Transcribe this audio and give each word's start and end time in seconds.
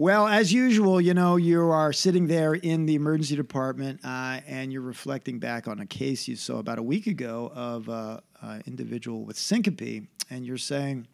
Well, 0.00 0.28
as 0.28 0.52
usual, 0.52 1.00
you 1.00 1.12
know, 1.12 1.34
you 1.34 1.60
are 1.60 1.92
sitting 1.92 2.28
there 2.28 2.54
in 2.54 2.86
the 2.86 2.94
emergency 2.94 3.34
department 3.34 3.98
uh, 4.04 4.38
and 4.46 4.72
you're 4.72 4.80
reflecting 4.80 5.40
back 5.40 5.66
on 5.66 5.80
a 5.80 5.86
case 5.86 6.28
you 6.28 6.36
saw 6.36 6.60
about 6.60 6.78
a 6.78 6.84
week 6.84 7.08
ago 7.08 7.50
of 7.52 7.88
an 7.88 8.20
uh, 8.40 8.60
individual 8.64 9.24
with 9.24 9.36
syncope, 9.36 10.06
and 10.30 10.46
you're 10.46 10.56
saying, 10.56 11.08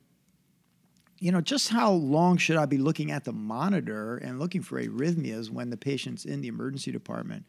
you 1.19 1.33
know, 1.33 1.41
just 1.41 1.71
how 1.71 1.93
long 1.93 2.37
should 2.37 2.59
I 2.59 2.67
be 2.67 2.77
looking 2.77 3.11
at 3.11 3.25
the 3.25 3.33
monitor 3.33 4.19
and 4.19 4.39
looking 4.39 4.61
for 4.61 4.79
arrhythmias 4.79 5.49
when 5.49 5.71
the 5.71 5.79
patient's 5.79 6.27
in 6.27 6.43
the 6.43 6.49
emergency 6.49 6.93
department? 6.93 7.47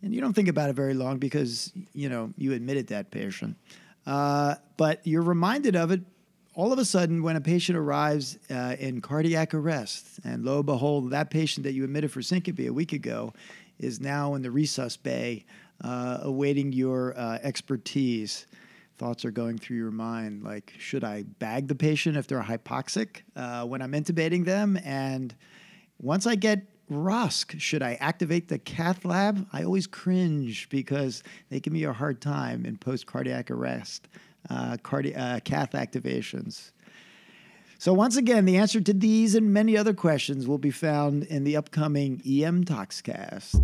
And 0.00 0.14
you 0.14 0.22
don't 0.22 0.32
think 0.32 0.48
about 0.48 0.70
it 0.70 0.76
very 0.76 0.94
long 0.94 1.18
because, 1.18 1.74
you 1.92 2.08
know, 2.08 2.32
you 2.38 2.54
admitted 2.54 2.86
that 2.86 3.10
patient. 3.10 3.58
Uh, 4.06 4.54
but 4.78 5.06
you're 5.06 5.20
reminded 5.20 5.76
of 5.76 5.90
it 5.90 6.00
all 6.54 6.72
of 6.72 6.78
a 6.78 6.84
sudden 6.84 7.22
when 7.22 7.36
a 7.36 7.40
patient 7.40 7.76
arrives 7.76 8.38
uh, 8.50 8.76
in 8.78 9.00
cardiac 9.00 9.54
arrest, 9.54 10.20
and 10.24 10.44
lo 10.44 10.58
and 10.58 10.66
behold, 10.66 11.10
that 11.10 11.30
patient 11.30 11.64
that 11.64 11.72
you 11.72 11.84
admitted 11.84 12.12
for 12.12 12.22
syncope 12.22 12.60
a 12.60 12.70
week 12.70 12.92
ago 12.92 13.32
is 13.78 14.00
now 14.00 14.34
in 14.34 14.42
the 14.42 14.48
resus 14.48 15.00
bay 15.00 15.44
uh, 15.82 16.18
awaiting 16.22 16.72
your 16.72 17.18
uh, 17.18 17.38
expertise. 17.42 18.46
Thoughts 18.98 19.24
are 19.24 19.32
going 19.32 19.58
through 19.58 19.76
your 19.76 19.90
mind 19.90 20.44
like 20.44 20.72
should 20.78 21.02
i 21.02 21.24
bag 21.40 21.66
the 21.66 21.74
patient 21.74 22.16
if 22.16 22.28
they're 22.28 22.40
hypoxic 22.40 23.22
uh, 23.34 23.64
when 23.64 23.82
i'm 23.82 23.92
intubating 23.92 24.44
them? 24.44 24.78
And 24.84 25.34
once 26.00 26.26
i 26.26 26.36
get 26.36 26.68
ROSC, 26.90 27.58
should 27.58 27.82
I 27.82 27.94
activate 27.94 28.48
the 28.48 28.58
cath 28.58 29.06
lab? 29.06 29.46
I 29.54 29.64
always 29.64 29.86
cringe 29.86 30.68
because 30.68 31.22
they 31.48 31.58
give 31.58 31.72
me 31.72 31.84
a 31.84 31.92
hard 31.94 32.20
time 32.20 32.66
in 32.66 32.76
post 32.76 33.06
cardiac 33.06 33.50
arrest, 33.50 34.06
uh, 34.50 34.76
cardi- 34.82 35.14
uh, 35.14 35.40
cath 35.40 35.72
activations. 35.72 36.70
So, 37.78 37.92
once 37.92 38.16
again, 38.16 38.44
the 38.44 38.56
answer 38.56 38.80
to 38.80 38.92
these 38.92 39.34
and 39.34 39.52
many 39.52 39.76
other 39.76 39.92
questions 39.92 40.46
will 40.46 40.58
be 40.58 40.70
found 40.70 41.24
in 41.24 41.44
the 41.44 41.56
upcoming 41.56 42.22
EM 42.26 42.64
Toxcast. 42.64 43.60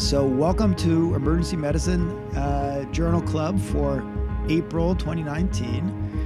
So, 0.00 0.26
welcome 0.26 0.74
to 0.74 1.14
Emergency 1.14 1.56
Medicine 1.56 2.10
uh, 2.34 2.84
Journal 2.90 3.22
Club 3.22 3.60
for 3.60 4.04
April 4.48 4.96
2019 4.96 5.88
uh, 5.88 6.19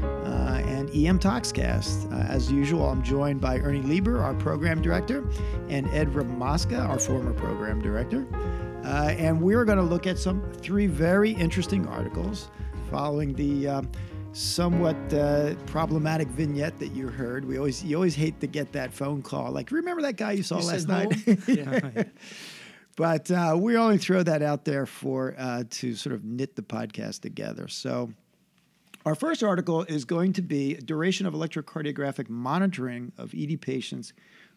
and 0.61 0.91
EM 0.91 1.19
Toxcast. 1.19 2.13
Uh, 2.13 2.27
as 2.31 2.51
usual, 2.51 2.89
I'm 2.89 3.03
joined 3.03 3.41
by 3.41 3.59
Ernie 3.59 3.83
Lieber, 3.83 4.23
our 4.23 4.35
program 4.35 4.83
director, 4.83 5.29
and 5.69 5.89
Ed 5.89 6.09
Ramaska, 6.13 6.89
our 6.89 6.99
former 6.99 7.33
program 7.33 7.81
director. 7.81 8.27
Uh, 8.85 9.15
and 9.17 9.41
we're 9.41 9.65
going 9.65 9.79
to 9.79 9.85
look 9.85 10.07
at 10.07 10.19
some 10.19 10.43
three 10.53 10.87
very 10.87 11.31
interesting 11.33 11.87
articles 11.89 12.51
following 12.91 13.35
the 13.35 13.67
um, 13.67 13.91
somewhat 14.33 14.97
uh, 15.15 15.55
problematic 15.67 16.29
vignette 16.29 16.79
that 16.79 16.89
you 16.89 17.09
heard. 17.09 17.45
We 17.45 17.57
always 17.57 17.83
you 17.83 17.97
always 17.97 18.15
hate 18.15 18.41
to 18.41 18.47
get 18.47 18.73
that 18.73 18.93
phone 18.93 19.23
call. 19.23 19.53
Like, 19.53 19.71
remember 19.71 20.03
that 20.03 20.17
guy 20.17 20.33
you 20.33 20.43
saw 20.43 20.59
You 20.59 20.67
last 20.67 20.89
night? 20.89 21.15
Yeah. 21.49 22.05
But 22.97 23.31
uh, 23.31 23.57
we 23.59 23.77
only 23.77 23.99
throw 23.99 24.23
that 24.23 24.43
out 24.43 24.65
there 24.65 24.87
for 24.87 25.35
uh, 25.37 25.65
to 25.69 25.95
sort 25.95 26.15
of 26.15 26.25
knit 26.25 26.55
the 26.55 26.63
podcast 26.63 27.21
together. 27.23 27.67
So, 27.67 28.13
our 29.05 29.15
first 29.15 29.43
article 29.43 29.83
is 29.83 30.05
going 30.05 30.33
to 30.35 30.43
be 30.43 30.75
duration 30.75 31.27
of 31.27 31.35
electrocardiographic 31.35 32.29
monitoring 32.29 33.13
of 33.19 33.35
ED 33.37 33.61
patients 33.61 34.13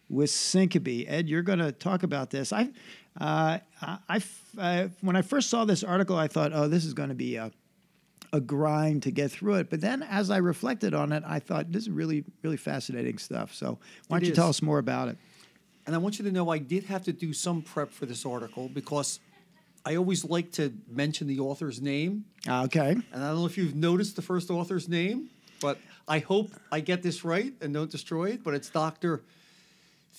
with 0.08 0.30
syncope. 0.30 1.04
Ed, 1.06 1.28
you're 1.28 1.42
going 1.42 1.58
to 1.58 1.72
talk 1.72 2.02
about 2.02 2.30
this. 2.30 2.52
I, 2.52 2.70
uh, 3.20 3.58
I, 3.82 4.22
I, 4.58 4.90
when 5.02 5.16
I 5.16 5.22
first 5.22 5.50
saw 5.50 5.64
this 5.64 5.84
article, 5.84 6.16
I 6.16 6.28
thought, 6.28 6.52
oh, 6.54 6.68
this 6.68 6.84
is 6.84 6.94
going 6.94 7.10
to 7.10 7.14
be 7.14 7.36
a 7.36 7.52
a 8.32 8.40
grind 8.40 9.02
to 9.04 9.10
get 9.10 9.30
through 9.30 9.54
it. 9.54 9.70
But 9.70 9.80
then, 9.80 10.02
as 10.02 10.30
I 10.30 10.38
reflected 10.38 10.94
on 10.94 11.12
it, 11.12 11.22
I 11.26 11.38
thought 11.38 11.72
this 11.72 11.84
is 11.84 11.90
really, 11.90 12.24
really 12.42 12.56
fascinating 12.56 13.18
stuff. 13.18 13.54
So, 13.54 13.78
why 14.08 14.18
don't 14.18 14.28
you 14.28 14.34
tell 14.34 14.48
us 14.48 14.62
more 14.62 14.78
about 14.78 15.08
it? 15.08 15.16
And 15.86 15.94
I 15.94 15.98
want 15.98 16.18
you 16.18 16.24
to 16.26 16.30
know 16.30 16.50
I 16.50 16.58
did 16.58 16.84
have 16.84 17.04
to 17.04 17.12
do 17.12 17.32
some 17.32 17.62
prep 17.62 17.90
for 17.90 18.04
this 18.04 18.26
article 18.26 18.68
because 18.68 19.20
I 19.84 19.96
always 19.96 20.24
like 20.24 20.52
to 20.52 20.72
mention 20.90 21.26
the 21.26 21.40
author's 21.40 21.80
name. 21.80 22.24
Okay. 22.46 22.90
And 22.90 23.04
I 23.24 23.28
don't 23.28 23.36
know 23.36 23.46
if 23.46 23.56
you've 23.56 23.74
noticed 23.74 24.16
the 24.16 24.22
first 24.22 24.50
author's 24.50 24.88
name, 24.88 25.30
but 25.60 25.78
I 26.06 26.18
hope 26.18 26.50
I 26.70 26.80
get 26.80 27.02
this 27.02 27.24
right 27.24 27.52
and 27.60 27.72
don't 27.72 27.90
destroy 27.90 28.30
it. 28.30 28.44
But 28.44 28.54
it's 28.54 28.68
Dr. 28.70 29.22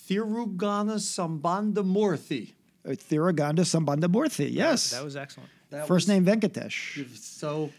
Thirugana 0.07 0.95
Sambandamurthy. 0.99 2.53
Uh, 2.85 2.89
Thiraganda 2.91 3.59
Sambandamurthy. 3.65 4.49
Yes. 4.51 4.91
That 4.91 5.03
was 5.03 5.15
excellent. 5.15 5.49
That 5.69 5.87
First 5.87 6.07
was- 6.07 6.09
name 6.09 6.25
Venkatesh. 6.25 7.15
So 7.17 7.69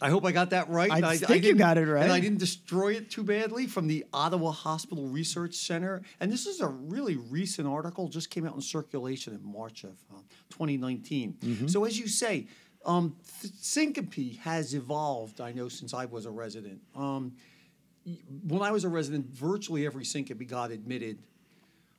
I 0.00 0.10
hope 0.10 0.24
I 0.24 0.32
got 0.32 0.50
that 0.50 0.68
right. 0.68 0.90
I 0.90 1.12
and 1.12 1.20
think 1.20 1.44
you 1.44 1.54
got 1.54 1.78
it 1.78 1.86
right. 1.86 2.02
And 2.02 2.12
I 2.12 2.20
didn't 2.20 2.38
destroy 2.38 2.94
it 2.94 3.10
too 3.10 3.22
badly 3.22 3.66
from 3.66 3.86
the 3.86 4.04
Ottawa 4.12 4.50
Hospital 4.50 5.06
Research 5.06 5.54
Center. 5.54 6.02
And 6.20 6.30
this 6.30 6.46
is 6.46 6.60
a 6.60 6.68
really 6.68 7.16
recent 7.16 7.66
article, 7.66 8.08
just 8.08 8.30
came 8.30 8.46
out 8.46 8.54
in 8.54 8.60
circulation 8.60 9.34
in 9.34 9.42
March 9.42 9.84
of 9.84 9.96
uh, 10.12 10.20
2019. 10.50 11.36
Mm-hmm. 11.40 11.66
So 11.68 11.84
as 11.84 11.98
you 11.98 12.08
say, 12.08 12.46
um, 12.84 13.16
th- 13.40 13.54
syncope 13.58 14.36
has 14.40 14.74
evolved, 14.74 15.40
I 15.40 15.52
know, 15.52 15.68
since 15.68 15.94
I 15.94 16.04
was 16.04 16.26
a 16.26 16.30
resident. 16.30 16.80
Um, 16.94 17.32
when 18.46 18.62
I 18.62 18.70
was 18.70 18.84
a 18.84 18.88
resident, 18.88 19.26
virtually 19.30 19.86
every 19.86 20.04
syncope 20.04 20.46
got 20.46 20.70
admitted 20.70 21.18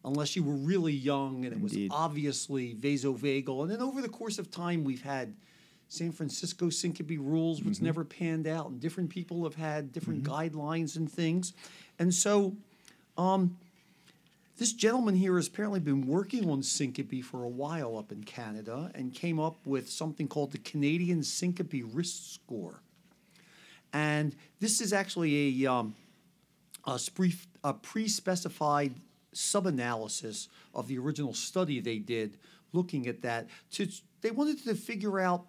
unless 0.05 0.35
you 0.35 0.43
were 0.43 0.55
really 0.55 0.93
young 0.93 1.45
and 1.45 1.53
it 1.53 1.59
Indeed. 1.59 1.91
was 1.91 1.99
obviously 1.99 2.75
vasovagal. 2.75 3.63
And 3.63 3.71
then 3.71 3.81
over 3.81 4.01
the 4.01 4.09
course 4.09 4.39
of 4.39 4.49
time, 4.49 4.83
we've 4.83 5.01
had 5.01 5.35
San 5.89 6.11
Francisco 6.11 6.69
syncope 6.69 7.17
rules, 7.17 7.63
which 7.63 7.81
never 7.81 8.03
panned 8.03 8.45
out, 8.45 8.69
and 8.69 8.79
different 8.79 9.09
people 9.09 9.43
have 9.43 9.55
had 9.55 9.93
different 9.93 10.23
guidelines 10.23 10.97
and 10.97 11.09
things. 11.09 11.53
And 11.97 12.13
so, 12.13 12.55
um, 13.17 13.57
this 14.57 14.73
gentleman 14.73 15.15
here 15.15 15.35
has 15.35 15.47
apparently 15.47 15.79
been 15.79 16.07
working 16.07 16.49
on 16.49 16.63
syncope 16.63 17.23
for 17.23 17.43
a 17.43 17.47
while 17.47 17.95
up 17.95 18.11
in 18.11 18.23
Canada 18.23 18.91
and 18.95 19.13
came 19.13 19.39
up 19.39 19.55
with 19.65 19.87
something 19.87 20.27
called 20.27 20.51
the 20.51 20.57
Canadian 20.57 21.21
Syncope 21.21 21.83
Risk 21.93 22.33
Score. 22.33 22.81
And 23.93 24.35
this 24.59 24.81
is 24.81 24.93
actually 24.93 25.63
a, 25.63 25.71
um, 25.71 25.95
a, 26.85 26.97
spree- 26.97 27.35
a 27.63 27.73
pre-specified 27.73 28.95
sub-analysis 29.31 30.49
of 30.73 30.87
the 30.87 30.97
original 30.97 31.33
study 31.33 31.79
they 31.79 31.99
did 31.99 32.37
looking 32.73 33.07
at 33.07 33.21
that. 33.21 33.47
To, 33.73 33.87
they 34.21 34.31
wanted 34.31 34.63
to 34.65 34.73
figure 34.73 35.19
out 35.19 35.45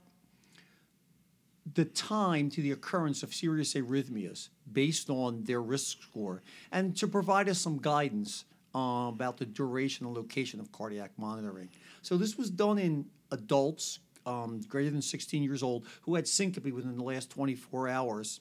the 1.75 1.84
time 1.84 2.51
to 2.51 2.62
the 2.62 2.73
occurrence 2.73 3.23
of 3.23 3.34
serious 3.34 3.75
arrhythmias 3.75 4.49
based 4.73 5.11
on 5.11 5.43
their 5.45 5.61
risk 5.61 6.03
score 6.03 6.43
and 6.73 6.97
to 6.97 7.06
provide 7.06 7.49
us 7.49 7.59
some 7.59 7.79
guidance 7.79 8.45
uh, 8.75 9.09
about 9.09 9.39
the 9.39 9.47
duration 9.47 10.06
and 10.06 10.15
location 10.15 10.61
of 10.61 10.71
cardiac 10.73 11.11
monitoring. 11.17 11.69
So 12.03 12.17
this 12.17 12.37
was 12.37 12.51
done 12.51 12.79
in 12.79 13.06
adults 13.31 13.99
um, 14.27 14.61
greater 14.69 14.91
than 14.91 15.03
16 15.03 15.43
years 15.43 15.62
old 15.62 15.87
who 16.03 16.15
had 16.15 16.29
syncope 16.29 16.73
within 16.73 16.97
the 16.97 17.03
last 17.03 17.31
24 17.31 17.89
hours 17.89 18.41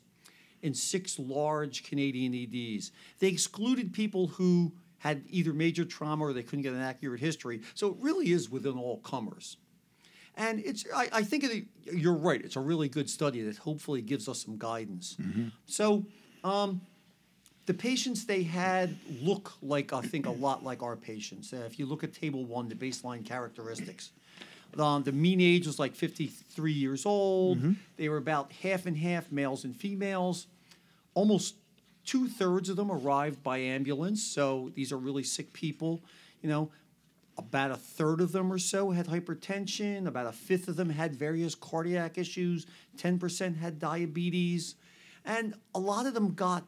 in 0.61 0.73
six 0.73 1.17
large 1.17 1.83
Canadian 1.83 2.33
EDs. 2.33 2.91
They 3.19 3.27
excluded 3.27 3.93
people 3.93 4.27
who 4.27 4.73
had 4.99 5.23
either 5.29 5.53
major 5.53 5.85
trauma 5.85 6.25
or 6.25 6.33
they 6.33 6.43
couldn't 6.43 6.63
get 6.63 6.73
an 6.73 6.81
accurate 6.81 7.19
history. 7.19 7.61
So 7.75 7.89
it 7.89 7.95
really 7.99 8.31
is 8.31 8.49
within 8.49 8.77
all 8.77 8.97
comers. 8.97 9.57
And 10.37 10.59
it's, 10.59 10.85
I, 10.95 11.09
I 11.11 11.23
think 11.23 11.43
it, 11.43 11.65
you're 11.91 12.13
right. 12.13 12.39
It's 12.41 12.55
a 12.55 12.59
really 12.59 12.87
good 12.87 13.09
study 13.09 13.41
that 13.41 13.57
hopefully 13.57 14.01
gives 14.01 14.29
us 14.29 14.43
some 14.45 14.57
guidance. 14.57 15.17
So, 15.65 16.05
um, 16.43 16.81
the 17.65 17.73
patients 17.73 18.25
they 18.25 18.43
had 18.43 18.95
look 19.21 19.51
like, 19.61 19.91
I 19.91 20.01
think, 20.01 20.25
a 20.25 20.31
lot 20.31 20.63
like 20.63 20.81
our 20.81 20.95
patients. 20.95 21.51
Uh, 21.51 21.63
if 21.65 21.77
you 21.79 21.85
look 21.85 22.03
at 22.03 22.13
table 22.13 22.45
one, 22.45 22.69
the 22.69 22.75
baseline 22.75 23.25
characteristics, 23.25 24.11
um, 24.79 25.03
the 25.03 25.11
mean 25.11 25.41
age 25.41 25.67
was 25.67 25.77
like 25.79 25.93
53 25.93 26.71
years 26.71 27.05
old. 27.05 27.57
They 27.97 28.07
were 28.07 28.17
about 28.17 28.53
half 28.63 28.85
and 28.85 28.95
half 28.95 29.31
males 29.33 29.65
and 29.65 29.75
females. 29.75 30.47
Almost 31.13 31.55
two 32.05 32.29
thirds 32.29 32.69
of 32.69 32.77
them 32.77 32.89
arrived 32.89 33.43
by 33.43 33.57
ambulance. 33.57 34.23
So 34.23 34.71
these 34.73 34.93
are 34.93 34.97
really 34.97 35.23
sick 35.23 35.51
people. 35.51 36.01
You 36.41 36.49
know, 36.49 36.71
about 37.37 37.71
a 37.71 37.75
third 37.75 38.21
of 38.21 38.31
them 38.31 38.51
or 38.51 38.57
so 38.57 38.91
had 38.91 39.07
hypertension. 39.07 40.07
About 40.07 40.27
a 40.27 40.31
fifth 40.31 40.67
of 40.67 40.75
them 40.75 40.89
had 40.89 41.15
various 41.15 41.55
cardiac 41.55 42.17
issues. 42.17 42.65
10% 42.97 43.57
had 43.57 43.79
diabetes. 43.79 44.75
And 45.25 45.53
a 45.75 45.79
lot 45.79 46.05
of 46.05 46.13
them 46.13 46.33
got 46.33 46.65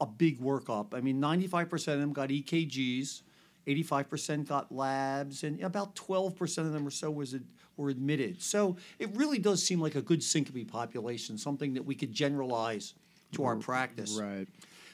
a 0.00 0.06
big 0.06 0.40
workup. 0.40 0.94
I 0.94 1.00
mean, 1.00 1.20
95% 1.20 1.72
of 1.94 2.00
them 2.00 2.12
got 2.12 2.28
EKGs, 2.28 3.22
85% 3.66 4.48
got 4.48 4.72
labs, 4.72 5.42
and 5.42 5.60
about 5.62 5.94
12% 5.96 6.58
of 6.58 6.72
them 6.72 6.86
or 6.86 6.90
so 6.90 7.10
was 7.10 7.34
ad- 7.34 7.44
were 7.76 7.90
admitted. 7.90 8.40
So 8.40 8.76
it 8.98 9.14
really 9.16 9.38
does 9.38 9.62
seem 9.62 9.80
like 9.80 9.94
a 9.94 10.02
good 10.02 10.22
syncope 10.22 10.68
population, 10.68 11.38
something 11.38 11.74
that 11.74 11.84
we 11.84 11.94
could 11.94 12.12
generalize 12.12 12.94
to 13.32 13.44
our 13.44 13.56
practice. 13.56 14.18
Right. 14.20 14.46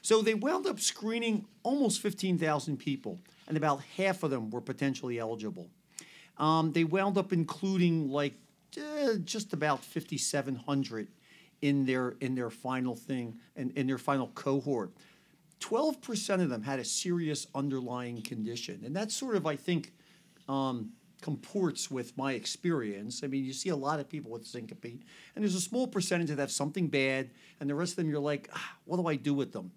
So 0.05 0.21
they 0.21 0.35
wound 0.35 0.67
up 0.67 0.81
screening 0.81 1.47
almost 1.63 2.03
15,000 2.03 2.77
people, 2.77 3.19
and 3.49 3.57
about 3.57 3.81
half 3.97 4.23
of 4.23 4.31
them 4.31 4.51
were 4.51 4.61
potentially 4.61 5.19
eligible. 5.19 5.71
Um, 6.37 6.73
they 6.73 6.85
wound 6.85 7.17
up 7.17 7.33
including 7.33 8.11
like 8.11 8.35
uh, 8.77 9.15
just 9.25 9.55
about 9.55 9.83
5,700 9.83 11.09
in 11.63 11.87
their 11.87 12.17
in 12.21 12.35
their 12.35 12.51
final 12.51 12.95
thing 12.95 13.39
and 13.57 13.71
in, 13.71 13.79
in 13.79 13.87
their 13.87 13.97
final 13.97 14.27
cohort. 14.35 14.91
12% 15.61 16.43
of 16.43 16.51
them 16.51 16.63
had 16.63 16.79
a 16.81 16.85
serious 16.85 17.47
underlying 17.55 18.21
condition. 18.21 18.83
And 18.85 18.95
that's 18.95 19.17
sort 19.17 19.37
of, 19.37 19.47
I 19.47 19.57
think, 19.57 19.95
um, 20.51 20.91
comports 21.23 21.91
with 21.91 22.15
my 22.19 22.35
experience. 22.35 23.23
I 23.25 23.29
mean, 23.29 23.47
you 23.47 23.55
see 23.55 23.71
a 23.71 23.77
lot 23.77 24.01
of 24.01 24.11
people 24.11 24.33
with 24.33 24.47
syncope, 24.47 24.85
and 24.85 25.43
there's 25.43 25.55
a 25.55 25.63
small 25.63 25.87
percentage 25.87 26.29
that 26.29 26.39
have 26.39 26.51
something 26.51 26.89
bad, 26.89 27.31
and 27.59 27.71
the 27.71 27.75
rest 27.75 27.93
of 27.93 27.97
them, 27.97 28.11
you're 28.11 28.21
like, 28.21 28.51
ah, 28.53 28.77
what 28.85 28.99
do 28.99 29.07
I 29.07 29.17
do 29.17 29.33
with 29.33 29.53
them? 29.53 29.73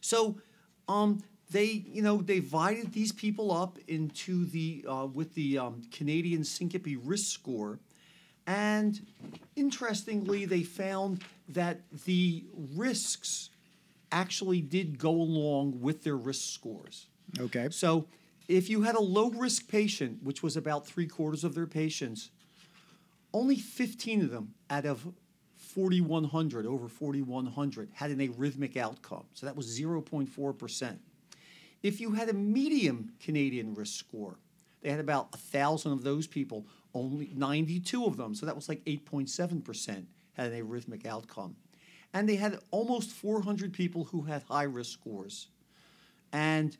So, 0.00 0.40
um, 0.88 1.22
they, 1.50 1.64
you 1.64 2.02
know, 2.02 2.18
they 2.18 2.40
divided 2.40 2.92
these 2.92 3.12
people 3.12 3.52
up 3.52 3.78
into 3.88 4.44
the 4.46 4.84
uh, 4.86 5.06
with 5.06 5.34
the 5.34 5.58
um, 5.58 5.82
Canadian 5.90 6.44
syncope 6.44 6.86
risk 7.02 7.32
score, 7.32 7.78
and 8.46 9.00
interestingly, 9.56 10.44
they 10.44 10.62
found 10.62 11.24
that 11.48 11.80
the 12.04 12.44
risks 12.74 13.50
actually 14.12 14.60
did 14.60 14.98
go 14.98 15.10
along 15.10 15.80
with 15.80 16.04
their 16.04 16.16
risk 16.16 16.52
scores. 16.54 17.06
Okay. 17.38 17.68
So 17.70 18.06
if 18.48 18.70
you 18.70 18.82
had 18.82 18.94
a 18.94 19.00
low 19.00 19.30
risk 19.30 19.68
patient, 19.68 20.22
which 20.22 20.42
was 20.42 20.56
about 20.56 20.86
three 20.86 21.06
quarters 21.06 21.44
of 21.44 21.54
their 21.54 21.66
patients, 21.66 22.30
only 23.34 23.56
15 23.56 24.22
of 24.22 24.30
them 24.30 24.54
out 24.70 24.86
of 24.86 25.06
4,100, 25.78 26.66
over 26.66 26.88
4,100, 26.88 27.90
had 27.92 28.10
an 28.10 28.18
arrhythmic 28.18 28.76
outcome. 28.76 29.22
So 29.34 29.46
that 29.46 29.54
was 29.54 29.78
0.4%. 29.78 30.96
If 31.84 32.00
you 32.00 32.10
had 32.10 32.28
a 32.28 32.32
medium 32.32 33.12
Canadian 33.20 33.74
risk 33.74 33.96
score, 33.96 34.40
they 34.82 34.90
had 34.90 34.98
about 34.98 35.30
1,000 35.30 35.92
of 35.92 36.02
those 36.02 36.26
people, 36.26 36.66
only 36.94 37.30
92 37.32 38.04
of 38.04 38.16
them, 38.16 38.34
so 38.34 38.44
that 38.44 38.56
was 38.56 38.68
like 38.68 38.84
8.7% 38.86 40.06
had 40.32 40.50
an 40.50 40.66
arrhythmic 40.66 41.06
outcome. 41.06 41.54
And 42.12 42.28
they 42.28 42.34
had 42.34 42.58
almost 42.72 43.12
400 43.12 43.72
people 43.72 44.02
who 44.02 44.22
had 44.22 44.42
high 44.42 44.64
risk 44.64 44.94
scores. 44.94 45.46
And 46.32 46.76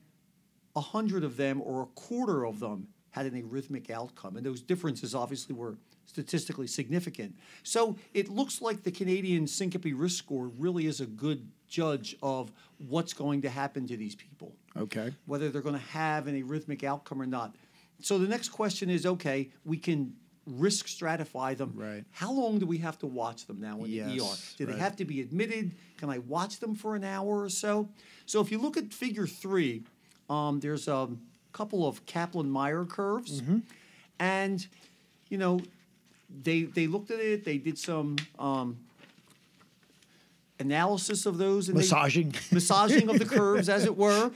100 0.73 1.23
of 1.23 1.37
them, 1.37 1.63
or 1.63 1.83
a 1.83 1.87
quarter 1.87 2.45
of 2.45 2.59
them, 2.59 2.89
had 3.11 3.27
an 3.27 3.41
arrhythmic 3.41 3.91
outcome. 3.91 4.37
And 4.37 4.45
those 4.45 4.61
differences 4.61 5.15
obviously 5.15 5.55
were 5.55 5.79
statistically 6.19 6.67
significant. 6.67 7.37
So 7.63 7.97
it 8.15 8.29
looks 8.31 8.61
like 8.63 8.83
the 8.83 8.91
Canadian 8.91 9.47
syncope 9.47 9.85
risk 9.95 10.17
score 10.19 10.49
really 10.59 10.87
is 10.87 11.01
a 11.01 11.07
good 11.07 11.47
judge 11.69 12.17
of 12.23 12.51
what's 12.89 13.13
going 13.13 13.43
to 13.43 13.51
happen 13.51 13.87
to 13.89 13.97
these 13.97 14.15
people, 14.15 14.53
Okay. 14.77 15.13
whether 15.27 15.51
they're 15.51 15.61
going 15.63 15.75
to 15.79 15.87
have 15.93 16.27
an 16.27 16.43
arrhythmic 16.43 16.83
outcome 16.83 17.21
or 17.21 17.27
not. 17.27 17.55
So 18.01 18.19
the 18.19 18.27
next 18.27 18.49
question 18.49 18.89
is 18.89 19.05
okay, 19.05 19.51
we 19.67 19.77
can 19.77 20.15
risk 20.47 20.87
stratify 20.87 21.55
them. 21.55 21.73
Right. 21.77 22.05
How 22.11 22.33
long 22.33 22.59
do 22.59 22.65
we 22.65 22.79
have 22.79 22.99
to 23.01 23.07
watch 23.07 23.47
them 23.47 23.61
now 23.61 23.85
in 23.85 23.91
the 23.91 24.01
ER? 24.03 24.09
Yes, 24.09 24.55
Do 24.57 24.65
they 24.65 24.79
have 24.79 24.97
to 24.97 25.05
be 25.05 25.21
admitted? 25.21 25.73
Can 25.99 26.09
I 26.09 26.19
watch 26.21 26.59
them 26.59 26.75
for 26.75 26.97
an 26.97 27.05
hour 27.05 27.43
or 27.43 27.51
so? 27.51 27.91
So 28.25 28.41
if 28.41 28.51
you 28.51 28.59
look 28.59 28.79
at 28.79 28.95
figure 28.95 29.27
three, 29.27 29.83
um, 30.31 30.61
there's 30.61 30.89
a 30.89 31.09
couple 31.53 31.87
of 31.87 32.07
Kaplan 32.07 32.49
Meier 32.51 32.87
curves, 32.87 33.43
Mm-hmm. 33.43 33.59
and 34.21 34.67
you 35.29 35.37
know 35.37 35.61
they 36.29 36.63
they 36.63 36.87
looked 36.87 37.11
at 37.11 37.21
it. 37.21 37.45
They 37.45 37.59
did 37.59 37.79
some 37.79 38.17
um, 38.39 38.79
analysis 40.61 41.27
of 41.27 41.39
those 41.39 41.69
and 41.69 41.77
they- 41.77 41.83
Massaging. 41.83 42.35
massaging 42.53 43.09
of 43.09 43.19
the 43.19 43.25
curves, 43.25 43.69
as 43.69 43.85
it 43.85 43.97
were, 44.05 44.31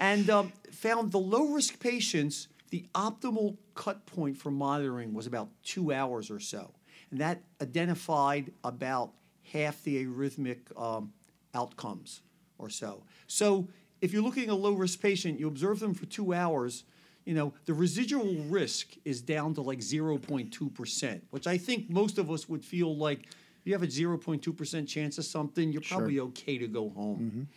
and 0.00 0.28
um, 0.30 0.52
found 0.70 1.12
the 1.12 1.18
low 1.18 1.48
risk 1.48 1.78
patients, 1.80 2.48
the 2.70 2.84
optimal 2.94 3.56
cut 3.74 4.06
point 4.06 4.36
for 4.36 4.50
monitoring 4.50 5.12
was 5.14 5.26
about 5.26 5.48
two 5.62 5.92
hours 5.92 6.30
or 6.30 6.40
so. 6.40 6.72
And 7.10 7.20
that 7.20 7.42
identified 7.62 8.50
about 8.64 9.12
half 9.52 9.82
the 9.84 10.04
arrhythmic 10.04 10.58
um, 10.80 11.12
outcomes 11.54 12.22
or 12.58 12.68
so. 12.68 13.04
So 13.26 13.68
if 14.00 14.12
you're 14.12 14.22
looking 14.22 14.44
at 14.44 14.50
a 14.50 14.54
low 14.54 14.72
risk 14.72 15.00
patient, 15.00 15.38
you 15.38 15.46
observe 15.46 15.78
them 15.78 15.94
for 15.94 16.06
two 16.06 16.34
hours. 16.34 16.84
You 17.26 17.34
know, 17.34 17.52
the 17.66 17.74
residual 17.74 18.34
risk 18.48 18.94
is 19.04 19.20
down 19.20 19.52
to 19.54 19.60
like 19.60 19.80
0.2%, 19.80 21.20
which 21.30 21.46
I 21.46 21.58
think 21.58 21.90
most 21.90 22.16
of 22.18 22.30
us 22.30 22.48
would 22.48 22.64
feel 22.64 22.96
like 22.96 23.24
if 23.26 23.66
you 23.66 23.72
have 23.72 23.82
a 23.82 23.86
0.2% 23.88 24.88
chance 24.88 25.18
of 25.18 25.24
something, 25.24 25.72
you're 25.72 25.82
probably 25.82 26.20
okay 26.20 26.56
to 26.56 26.68
go 26.68 26.88
home. 26.88 27.48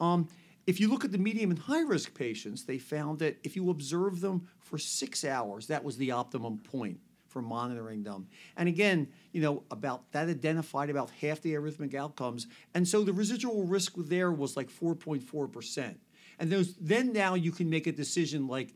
Um, 0.00 0.28
if 0.66 0.80
you 0.80 0.88
look 0.88 1.04
at 1.04 1.12
the 1.12 1.18
medium 1.18 1.50
and 1.50 1.58
high 1.58 1.82
risk 1.82 2.14
patients, 2.14 2.64
they 2.64 2.78
found 2.78 3.20
that 3.20 3.38
if 3.42 3.56
you 3.56 3.70
observe 3.70 4.20
them 4.20 4.48
for 4.60 4.76
six 4.76 5.24
hours, 5.24 5.68
that 5.68 5.82
was 5.82 5.96
the 5.96 6.10
optimum 6.10 6.58
point 6.58 6.98
for 7.28 7.42
monitoring 7.42 8.02
them. 8.02 8.28
And 8.56 8.68
again, 8.68 9.08
you 9.32 9.40
know, 9.40 9.62
about 9.70 10.10
that 10.12 10.28
identified 10.28 10.90
about 10.90 11.10
half 11.20 11.40
the 11.40 11.54
arrhythmic 11.54 11.94
outcomes. 11.94 12.46
And 12.74 12.86
so 12.86 13.02
the 13.02 13.12
residual 13.12 13.64
risk 13.64 13.94
there 13.96 14.30
was 14.30 14.56
like 14.56 14.68
4.4%. 14.68 15.94
And 16.38 16.50
those 16.50 16.74
then 16.80 17.12
now 17.12 17.34
you 17.34 17.52
can 17.52 17.70
make 17.70 17.86
a 17.86 17.92
decision 17.92 18.46
like, 18.46 18.74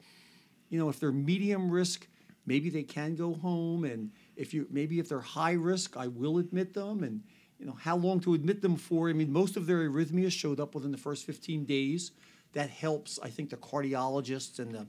you 0.68 0.78
know, 0.78 0.88
if 0.88 0.98
they're 1.00 1.12
medium 1.12 1.70
risk, 1.70 2.06
maybe 2.46 2.70
they 2.70 2.82
can 2.82 3.14
go 3.14 3.34
home. 3.34 3.84
And 3.84 4.10
if 4.36 4.54
you 4.54 4.66
maybe 4.70 4.98
if 4.98 5.08
they're 5.08 5.20
high 5.20 5.52
risk, 5.52 5.96
I 5.96 6.08
will 6.08 6.38
admit 6.38 6.74
them. 6.74 7.02
And 7.02 7.22
you 7.58 7.66
know, 7.66 7.76
how 7.80 7.96
long 7.96 8.20
to 8.20 8.34
admit 8.34 8.62
them 8.62 8.76
for? 8.76 9.08
I 9.08 9.12
mean, 9.12 9.32
most 9.32 9.56
of 9.56 9.66
their 9.66 9.88
arrhythmias 9.88 10.32
showed 10.32 10.60
up 10.60 10.74
within 10.74 10.92
the 10.92 10.98
first 10.98 11.24
15 11.24 11.64
days. 11.64 12.12
That 12.52 12.70
helps, 12.70 13.18
I 13.22 13.28
think, 13.28 13.50
the 13.50 13.56
cardiologists 13.56 14.58
and 14.58 14.74
the 14.74 14.86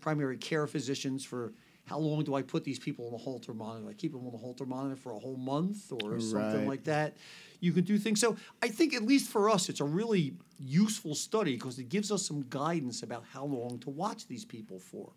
primary 0.00 0.36
care 0.36 0.66
physicians 0.66 1.24
for 1.24 1.52
how 1.86 1.98
long 1.98 2.24
do 2.24 2.34
I 2.34 2.42
put 2.42 2.64
these 2.64 2.78
people 2.78 3.06
on 3.06 3.12
the 3.12 3.18
Holter 3.18 3.54
monitor? 3.54 3.88
I 3.88 3.92
keep 3.92 4.12
them 4.12 4.26
on 4.26 4.32
the 4.32 4.38
Holter 4.38 4.66
monitor 4.66 4.96
for 4.96 5.12
a 5.12 5.18
whole 5.18 5.36
month 5.36 5.92
or 5.92 6.20
something 6.20 6.66
like 6.66 6.84
that. 6.84 7.16
You 7.60 7.72
can 7.72 7.84
do 7.84 7.96
things. 7.96 8.20
So 8.20 8.36
I 8.60 8.68
think 8.68 8.92
at 8.92 9.02
least 9.02 9.30
for 9.30 9.48
us, 9.48 9.68
it's 9.68 9.80
a 9.80 9.84
really 9.84 10.34
useful 10.58 11.14
study 11.14 11.54
because 11.54 11.78
it 11.78 11.88
gives 11.88 12.10
us 12.10 12.26
some 12.26 12.44
guidance 12.50 13.02
about 13.02 13.24
how 13.32 13.44
long 13.44 13.78
to 13.80 13.90
watch 13.90 14.26
these 14.26 14.44
people 14.44 14.80
for. 14.80 15.12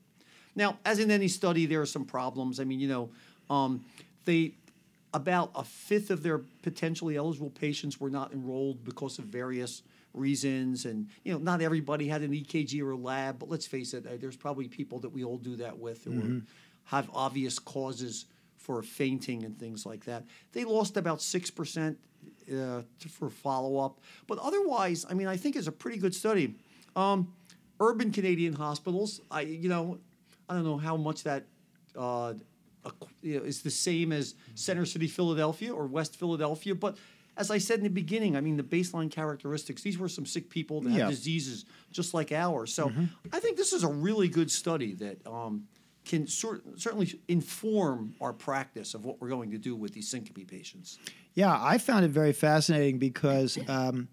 Now, 0.56 0.78
as 0.86 1.00
in 1.00 1.10
any 1.10 1.28
study, 1.28 1.66
there 1.66 1.82
are 1.82 1.88
some 1.88 2.06
problems. 2.06 2.60
I 2.60 2.66
mean, 2.66 2.80
you 2.80 2.88
know, 2.88 3.10
um, 3.50 3.84
they 4.26 4.54
about 5.14 5.52
a 5.56 5.64
fifth 5.64 6.12
of 6.12 6.22
their 6.22 6.38
potentially 6.62 7.18
eligible 7.18 7.50
patients 7.50 8.00
were 8.00 8.12
not 8.12 8.32
enrolled 8.32 8.84
because 8.84 9.18
of 9.18 9.26
various 9.26 9.82
reasons, 10.14 10.86
and 10.86 11.08
you 11.24 11.32
know, 11.34 11.40
not 11.40 11.62
everybody 11.62 12.08
had 12.08 12.22
an 12.22 12.32
EKG 12.32 12.82
or 12.82 12.92
a 12.92 12.98
lab. 12.98 13.40
But 13.40 13.50
let's 13.50 13.68
face 13.68 13.94
it, 13.94 14.20
there's 14.22 14.36
probably 14.38 14.68
people 14.68 15.00
that 15.00 15.10
we 15.10 15.24
all 15.24 15.38
do 15.38 15.56
that 15.58 15.78
with 15.78 16.04
who 16.04 16.12
are, 16.20 16.42
have 16.86 17.10
obvious 17.14 17.60
causes 17.60 18.26
for 18.58 18.82
fainting 18.82 19.44
and 19.44 19.58
things 19.58 19.86
like 19.86 20.06
that. 20.06 20.26
They 20.52 20.64
lost 20.66 20.98
about 20.98 21.22
six 21.22 21.50
percent 21.52 21.98
uh, 22.52 22.82
to- 23.00 23.10
for 23.10 23.30
follow 23.30 23.78
up, 23.78 24.00
but 24.28 24.38
otherwise, 24.40 25.06
I 25.10 25.14
mean, 25.14 25.28
I 25.28 25.38
think 25.38 25.56
it's 25.56 25.68
a 25.68 25.72
pretty 25.72 25.98
good 25.98 26.16
study. 26.16 26.56
Um, 26.96 27.34
urban 27.80 28.12
Canadian 28.12 28.54
hospitals, 28.54 29.22
I 29.32 29.42
you 29.42 29.70
know, 29.70 30.00
I 30.50 30.56
don't 30.56 30.64
know 30.64 30.78
how 30.78 30.98
much 30.98 31.24
that 31.24 31.46
uh, 31.96 32.34
you 33.22 33.40
know, 33.40 33.46
is 33.46 33.62
the 33.62 33.70
same 33.70 34.12
as 34.12 34.36
Center 34.56 34.86
City, 34.86 35.08
Philadelphia, 35.08 35.74
or 35.74 35.86
West 35.88 36.16
Philadelphia, 36.16 36.76
but. 36.76 36.98
As 37.40 37.50
I 37.50 37.58
said 37.58 37.78
in 37.78 37.84
the 37.86 37.90
beginning, 37.90 38.36
I 38.36 38.42
mean 38.42 38.58
the 38.58 38.64
baseline 38.64 39.10
characteristics. 39.10 39.82
These 39.82 39.98
were 39.98 40.10
some 40.10 40.26
sick 40.26 40.50
people 40.50 40.82
that 40.82 40.92
Yeah. 40.92 41.00
have 41.06 41.10
diseases 41.10 41.64
just 41.90 42.14
like 42.14 42.34
ours. 42.34 42.74
So 42.74 42.92
I 43.32 43.40
think 43.40 43.56
this 43.56 43.72
is 43.72 43.84
a 43.84 43.88
really 43.88 44.28
good 44.28 44.52
study 44.52 44.94
that 44.96 45.26
um, 45.26 45.66
can 46.04 46.28
cer- 46.28 46.62
certainly 46.76 47.18
inform 47.30 48.14
our 48.20 48.34
practice 48.34 48.94
of 48.94 49.06
what 49.06 49.22
we're 49.22 49.30
going 49.30 49.52
to 49.52 49.58
do 49.58 49.74
with 49.74 49.94
these 49.94 50.10
syncope 50.10 50.46
patients. 50.48 51.00
Yeah, 51.34 51.58
I 51.58 51.78
found 51.78 52.04
it 52.04 52.10
very 52.12 52.34
fascinating 52.34 52.98
because 53.00 53.58
um, 53.70 54.10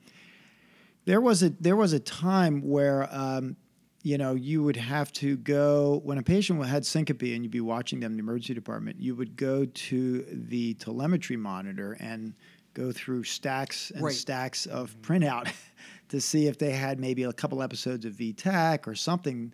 there 1.05 1.21
was 1.21 1.43
a 1.43 1.51
there 1.51 1.77
was 1.77 1.93
a 1.93 2.01
time 2.01 2.61
where 2.63 3.09
um, 3.13 3.57
you 4.05 4.19
know 4.19 4.35
you 4.37 4.63
would 4.63 4.77
have 4.77 5.13
to 5.15 5.37
go 5.39 6.01
when 6.05 6.17
a 6.19 6.23
patient 6.23 6.65
had 6.65 6.87
syncope 6.87 7.23
and 7.23 7.43
you'd 7.43 7.51
be 7.51 7.61
watching 7.61 7.99
them 7.99 8.13
in 8.13 8.17
the 8.19 8.23
emergency 8.23 8.55
department. 8.55 9.01
You 9.01 9.17
would 9.17 9.35
go 9.37 9.65
to 9.65 10.27
the 10.31 10.75
telemetry 10.75 11.37
monitor 11.37 11.97
and 11.99 12.35
go 12.77 12.93
through 12.93 13.25
stacks 13.25 13.91
and 13.91 14.03
Right. 14.05 14.15
stacks 14.15 14.67
of 14.67 14.95
printout 15.01 15.51
to 16.11 16.21
see 16.21 16.47
if 16.47 16.59
they 16.59 16.73
had 16.73 17.01
maybe 17.01 17.23
a 17.23 17.33
couple 17.33 17.63
episodes 17.63 18.05
of 18.05 18.13
V-tach 18.13 18.87
or 18.87 18.95
something. 18.95 19.53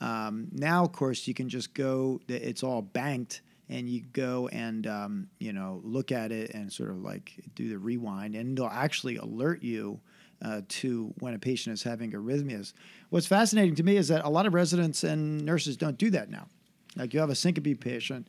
Um, 0.00 0.48
now, 0.52 0.82
of 0.84 0.92
course, 0.92 1.28
you 1.28 1.34
can 1.34 1.48
just 1.50 1.74
go. 1.74 2.20
It's 2.28 2.62
all 2.62 2.80
banked, 2.82 3.42
and 3.68 3.88
you 3.88 4.00
go 4.12 4.48
and 4.48 4.86
um, 4.86 5.28
you 5.38 5.52
know 5.52 5.80
look 5.84 6.10
at 6.10 6.32
it 6.32 6.50
and 6.54 6.72
sort 6.72 6.90
of 6.90 6.96
like 7.02 7.34
do 7.54 7.68
the 7.68 7.78
rewind, 7.78 8.34
and 8.34 8.56
they'll 8.56 8.66
actually 8.66 9.16
alert 9.16 9.62
you 9.62 10.00
uh, 10.40 10.62
to 10.80 11.12
when 11.20 11.34
a 11.34 11.38
patient 11.38 11.74
is 11.74 11.82
having 11.82 12.12
arrhythmias. 12.12 12.72
What's 13.10 13.26
fascinating 13.26 13.74
to 13.76 13.82
me 13.84 13.96
is 13.96 14.08
that 14.08 14.24
a 14.24 14.28
lot 14.30 14.46
of 14.46 14.54
residents 14.54 15.04
and 15.04 15.44
nurses 15.44 15.76
don't 15.76 15.98
do 15.98 16.10
that 16.10 16.30
now. 16.30 16.48
Like 16.96 17.12
you 17.14 17.20
have 17.20 17.30
a 17.30 17.34
syncope 17.36 17.78
patient, 17.80 18.26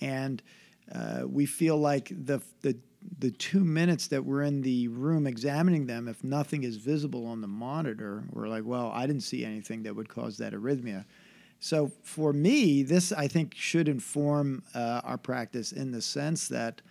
and 0.00 0.42
uh, 0.92 1.22
we 1.26 1.46
feel 1.46 1.78
like 1.78 2.08
the 2.10 2.42
the 2.60 2.76
the 3.18 3.30
two 3.30 3.64
minutes 3.64 4.08
that 4.08 4.24
we're 4.24 4.42
in 4.42 4.62
the 4.62 4.88
room 4.88 5.26
examining 5.26 5.86
them, 5.86 6.08
if 6.08 6.22
nothing 6.24 6.64
is 6.64 6.76
visible 6.76 7.26
on 7.26 7.40
the 7.40 7.46
monitor, 7.46 8.24
we're 8.30 8.48
like, 8.48 8.64
well, 8.64 8.90
I 8.94 9.06
didn't 9.06 9.22
see 9.22 9.44
anything 9.44 9.82
that 9.84 9.94
would 9.94 10.08
cause 10.08 10.38
that 10.38 10.52
arrhythmia. 10.52 11.04
So 11.60 11.90
for 12.02 12.32
me, 12.32 12.82
this 12.82 13.12
I 13.12 13.28
think 13.28 13.54
should 13.54 13.88
inform 13.88 14.62
uh, 14.74 15.00
our 15.04 15.18
practice 15.18 15.72
in 15.72 15.92
the 15.92 16.02
sense 16.02 16.48
that, 16.48 16.82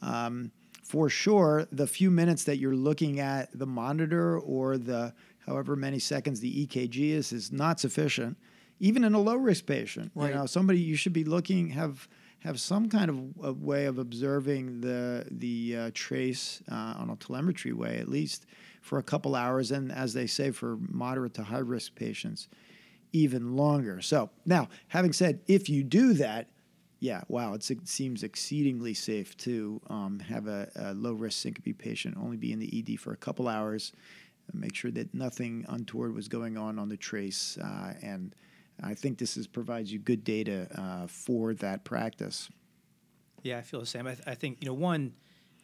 um, 0.00 0.50
for 0.82 1.08
sure, 1.08 1.66
the 1.70 1.86
few 1.86 2.10
minutes 2.10 2.44
that 2.44 2.58
you're 2.58 2.74
looking 2.74 3.20
at 3.20 3.56
the 3.58 3.66
monitor 3.66 4.38
or 4.38 4.78
the 4.78 5.12
however 5.46 5.76
many 5.76 5.98
seconds 5.98 6.40
the 6.40 6.66
EKG 6.66 7.10
is 7.10 7.32
is 7.32 7.52
not 7.52 7.80
sufficient, 7.80 8.36
even 8.80 9.04
in 9.04 9.14
a 9.14 9.20
low 9.20 9.36
risk 9.36 9.66
patient. 9.66 10.12
Right. 10.14 10.28
You 10.28 10.34
know, 10.34 10.46
somebody 10.46 10.80
you 10.80 10.96
should 10.96 11.12
be 11.12 11.24
looking 11.24 11.68
have 11.70 12.08
have 12.42 12.60
some 12.60 12.88
kind 12.88 13.08
of 13.08 13.44
a 13.44 13.52
way 13.52 13.86
of 13.86 13.98
observing 13.98 14.80
the 14.80 15.26
the 15.30 15.76
uh, 15.76 15.90
trace 15.94 16.62
uh, 16.70 16.94
on 16.98 17.10
a 17.10 17.16
telemetry 17.16 17.72
way 17.72 17.98
at 17.98 18.08
least 18.08 18.46
for 18.80 18.98
a 18.98 19.02
couple 19.02 19.36
hours, 19.36 19.70
and 19.70 19.92
as 19.92 20.12
they 20.12 20.26
say, 20.26 20.50
for 20.50 20.76
moderate 20.88 21.34
to 21.34 21.44
high 21.44 21.58
risk 21.58 21.94
patients, 21.94 22.48
even 23.12 23.56
longer. 23.56 24.00
So 24.00 24.30
now, 24.44 24.68
having 24.88 25.12
said, 25.12 25.40
if 25.46 25.68
you 25.68 25.84
do 25.84 26.14
that, 26.14 26.48
yeah, 26.98 27.22
wow, 27.28 27.54
it 27.54 27.64
seems 27.84 28.22
exceedingly 28.22 28.94
safe 28.94 29.36
to 29.38 29.80
um, 29.88 30.18
have 30.20 30.48
a, 30.48 30.68
a 30.74 30.94
low 30.94 31.12
risk 31.12 31.40
syncope 31.42 31.78
patient 31.78 32.16
only 32.16 32.36
be 32.36 32.52
in 32.52 32.58
the 32.58 32.76
ED 32.76 32.98
for 32.98 33.12
a 33.12 33.16
couple 33.16 33.48
hours, 33.48 33.92
make 34.52 34.74
sure 34.74 34.90
that 34.90 35.14
nothing 35.14 35.64
untoward 35.68 36.14
was 36.14 36.28
going 36.28 36.58
on 36.58 36.78
on 36.78 36.88
the 36.88 36.96
trace, 36.96 37.56
uh, 37.58 37.94
and 38.02 38.34
I 38.82 38.94
think 38.94 39.18
this 39.18 39.36
is 39.36 39.46
provides 39.46 39.92
you 39.92 39.98
good 39.98 40.24
data 40.24 40.68
uh, 40.74 41.06
for 41.06 41.54
that 41.54 41.84
practice. 41.84 42.48
Yeah, 43.42 43.58
I 43.58 43.62
feel 43.62 43.80
the 43.80 43.86
same. 43.86 44.06
I, 44.06 44.14
th- 44.14 44.26
I 44.26 44.34
think 44.34 44.58
you 44.60 44.66
know 44.68 44.74
one, 44.74 45.14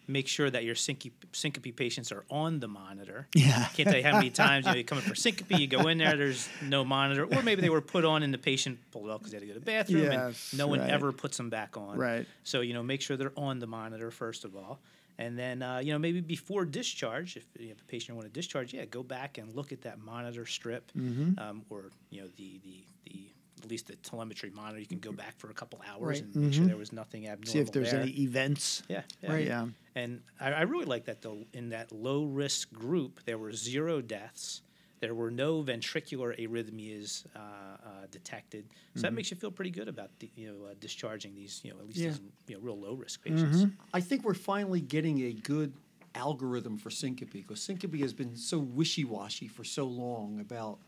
make 0.06 0.26
sure 0.26 0.48
that 0.50 0.64
your 0.64 0.75
syncope, 0.75 1.26
syncope 1.32 1.76
patients 1.76 2.10
are 2.12 2.25
on 2.30 2.60
the 2.60 2.68
monitor. 2.68 3.28
Yeah. 3.34 3.66
I 3.70 3.75
Can't 3.75 3.88
tell 3.88 3.98
you 3.98 4.02
how 4.04 4.14
many 4.14 4.30
times 4.30 4.66
you 4.66 4.72
know 4.72 4.78
you 4.78 4.84
come 4.84 4.98
in 4.98 5.04
for 5.04 5.14
syncope, 5.14 5.58
you 5.58 5.66
go 5.66 5.87
in 5.88 5.98
there, 5.98 6.16
there's 6.16 6.48
no 6.62 6.84
monitor, 6.84 7.25
or 7.25 7.42
maybe 7.42 7.60
they 7.60 7.68
were 7.70 7.80
put 7.80 8.04
on 8.04 8.22
and 8.22 8.32
the 8.32 8.38
patient 8.38 8.78
pulled 8.90 9.10
out 9.10 9.18
because 9.20 9.32
they 9.32 9.37
had 9.37 9.42
to 9.42 9.46
go 9.48 9.52
to 9.54 9.60
the 9.60 9.64
bathroom, 9.66 10.04
Yes, 10.10 10.50
and 10.52 10.58
no 10.58 10.66
one 10.66 10.80
right. 10.80 10.90
ever 10.90 11.12
puts 11.12 11.37
them 11.37 11.50
back 11.50 11.76
on. 11.76 11.96
Right. 11.98 12.26
So 12.42 12.60
you 12.62 12.72
know, 12.75 12.82
make 12.82 13.00
sure 13.02 13.16
they're 13.16 13.32
on 13.37 13.58
the 13.58 13.66
monitor 13.66 14.10
first 14.10 14.44
of 14.44 14.56
all. 14.56 14.80
And 15.18 15.37
then, 15.37 15.62
uh, 15.62 15.78
you 15.78 15.92
know, 15.92 15.98
maybe 15.98 16.20
before 16.20 16.64
discharge, 16.64 17.37
if 17.37 17.44
you 17.58 17.68
have 17.70 17.80
a 17.80 17.84
patient 17.84 18.16
want 18.16 18.28
to 18.28 18.32
discharge, 18.32 18.72
yeah, 18.72 18.84
go 18.84 19.02
back 19.02 19.37
and 19.38 19.52
look 19.54 19.72
at 19.72 19.82
that 19.82 19.98
monitor 19.98 20.46
strip, 20.46 20.92
Mm-hmm. 20.96 21.38
um, 21.38 21.62
or 21.70 21.90
you 22.10 22.20
know, 22.20 22.28
the 22.37 22.60
the 22.62 22.84
the 23.04 23.26
at 23.64 23.68
least 23.68 23.88
the 23.88 23.96
telemetry 23.96 24.50
monitor. 24.50 24.78
You 24.78 24.87
can 24.87 25.00
go 25.00 25.10
back 25.10 25.37
for 25.37 25.50
a 25.50 25.54
couple 25.54 25.80
hours 25.90 26.20
Right. 26.20 26.22
and 26.22 26.37
make 26.37 26.54
sure 26.54 26.64
there 26.66 26.76
was 26.76 26.92
nothing 26.92 27.26
abnormal 27.26 27.42
Mm-hmm. 27.48 27.52
See 27.52 27.58
if 27.58 27.72
there's 27.72 27.90
there. 27.90 28.02
any 28.02 28.12
events. 28.22 28.84
Yeah, 28.88 29.02
yeah. 29.20 29.32
Right. 29.32 29.46
Yeah. 29.46 29.66
And 29.96 30.20
I, 30.38 30.52
I 30.52 30.60
really 30.62 30.84
like 30.84 31.06
that 31.06 31.22
though. 31.22 31.44
In 31.52 31.70
that 31.70 31.90
low 31.90 32.25
risk 32.25 32.72
group, 32.72 33.25
there 33.25 33.38
were 33.38 33.52
zero 33.52 34.00
deaths. 34.00 34.62
There 35.00 35.14
were 35.14 35.31
no 35.31 35.62
ventricular 35.62 36.38
arrhythmias 36.38 37.25
uh, 37.37 37.38
uh, 37.38 37.88
detected. 38.11 38.64
So 38.69 38.75
Mm-hmm. 38.75 39.02
that 39.02 39.12
makes 39.14 39.31
you 39.31 39.37
feel 39.37 39.50
pretty 39.50 39.71
good 39.71 39.88
about 39.88 40.11
the, 40.19 40.31
you 40.35 40.49
know 40.49 40.67
uh, 40.67 40.75
discharging 40.81 41.35
these 41.35 41.61
you 41.64 41.73
know 41.73 41.78
at 41.81 41.87
least 41.87 41.99
Yeah. 41.99 42.09
these 42.11 42.21
you 42.49 42.55
know 42.57 42.61
real 42.62 42.78
low 42.78 42.95
risk 42.95 43.23
patients. 43.23 43.64
Mm-hmm. 43.64 43.69
I 43.95 44.00
think 44.00 44.25
we're 44.25 44.35
finally 44.35 44.81
getting 44.81 45.21
a 45.23 45.33
good 45.33 45.73
algorithm 46.14 46.78
for 46.78 46.90
syncope 46.90 47.33
because 47.33 47.61
syncope 47.61 47.95
has 48.00 48.12
been 48.12 48.35
so 48.37 48.59
wishy-washy 48.59 49.47
for 49.47 49.62
so 49.62 49.85
long 49.85 50.40
about 50.40 50.78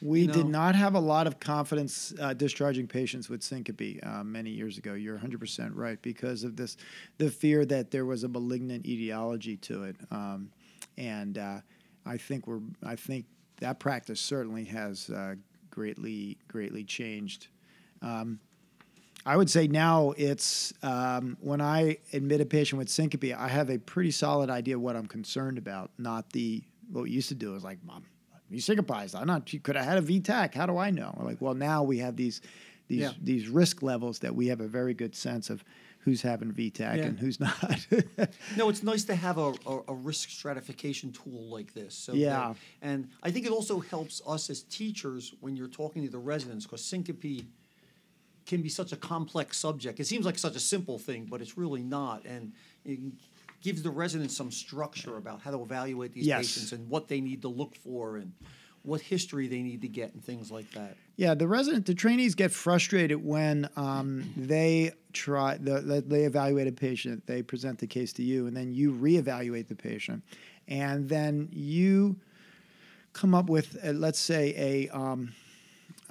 We 0.00 0.22
you 0.22 0.26
did 0.26 0.48
not 0.48 0.74
have 0.74 0.94
a 0.96 1.00
lot 1.00 1.26
of 1.28 1.38
confidence 1.38 2.12
uh, 2.18 2.32
discharging 2.34 2.88
patients 2.88 3.28
with 3.28 3.42
syncope 3.42 4.00
uh, 4.02 4.24
many 4.24 4.50
years 4.50 4.78
ago. 4.78 4.94
You're 4.94 5.18
100% 5.18 5.70
right 5.74 6.00
because 6.02 6.42
of 6.42 6.56
this, 6.56 6.76
the 7.18 7.30
fear 7.30 7.64
that 7.66 7.90
there 7.92 8.04
was 8.06 8.24
a 8.24 8.28
malignant 8.28 8.86
etiology 8.86 9.56
to 9.58 9.84
it, 9.84 9.96
um, 10.10 10.50
and 10.98 11.38
uh, 11.38 11.60
I 12.04 12.16
think 12.16 12.46
we're, 12.48 12.60
I 12.84 12.96
think 12.96 13.26
that 13.62 13.78
practice 13.78 14.20
certainly 14.20 14.64
has 14.64 15.08
uh, 15.08 15.36
greatly, 15.70 16.36
greatly 16.48 16.84
changed. 16.84 17.46
Um, 18.02 18.40
I 19.24 19.36
would 19.36 19.48
say 19.48 19.68
now 19.68 20.12
it's 20.16 20.74
um, 20.82 21.36
when 21.40 21.60
I 21.60 21.98
admit 22.12 22.40
a 22.40 22.44
patient 22.44 22.78
with 22.78 22.88
syncope, 22.88 23.32
I 23.38 23.46
have 23.48 23.70
a 23.70 23.78
pretty 23.78 24.10
solid 24.10 24.50
idea 24.50 24.76
what 24.78 24.96
I'm 24.96 25.06
concerned 25.06 25.58
about, 25.58 25.90
not 25.96 26.30
the 26.32 26.62
what 26.90 27.04
we 27.04 27.10
used 27.10 27.28
to 27.28 27.34
do 27.36 27.54
is 27.54 27.62
like, 27.62 27.78
Mom, 27.84 28.04
you 28.50 28.60
syncopized. 28.60 29.14
I'm 29.14 29.28
not. 29.28 29.52
You 29.52 29.60
could 29.60 29.76
have 29.76 29.84
had 29.86 29.96
a 29.96 30.02
V-tach. 30.02 30.54
How 30.54 30.66
do 30.66 30.76
I 30.76 30.90
know? 30.90 31.14
We're 31.16 31.24
like, 31.24 31.40
well, 31.40 31.54
now 31.54 31.84
we 31.84 31.98
have 31.98 32.16
these 32.16 32.40
these 32.88 33.00
Yeah. 33.00 33.12
these 33.22 33.48
risk 33.48 33.80
levels 33.82 34.18
that 34.18 34.34
we 34.34 34.48
have 34.48 34.60
a 34.60 34.66
very 34.68 34.92
good 34.92 35.14
sense 35.14 35.50
of 35.50 35.64
who's 36.04 36.22
having 36.22 36.50
V-tach 36.52 36.96
Yeah. 36.98 37.04
and 37.04 37.18
who's 37.18 37.38
not. 37.40 37.86
No, 38.56 38.68
it's 38.68 38.82
nice 38.82 39.04
to 39.04 39.14
have 39.14 39.38
a, 39.38 39.52
a, 39.66 39.80
a 39.88 39.94
risk 39.94 40.30
stratification 40.30 41.12
tool 41.12 41.48
like 41.48 41.72
this. 41.74 41.94
So 41.94 42.12
that- 42.12 42.18
Yeah. 42.18 42.54
and 42.82 43.08
I 43.22 43.30
think 43.30 43.46
it 43.46 43.52
also 43.52 43.80
helps 43.80 44.20
us 44.26 44.50
as 44.50 44.62
teachers 44.62 45.32
when 45.40 45.56
you're 45.56 45.68
talking 45.68 46.02
to 46.04 46.10
the 46.10 46.18
residents 46.18 46.66
because 46.66 46.84
syncope 46.84 47.44
can 48.46 48.60
be 48.62 48.68
such 48.68 48.92
a 48.92 48.96
complex 48.96 49.56
subject. 49.58 50.00
It 50.00 50.06
seems 50.06 50.26
like 50.26 50.38
such 50.38 50.56
a 50.56 50.60
simple 50.60 50.98
thing, 50.98 51.26
but 51.30 51.40
it's 51.40 51.56
really 51.56 51.82
not. 51.82 52.24
And 52.24 52.52
it 52.84 52.98
gives 53.62 53.82
the 53.82 53.90
residents 53.90 54.36
some 54.36 54.50
structure 54.50 55.16
about 55.16 55.40
how 55.40 55.52
to 55.52 55.62
evaluate 55.62 56.12
these 56.12 56.26
Yes. 56.26 56.38
patients 56.48 56.72
and 56.72 56.88
what 56.88 57.06
they 57.06 57.20
need 57.20 57.42
to 57.42 57.48
look 57.48 57.76
for 57.76 58.16
and 58.16 58.32
what 58.82 59.00
history 59.00 59.46
they 59.46 59.62
need 59.62 59.82
to 59.82 59.88
get 59.88 60.12
and 60.12 60.24
things 60.24 60.50
like 60.50 60.70
that. 60.72 60.96
Yeah, 61.16 61.34
the 61.34 61.46
resident, 61.46 61.86
the 61.86 61.94
trainees 61.94 62.34
get 62.34 62.50
frustrated 62.50 63.24
when 63.24 63.68
um, 63.76 64.32
they 64.36 64.92
try, 65.12 65.56
the, 65.56 65.80
the, 65.80 66.00
they 66.00 66.24
evaluate 66.24 66.66
a 66.66 66.72
patient, 66.72 67.26
they 67.26 67.42
present 67.42 67.78
the 67.78 67.86
case 67.86 68.12
to 68.14 68.22
you, 68.22 68.46
and 68.46 68.56
then 68.56 68.72
you 68.72 68.92
reevaluate 68.92 69.68
the 69.68 69.76
patient, 69.76 70.24
and 70.68 71.08
then 71.08 71.48
you 71.52 72.16
come 73.12 73.34
up 73.34 73.48
with, 73.48 73.78
uh, 73.84 73.90
let's 73.90 74.18
say, 74.18 74.54
a 74.56 74.88
um, 74.96 75.32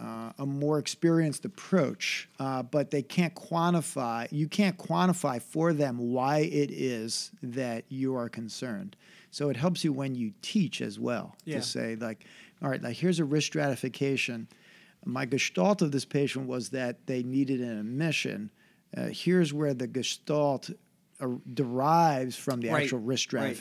uh, 0.01 0.31
a 0.39 0.45
more 0.45 0.79
experienced 0.79 1.45
approach, 1.45 2.27
uh, 2.39 2.63
but 2.63 2.89
they 2.89 3.03
can't 3.03 3.35
quantify. 3.35 4.27
You 4.31 4.47
can't 4.47 4.77
quantify 4.77 5.41
for 5.41 5.73
them 5.73 5.97
why 5.99 6.39
it 6.39 6.71
is 6.71 7.31
that 7.43 7.83
you 7.89 8.15
are 8.15 8.27
concerned. 8.29 8.95
So 9.29 9.49
it 9.49 9.57
helps 9.57 9.83
you 9.83 9.93
when 9.93 10.15
you 10.15 10.33
teach 10.41 10.81
as 10.81 10.99
well 10.99 11.35
Yeah. 11.45 11.57
to 11.59 11.61
say 11.61 11.95
like, 11.95 12.25
all 12.61 12.69
right, 12.69 12.81
like 12.81 12.97
here's 12.97 13.19
a 13.19 13.25
risk 13.25 13.47
stratification. 13.47 14.47
My 15.05 15.25
gestalt 15.25 15.81
of 15.81 15.91
this 15.91 16.05
patient 16.05 16.47
was 16.47 16.69
that 16.69 17.05
they 17.07 17.23
needed 17.23 17.61
an 17.61 17.77
admission. 17.79 18.49
Uh, 18.95 19.07
here's 19.11 19.53
where 19.53 19.73
the 19.73 19.87
gestalt 19.87 20.69
uh, 21.19 21.27
derives 21.53 22.35
from 22.35 22.61
the 22.61 22.69
Right, 22.69 22.83
actual 22.83 22.99
risk 22.99 23.33
right. 23.33 23.55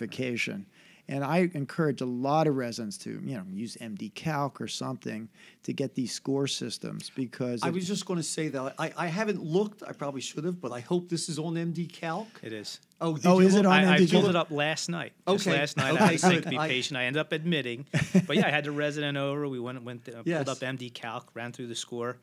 Stratification. 1.11 1.23
And 1.23 1.25
I 1.25 1.59
encourage 1.59 2.01
a 2.01 2.07
lot 2.07 2.47
of 2.47 2.57
residents 2.57 2.97
to, 2.99 3.11
you 3.25 3.37
know, 3.37 3.45
use 3.51 3.77
MD 3.81 4.13
Calc 4.15 4.61
or 4.61 4.69
something 4.69 5.29
to 5.65 5.73
get 5.73 5.95
these 5.95 6.13
score 6.13 6.47
systems 6.47 7.11
because 7.15 7.63
I 7.63 7.71
was 7.71 7.87
just 7.87 8.07
going 8.07 8.19
to 8.19 8.23
say 8.23 8.49
that 8.49 8.75
I, 8.79 8.93
I 8.97 9.07
haven't 9.09 9.43
looked. 9.43 9.83
I 9.87 9.93
probably 9.93 10.21
should 10.21 10.45
have, 10.45 10.61
but 10.61 10.73
I 10.73 10.81
hope 10.81 11.09
this 11.09 11.29
is 11.29 11.39
on 11.39 11.55
MD 11.55 11.91
Calc. 11.93 12.29
It 12.43 12.53
is. 12.53 12.81
Oh, 13.01 13.17
did 13.17 13.27
Oh, 13.27 13.41
you 13.41 13.47
is 13.47 13.55
it 13.55 13.67
on 13.67 13.73
I, 13.73 13.95
I 13.97 14.07
pulled 14.07 14.27
it 14.29 14.37
up 14.37 14.51
last 14.51 14.89
night. 14.89 15.13
Just 15.29 15.47
Okay, 15.47 15.59
last 15.59 15.77
night 15.77 15.87
I 15.87 15.95
okay, 15.95 16.05
had 16.05 16.15
a 16.15 16.19
syncope 16.19 16.45
good. 16.51 16.59
I- 16.59 16.69
patient. 16.69 16.97
I 16.99 17.05
ended 17.05 17.21
up 17.21 17.33
admitting, 17.33 17.87
but 18.27 18.37
yeah, 18.37 18.47
I 18.47 18.51
had 18.51 18.65
the 18.65 18.73
resident 18.73 19.17
over. 19.17 19.49
We 19.49 19.59
went 19.61 19.83
went 19.83 20.09
uh, 20.09 20.23
Yes. 20.25 20.45
pulled 20.45 20.57
up 20.57 20.63
MD 20.63 20.93
Calc, 20.93 21.31
ran 21.35 21.53
through 21.53 21.69
the 21.69 21.75
score, 21.75 22.19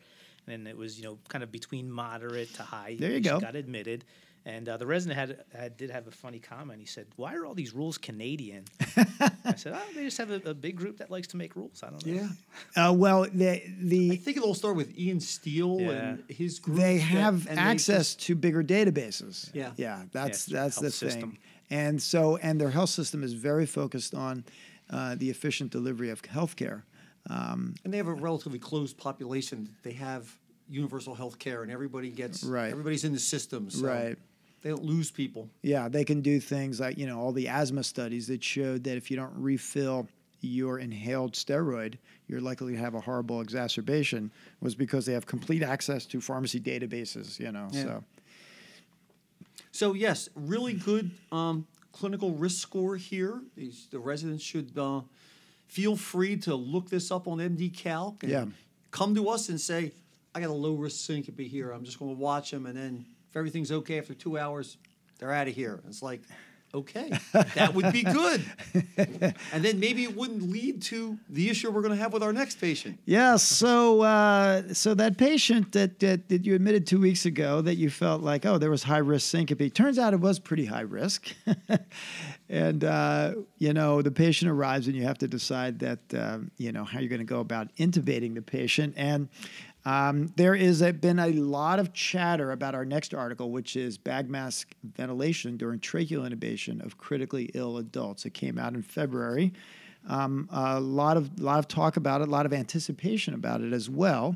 and 0.48 0.68
it 0.68 0.78
was 0.78 0.98
you 1.00 1.06
know 1.06 1.18
kind 1.30 1.44
of 1.44 1.52
between 1.52 1.90
moderate 1.92 2.54
to 2.56 2.64
high. 2.64 2.96
There 3.00 3.12
you 3.12 3.22
go. 3.22 3.40
Got 3.40 3.56
admitted, 3.56 4.06
and 4.48 4.70
uh, 4.70 4.78
the 4.78 4.88
resident 4.88 5.20
had, 5.20 5.44
had 5.54 5.76
did 5.76 5.90
have 5.90 6.08
a 6.08 6.12
funny 6.12 6.40
comment. 6.40 6.80
He 6.80 6.86
said, 6.86 7.06
"Why 7.18 7.36
are 7.36 7.46
all 7.46 7.54
these 7.54 7.74
rules 7.74 7.98
Canadian?" 7.98 8.64
I 9.46 9.56
said, 9.58 9.74
"Oh, 9.76 9.82
they 9.94 10.06
just 10.06 10.18
have 10.18 10.32
a, 10.32 10.42
a 10.50 10.54
big 10.54 10.78
group 10.78 10.98
that 11.00 11.12
likes 11.12 11.28
to 11.30 11.38
make 11.38 11.58
rules. 11.58 11.84
I 11.84 11.90
don't 11.90 12.06
know." 12.06 12.14
Yeah. 12.76 12.88
uh, 12.90 12.94
well, 12.94 13.24
the 13.24 13.62
the 13.82 14.12
I 14.12 14.16
the 14.16 14.16
think 14.16 14.38
it 14.38 14.44
all 14.44 14.54
started 14.54 14.78
with 14.78 14.98
Ian 14.98 15.20
Stiell 15.20 15.90
and 15.90 16.24
his 16.30 16.60
group. 16.60 16.78
they 16.78 16.96
that- 16.98 17.02
have 17.04 17.46
they 17.46 17.52
access 17.52 18.16
just- 18.16 18.22
to 18.28 18.36
bigger 18.36 18.64
databases. 18.64 19.54
Yeah. 19.54 19.72
yeah, 19.76 20.04
that's 20.14 20.30
it's 20.30 20.46
their 20.46 20.64
that's 20.64 20.78
the 20.78 21.08
health 21.10 21.14
thing. 21.20 21.38
And 21.70 22.02
so, 22.02 22.38
and 22.38 22.62
their 22.62 22.70
health 22.70 22.92
system 22.92 23.24
is 23.24 23.34
very 23.34 23.66
focused 23.66 24.16
on 24.16 24.46
uh, 24.90 25.16
the 25.16 25.30
efficient 25.30 25.72
delivery 25.72 26.10
of 26.10 26.22
healthcare. 26.22 26.84
Um, 27.30 27.76
and 27.84 27.94
they 27.94 27.98
have 27.98 28.08
a 28.08 28.14
relatively 28.14 28.60
closed 28.60 28.98
population. 28.98 29.76
They 29.84 29.92
have 29.92 30.34
universal 30.70 31.16
health 31.16 31.40
care, 31.40 31.64
and 31.64 31.72
everybody 31.72 32.10
gets 32.10 32.44
Right. 32.44 32.72
Everybody's 32.72 33.04
in 33.04 33.12
the 33.12 33.20
system, 33.20 33.70
so 33.70 33.86
Right. 33.86 34.18
They 34.62 34.70
don't 34.70 34.84
lose 34.84 35.12
people. 35.12 35.50
Yeah, 35.62 35.88
they 35.88 36.04
can 36.04 36.22
do 36.22 36.40
things 36.40 36.80
like, 36.80 36.98
you 36.98 37.06
know, 37.06 37.20
all 37.20 37.32
the 37.32 37.48
asthma 37.48 37.84
studies 37.84 38.28
that 38.28 38.44
showed 38.44 38.84
that 38.86 38.98
if 38.98 39.12
you 39.12 39.18
don't 39.18 39.34
refill 39.36 40.08
your 40.42 40.80
inhaled 40.80 41.34
steroid, 41.34 41.96
you're 42.28 42.42
likely 42.42 42.74
to 42.74 42.80
have 42.80 42.94
a 42.96 43.00
horrible 43.00 43.42
exacerbation 43.42 44.32
was 44.62 44.76
because 44.76 45.06
they 45.06 45.14
have 45.14 45.26
complete 45.26 45.64
access 45.64 46.06
to 46.08 46.22
pharmacy 46.22 46.60
databases, 46.60 47.40
you 47.40 47.52
know. 47.52 47.68
Yeah. 47.72 47.84
So 47.84 48.04
So 49.72 49.94
yes, 49.94 50.30
really 50.36 50.74
good 50.74 51.12
um, 51.32 51.68
clinical 51.92 52.32
risk 52.32 52.62
score 52.62 52.96
here. 52.96 53.42
These, 53.56 53.88
the 53.92 54.00
residents 54.00 54.44
should 54.44 54.78
uh, 54.78 55.02
feel 55.68 55.96
free 55.96 56.38
to 56.38 56.56
look 56.56 56.90
this 56.90 57.12
up 57.12 57.28
on 57.28 57.38
MD 57.38 57.76
Calc. 57.76 58.24
And 58.24 58.32
Yeah. 58.32 58.46
Come 58.92 59.14
to 59.16 59.30
us 59.30 59.50
and 59.50 59.60
say, 59.60 59.92
I 60.34 60.40
got 60.40 60.50
a 60.50 60.54
low 60.54 60.74
risk 60.74 61.06
syncope 61.06 61.40
here. 61.40 61.72
I'm 61.72 61.84
just 61.84 62.00
going 62.00 62.16
to 62.16 62.20
watch 62.20 62.52
them, 62.52 62.66
and 62.66 62.78
then 62.78 63.06
if 63.30 63.36
everything's 63.36 63.72
okay 63.72 64.00
after 64.00 64.14
two 64.14 64.38
hours, 64.38 64.78
they're 65.20 65.34
out 65.34 65.48
of 65.48 65.56
here. 65.56 65.82
It's 65.88 66.02
like 66.02 66.22
Okay, 66.74 67.12
that 67.32 67.74
would 67.74 67.94
be 67.94 68.04
good. 68.04 68.44
and 69.54 69.64
then 69.64 69.80
maybe 69.80 70.04
it 70.04 70.16
wouldn't 70.16 70.44
lead 70.44 70.82
to 70.84 71.18
the 71.30 71.50
issue 71.50 71.72
we're 71.72 71.82
going 71.82 71.96
to 71.96 72.02
have 72.02 72.12
with 72.12 72.22
our 72.22 72.34
next 72.34 72.60
patient. 72.60 73.00
Yeah, 73.06 73.38
so 73.38 74.02
uh, 74.02 74.74
so 74.74 74.94
that 74.94 75.18
patient 75.18 75.72
that, 75.72 76.00
that 76.00 76.28
that 76.28 76.46
you 76.46 76.56
admitted 76.56 76.86
two 76.86 77.00
weeks 77.00 77.26
ago 77.26 77.62
that 77.62 77.76
you 77.76 77.90
felt 77.90 78.22
like 78.22 78.46
oh 78.46 78.58
there 78.58 78.70
was 78.70 78.84
high 78.84 78.98
risk 78.98 79.30
syncope. 79.30 79.74
Turns 79.74 79.98
out 79.98 80.14
it 80.14 80.20
was 80.20 80.40
pretty 80.40 80.66
high 80.66 80.82
risk, 80.82 81.34
and 82.50 82.84
uh, 82.84 83.36
you 83.58 83.74
know 83.74 84.02
the 84.02 84.12
patient 84.12 84.52
arrives 84.52 84.88
and 84.88 84.96
you 84.96 85.04
have 85.04 85.18
to 85.20 85.28
decide 85.28 85.80
that 85.80 86.00
um, 86.16 86.52
you 86.58 86.74
know 86.74 86.84
how 86.84 87.00
you're 87.00 87.10
going 87.10 87.20
to 87.20 87.26
go 87.26 87.40
about 87.40 87.74
intubating 87.78 88.36
the 88.36 88.42
patient 88.42 88.94
and. 88.98 89.30
Um, 89.88 90.34
there 90.36 90.54
is 90.54 90.82
a, 90.82 90.92
been 90.92 91.18
a 91.18 91.32
lot 91.32 91.80
of 91.80 91.94
chatter 91.94 92.52
about 92.52 92.76
our 92.76 92.84
next 92.84 93.14
article, 93.14 93.52
which 93.52 93.78
is 93.78 93.98
bag 93.98 94.30
mask 94.30 94.76
ventilation 94.84 95.56
during 95.56 95.80
tracheal 95.80 96.30
intubation 96.30 96.86
of 96.86 96.98
critically 96.98 97.52
ill 97.54 97.78
adults. 97.78 98.26
It 98.26 98.34
came 98.34 98.60
out 98.60 98.74
in 98.74 98.82
February. 98.82 99.54
Um, 100.10 100.50
a 100.52 100.82
lot 100.82 101.16
of 101.16 101.40
lot 101.40 101.60
of 101.60 101.70
talk 101.70 101.96
about 101.96 102.20
it, 102.20 102.28
a 102.28 102.32
lot 102.32 102.46
of 102.46 102.52
anticipation 102.52 103.34
about 103.34 103.62
it 103.62 103.72
as 103.72 103.90
well, 103.90 104.36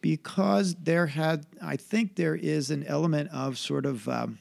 because 0.00 0.76
there 0.76 1.08
had 1.08 1.44
I 1.60 1.74
think 1.74 2.14
there 2.14 2.36
is 2.36 2.70
an 2.70 2.84
element 2.84 3.30
of 3.32 3.58
sort 3.58 3.86
of 3.86 4.08
um, 4.08 4.38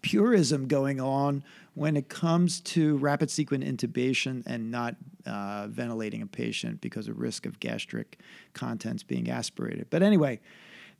purism 0.00 0.66
going 0.68 1.00
on 1.00 1.44
when 1.74 1.96
it 1.96 2.08
comes 2.08 2.60
to 2.60 2.96
rapid 2.98 3.30
sequence 3.30 3.64
intubation 3.64 4.42
and 4.46 4.70
not 4.70 4.96
uh, 5.26 5.66
ventilating 5.68 6.22
a 6.22 6.26
patient 6.26 6.80
because 6.80 7.08
of 7.08 7.18
risk 7.18 7.46
of 7.46 7.60
gastric 7.60 8.18
contents 8.52 9.02
being 9.02 9.30
aspirated. 9.30 9.86
But 9.90 10.02
anyway, 10.02 10.40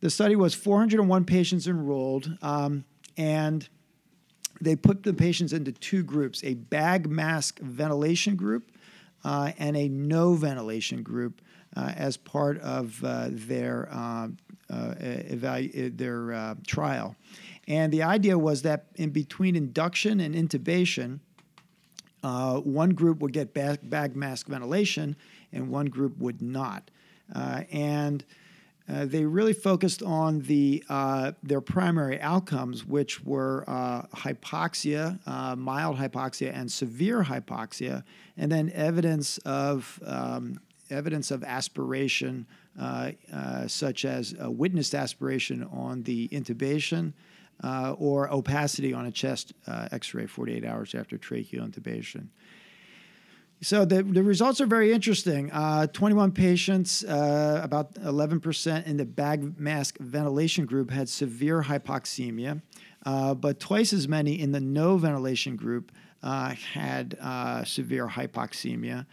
the 0.01 0.11
study 0.11 0.37
was 0.37 0.55
401 0.55 1.25
patients 1.25 1.67
enrolled, 1.67 2.37
um, 2.43 2.85
and 3.17 3.69
they 4.61 4.77
put 4.77 5.03
the 5.03 5.13
patients 5.13 5.53
into 5.53 5.73
two 5.73 6.03
groups 6.03 6.43
a 6.45 6.55
bag 6.55 7.09
mask 7.09 7.59
ventilation 7.61 8.37
group 8.37 8.71
uh, 9.25 9.53
and 9.59 9.77
a 9.77 9.89
no 9.89 10.35
ventilation 10.35 11.03
group 11.03 11.41
uh, 11.77 11.93
as 11.97 12.17
part 12.17 12.59
of 12.61 13.03
uh, 13.05 13.29
their, 13.31 13.89
uh, 13.91 14.29
uh, 14.71 14.95
evalu- 15.01 15.97
their 15.97 16.57
trial. 16.67 17.17
And 17.73 17.91
the 17.91 18.03
idea 18.03 18.37
was 18.39 18.61
that 18.63 18.85
in 18.97 19.09
between 19.11 19.57
induction 19.57 20.21
and 20.21 20.35
intubation, 20.35 21.21
uh, 22.23 22.59
one 22.59 22.91
group 22.91 23.21
would 23.21 23.33
get 23.33 23.55
bag, 23.55 23.79
bag, 23.83 24.15
mask 24.15 24.47
ventilation 24.47 25.17
and 25.55 25.71
one 25.71 25.87
group 25.87 26.19
would 26.19 26.43
not. 26.43 26.91
Uh, 27.35 27.63
and 27.73 28.27
uh, 28.91 29.07
they 29.07 29.25
really 29.25 29.55
focused 29.55 30.03
on 30.03 30.41
the 30.41 30.85
uh, 30.91 31.33
their 31.43 31.63
primary 31.63 32.21
outcomes, 32.21 32.85
which 32.85 33.25
were 33.25 33.65
uh, 33.67 34.03
hypoxia, 34.15 35.19
uh, 35.27 35.57
mild 35.57 35.97
hypoxia, 35.97 36.55
and 36.55 36.71
severe 36.71 37.23
hypoxia, 37.23 38.05
and 38.37 38.53
then 38.53 38.71
evidence 38.75 39.39
of 39.47 39.99
um, 40.05 40.61
evidence 40.91 41.31
of 41.31 41.43
aspiration, 41.43 42.47
such 43.67 44.05
as 44.05 44.35
a 44.39 44.51
witnessed 44.51 44.95
aspiration 44.95 45.67
on 45.73 46.03
the 46.03 46.29
intubation, 46.29 47.15
uh, 47.63 47.95
or 47.99 48.31
opacity 48.33 48.93
on 48.93 49.07
a 49.07 49.11
chest 49.11 49.53
uh, 49.67 49.89
x 49.93 50.15
ray 50.15 50.27
48 50.27 50.65
hours 50.65 50.95
after 50.95 51.17
tracheal 51.17 51.69
intubation. 51.69 52.29
So 53.61 53.85
the, 53.85 54.03
the 54.03 54.25
results 54.25 54.61
are 54.61 54.67
very 54.67 54.93
interesting. 54.93 55.53
Uh, 55.53 55.87
21 55.87 56.33
patients, 56.33 57.05
uh, 57.05 57.61
about 57.63 57.95
11% 57.95 58.87
in 58.87 58.97
the 58.97 59.05
bag 59.05 59.59
mask 59.59 59.99
ventilation 59.99 60.67
group 60.67 60.91
had 60.91 61.09
severe 61.09 61.63
hypoxemia, 61.63 62.61
uh, 63.07 63.35
but 63.35 63.61
twice 63.61 63.93
as 63.93 64.09
many 64.09 64.41
in 64.41 64.51
the 64.51 64.61
no 64.61 64.97
ventilation 64.97 65.55
group 65.55 65.93
uh, 66.25 66.55
had 66.73 67.17
severe 67.65 68.09
hypoxemia. 68.09 69.07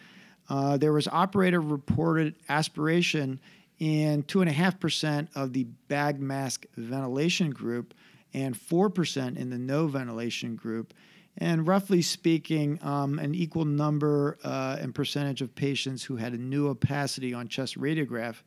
there 0.79 0.93
was 0.93 1.07
operator 1.07 1.61
reported 1.61 2.33
aspiration 2.49 3.39
in 3.79 4.23
2.5% 4.23 5.27
of 5.35 5.53
the 5.53 5.63
bag 5.87 6.19
mask 6.19 6.65
ventilation 6.75 7.49
group, 7.51 7.93
and 8.33 8.55
4% 8.55 9.37
in 9.37 9.49
the 9.49 9.57
no 9.57 9.87
ventilation 9.87 10.55
group. 10.55 10.93
And 11.37 11.65
roughly 11.65 12.01
speaking, 12.01 12.79
um, 12.81 13.17
an 13.19 13.33
equal 13.33 13.65
number 13.65 14.37
uh, 14.43 14.77
and 14.79 14.93
percentage 14.93 15.41
of 15.41 15.55
patients 15.55 16.03
who 16.03 16.17
had 16.17 16.33
a 16.33 16.37
new 16.37 16.67
opacity 16.67 17.33
on 17.33 17.47
chest 17.47 17.79
radiograph 17.79 18.37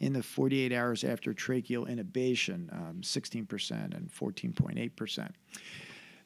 in 0.00 0.12
the 0.12 0.22
48 0.22 0.72
hours 0.72 1.04
after 1.04 1.34
tracheal 1.34 1.88
intubation, 1.88 2.72
um, 2.72 3.00
16% 3.02 3.94
and 3.94 4.10
14.8%. 4.10 5.30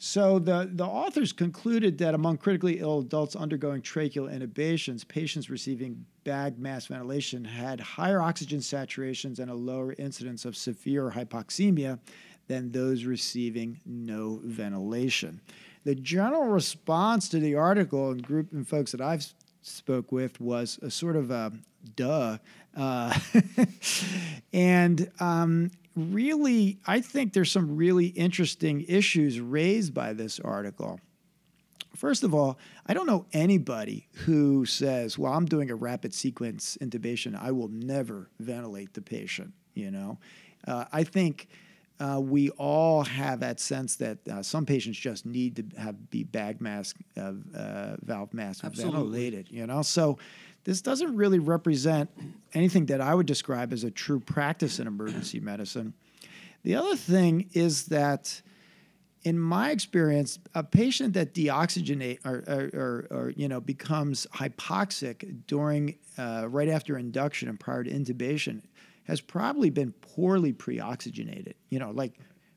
So 0.04 0.40
the, 0.40 0.68
the 0.72 0.84
authors 0.84 1.32
concluded 1.32 1.96
that 1.98 2.14
among 2.14 2.38
critically 2.38 2.80
ill 2.80 2.98
adults 2.98 3.36
undergoing 3.36 3.82
tracheal 3.82 4.28
intubations, 4.28 5.06
patients 5.06 5.48
receiving 5.48 6.04
bag 6.24 6.58
mask 6.58 6.88
ventilation 6.88 7.44
had 7.44 7.78
higher 7.78 8.20
oxygen 8.20 8.58
saturations 8.58 9.38
and 9.38 9.48
a 9.48 9.54
lower 9.54 9.94
incidence 9.98 10.44
of 10.44 10.56
severe 10.56 11.10
hypoxemia 11.10 12.00
than 12.48 12.72
those 12.72 13.04
receiving 13.04 13.80
no 13.86 14.40
ventilation. 14.44 15.40
The 15.84 15.94
general 15.94 16.44
response 16.44 17.28
to 17.30 17.38
the 17.38 17.54
article 17.56 18.10
and 18.10 18.22
group 18.22 18.52
and 18.52 18.66
folks 18.66 18.92
that 18.92 19.00
I've 19.00 19.26
spoke 19.62 20.12
with 20.12 20.40
was 20.40 20.78
a 20.82 20.90
sort 20.90 21.16
of 21.16 21.30
a 21.30 21.52
duh. 21.96 22.38
Uh, 22.76 23.18
and 24.52 25.10
um, 25.20 25.70
really, 25.96 26.78
I 26.86 27.00
think 27.00 27.32
there's 27.32 27.50
some 27.50 27.76
really 27.76 28.06
interesting 28.06 28.84
issues 28.88 29.40
raised 29.40 29.94
by 29.94 30.12
this 30.12 30.40
article. 30.40 31.00
First 31.96 32.22
of 32.22 32.34
all, 32.34 32.58
I 32.86 32.94
don't 32.94 33.06
know 33.06 33.26
anybody 33.32 34.08
who 34.12 34.64
says, 34.64 35.18
"Well, 35.18 35.32
I'm 35.32 35.46
doing 35.46 35.70
a 35.70 35.74
rapid 35.74 36.14
sequence 36.14 36.78
intubation. 36.80 37.38
I 37.40 37.52
will 37.52 37.68
never 37.68 38.30
ventilate 38.40 38.94
the 38.94 39.02
patient." 39.02 39.52
You 39.74 39.90
know, 39.90 40.18
uh, 40.66 40.86
I 40.92 41.04
think 41.04 41.48
uh, 42.00 42.20
we 42.20 42.50
all 42.50 43.04
have 43.04 43.40
that 43.40 43.60
sense 43.60 43.96
that 43.96 44.18
uh, 44.28 44.42
some 44.42 44.66
patients 44.66 44.98
just 44.98 45.24
need 45.24 45.56
to 45.56 45.80
have 45.80 46.10
be 46.10 46.24
bag 46.24 46.60
mask, 46.60 46.96
uh, 47.16 47.32
uh 47.56 47.96
valve 48.02 48.32
mask 48.34 48.64
Absolutely. 48.64 48.92
ventilated. 48.92 49.50
You 49.50 49.66
know, 49.66 49.82
so 49.82 50.18
this 50.64 50.80
doesn't 50.80 51.16
really 51.16 51.38
represent 51.38 52.10
anything 52.54 52.86
that 52.86 53.00
I 53.00 53.14
would 53.14 53.26
describe 53.26 53.72
as 53.72 53.84
a 53.84 53.90
true 53.90 54.20
practice 54.20 54.78
in 54.78 54.86
emergency 54.86 55.40
medicine. 55.40 55.94
The 56.64 56.76
other 56.76 56.96
thing 56.96 57.50
is 57.52 57.86
that, 57.86 58.40
in 59.24 59.38
my 59.38 59.70
experience, 59.70 60.38
a 60.54 60.62
patient 60.62 61.14
that 61.14 61.34
deoxygenate 61.34 62.18
or, 62.24 62.44
or, 62.48 62.70
or, 62.80 63.06
or 63.10 63.30
you 63.30 63.48
know 63.48 63.60
becomes 63.60 64.26
hypoxic 64.34 65.46
during 65.46 65.96
uh, 66.18 66.46
right 66.48 66.68
after 66.68 66.98
induction 66.98 67.48
and 67.48 67.60
prior 67.60 67.84
to 67.84 67.90
intubation 67.90 68.62
has 69.12 69.20
probably 69.20 69.68
been 69.68 69.92
poorly 69.92 70.54
pre-oxygenated, 70.54 71.54
you 71.68 71.78
know, 71.78 71.90
like 71.90 72.14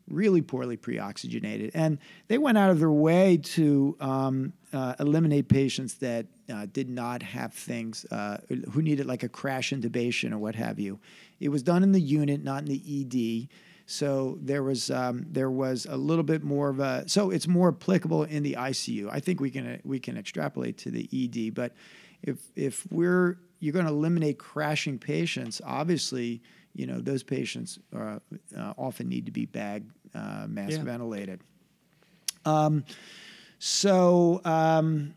really 0.07 0.41
poorly 0.41 0.77
pre-oxygenated. 0.77 1.71
And 1.73 1.97
they 2.29 2.37
went 2.37 2.57
out 2.57 2.69
of 2.69 2.79
their 2.79 2.91
way 2.91 3.37
to 3.43 3.97
um, 3.99 4.53
uh, 4.71 4.95
eliminate 5.01 5.49
patients 5.49 5.95
that 5.95 6.27
uh, 6.49 6.67
did 6.71 6.89
not 6.89 7.21
have 7.23 7.53
things, 7.53 8.05
uh, 8.09 8.37
who 8.71 8.81
needed 8.81 9.05
like 9.05 9.23
a 9.23 9.27
crash 9.27 9.71
intubation 9.71 10.31
or 10.31 10.37
what 10.37 10.55
have 10.55 10.79
you. 10.79 10.97
It 11.41 11.49
was 11.49 11.61
done 11.61 11.83
in 11.83 11.91
the 11.91 11.99
unit, 11.99 12.41
not 12.41 12.63
in 12.63 12.69
the 12.69 13.01
ED. 13.01 13.49
So 13.85 14.37
there 14.41 14.63
was 14.63 14.89
um, 14.89 15.25
there 15.29 15.51
was 15.51 15.85
a 15.85 15.97
little 15.97 16.23
bit 16.23 16.41
more 16.41 16.69
of 16.69 16.79
a 16.79 17.03
so 17.07 17.31
it's 17.31 17.47
more 17.47 17.67
applicable 17.67 18.23
in 18.23 18.43
the 18.43 18.53
ICU. 18.53 19.09
I 19.11 19.19
think 19.19 19.41
we 19.41 19.51
can 19.51 19.81
we 19.83 19.99
can 19.99 20.17
extrapolate 20.17 20.77
to 20.79 20.89
the 20.89 21.09
ED, 21.13 21.53
but 21.53 21.73
if 22.23 22.39
if 22.55 22.87
we're 22.89 23.37
you're 23.65 23.73
going 23.73 23.85
to 23.85 23.91
eliminate 23.91 24.37
crashing 24.37 24.99
patients. 24.99 25.59
Obviously, 25.65 26.41
you 26.73 26.85
know 26.85 26.99
those 26.99 27.23
patients 27.23 27.79
are, 27.93 28.21
uh, 28.57 28.73
often 28.77 29.09
need 29.09 29.25
to 29.25 29.31
be 29.31 29.45
bag 29.45 29.89
uh, 30.13 30.45
mask 30.47 30.77
yeah. 30.77 30.83
ventilated. 30.83 31.41
Um, 32.45 32.85
so. 33.59 34.41
Um, 34.45 35.15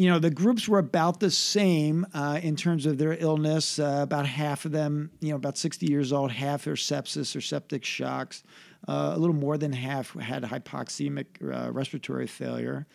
you 0.00 0.08
know 0.08 0.20
the 0.20 0.30
groups 0.30 0.68
were 0.68 0.78
about 0.78 1.18
the 1.18 1.30
same 1.30 2.06
uh, 2.14 2.38
in 2.40 2.54
terms 2.54 2.86
of 2.86 2.98
their 2.98 3.14
illness. 3.14 3.80
Uh, 3.80 3.98
about 4.00 4.26
half 4.26 4.64
of 4.64 4.70
them, 4.70 5.10
you 5.20 5.30
know, 5.30 5.34
about 5.36 5.58
60 5.58 5.86
years 5.86 6.12
old, 6.12 6.30
half 6.30 6.68
are 6.68 6.76
sepsis 6.76 7.34
or 7.34 7.40
septic 7.40 7.84
shocks. 7.84 8.44
Uh, 8.86 9.12
a 9.16 9.18
little 9.18 9.34
more 9.34 9.58
than 9.58 9.72
half 9.72 10.14
had 10.14 10.44
hypoxemic 10.44 11.26
uh, 11.42 11.72
respiratory 11.72 12.28
failure. 12.28 12.86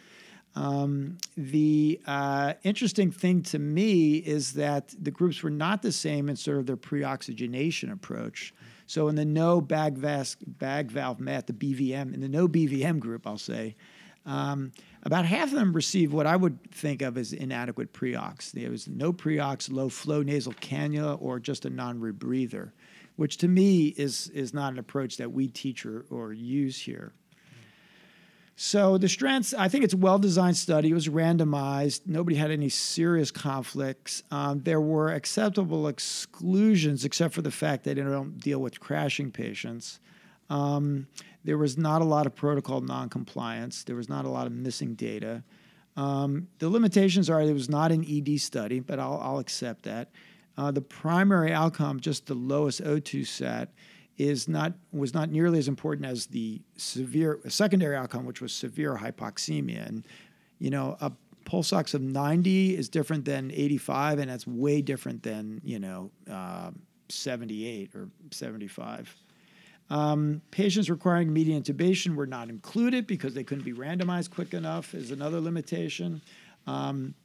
Um, 0.56 1.18
the 1.36 2.00
uh, 2.06 2.54
interesting 2.64 3.12
thing 3.12 3.42
to 3.44 3.60
me 3.60 4.18
is 4.18 4.54
that 4.54 4.94
the 5.02 5.12
groups 5.12 5.42
were 5.42 5.50
not 5.50 5.82
the 5.82 5.92
same 5.92 6.30
in 6.30 6.36
sort 6.36 6.60
of 6.60 6.68
their 6.68 6.78
pre-oxygenation 6.78 7.92
approach. 7.92 8.54
So 8.86 9.08
in 9.08 9.16
the 9.16 9.26
no 9.26 9.62
bag, 9.62 9.98
vas- 9.98 10.38
bag 10.46 10.92
valve 10.92 11.20
mat, 11.20 11.48
the 11.48 11.54
BVM, 11.54 12.14
in 12.14 12.20
the 12.20 12.30
no 12.30 12.48
BVM 12.48 13.00
group, 13.00 13.26
I'll 13.26 13.38
say, 13.38 13.76
um, 14.26 14.72
about 15.04 15.26
half 15.26 15.50
of 15.50 15.56
them 15.56 15.74
received 15.74 16.14
what 16.14 16.28
I 16.28 16.36
would 16.36 16.72
think 16.72 17.02
of 17.02 17.18
as 17.18 17.34
inadequate 17.34 17.92
preox. 17.92 18.52
There 18.52 18.70
was 18.70 18.88
no 18.88 19.12
preox, 19.12 19.72
low 19.72 19.90
flow 19.90 20.22
nasal 20.22 20.54
cannula, 20.54 21.22
or 21.22 21.40
just 21.40 21.66
a 21.66 21.70
non-rebreather, 21.70 22.72
which 23.18 23.38
to 23.38 23.48
me 23.48 23.88
is 23.88 24.30
is 24.30 24.54
not 24.54 24.72
an 24.72 24.80
approach 24.80 25.18
that 25.18 25.32
we 25.32 25.48
teach 25.50 25.86
or, 25.86 26.06
or 26.10 26.32
use 26.32 26.80
here. 26.80 27.12
So 28.56 28.98
the 29.00 29.10
strengths, 29.10 29.54
I 29.54 29.68
think 29.68 29.84
it's 29.84 29.96
a 29.96 29.98
well-designed 29.98 30.58
study. 30.58 30.92
It 30.92 30.94
was 30.94 31.08
randomized. 31.08 32.02
Nobody 32.06 32.36
had 32.36 32.52
any 32.52 32.70
serious 32.70 33.32
conflicts. 33.32 34.22
Um, 34.30 34.62
there 34.62 34.80
were 34.80 35.12
acceptable 35.12 35.88
exclusions, 35.88 37.04
except 37.04 37.34
for 37.34 37.42
the 37.42 37.52
fact 37.52 37.84
that 37.84 37.96
they 37.96 38.04
don't 38.04 38.38
deal 38.38 38.60
with 38.60 38.80
crashing 38.80 39.32
patients. 39.32 40.00
Um, 40.52 41.08
there 41.44 41.58
was 41.58 41.78
not 41.78 42.02
a 42.02 42.06
lot 42.06 42.28
of 42.28 42.36
protocol 42.36 42.82
noncompliance. 42.82 43.84
There 43.84 43.96
was 43.96 44.08
not 44.08 44.26
a 44.26 44.30
lot 44.30 44.46
of 44.46 44.54
missing 44.54 44.94
data. 44.94 45.44
Um, 45.98 46.48
the 46.60 46.70
limitations 46.70 47.30
are 47.30 47.42
it 47.42 47.54
was 47.54 47.70
not 47.70 47.92
an 47.92 48.06
ED 48.08 48.40
study, 48.40 48.80
but 48.80 49.00
I'll, 49.00 49.20
I'll 49.22 49.40
accept 49.40 49.84
that. 49.84 50.10
Uh, 50.58 50.70
the 50.70 50.82
primary 50.82 51.52
outcome, 51.52 52.00
just 52.00 52.28
the 52.28 52.36
lowest 52.36 52.84
O2 52.84 53.26
sat, 53.26 53.70
is 54.18 54.48
not 54.48 54.74
was 54.92 55.14
not 55.14 55.30
nearly 55.30 55.60
as 55.60 55.68
important 55.68 56.06
as 56.06 56.28
the 56.28 56.62
severe 56.78 57.40
secondary 57.48 57.96
outcome, 57.96 58.26
which 58.26 58.42
was 58.42 58.54
severe 58.54 58.98
hypoxemia. 58.98 59.88
And 59.88 60.06
you 60.60 60.70
know, 60.70 60.98
a 61.02 61.12
pulse 61.46 61.74
ox 61.74 61.94
of 61.94 62.02
90 62.02 62.78
is 62.78 62.90
different 62.90 63.26
than 63.26 63.52
85, 63.52 64.20
and 64.20 64.30
that's 64.30 64.48
way 64.48 64.82
different 64.82 65.24
than 65.24 65.62
you 65.64 65.80
know 65.80 66.12
uh, 66.30 66.72
78 67.10 67.96
or 67.96 68.10
75. 68.32 69.16
Um, 69.90 70.42
patients 70.52 70.90
requiring 70.90 71.28
immediate 71.28 71.64
intubation 71.64 72.16
were 72.16 72.26
not 72.26 72.50
included 72.50 73.06
because 73.06 73.34
they 73.34 73.44
couldn't 73.44 73.66
be 73.66 73.74
randomized 73.74 74.32
quick 74.32 74.54
enough. 74.54 74.94
Is 74.94 75.12
another 75.12 75.42
limitation. 75.42 76.22
Um, 76.68 77.16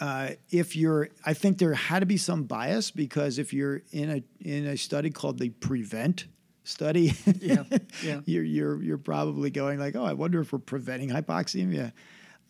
uh, 0.00 0.30
if 0.50 0.74
you're, 0.76 1.10
I 1.24 1.34
think 1.34 1.58
there 1.58 1.74
had 1.74 2.00
to 2.00 2.06
be 2.06 2.16
some 2.16 2.44
bias 2.44 2.90
because 2.90 3.38
if 3.38 3.52
you're 3.52 3.82
in 3.92 4.10
a 4.10 4.22
in 4.40 4.66
a 4.66 4.76
study 4.76 5.10
called 5.10 5.38
the 5.38 5.50
Prevent 5.50 6.26
study, 6.64 7.12
Yeah, 7.40 7.64
yeah. 8.02 8.20
you're 8.24 8.44
you're 8.44 8.82
you're 8.82 8.98
probably 8.98 9.50
going 9.50 9.78
like, 9.78 9.94
oh, 9.96 10.04
I 10.04 10.14
wonder 10.14 10.40
if 10.40 10.52
we're 10.52 10.58
preventing 10.58 11.10
hypoxemia. 11.10 11.92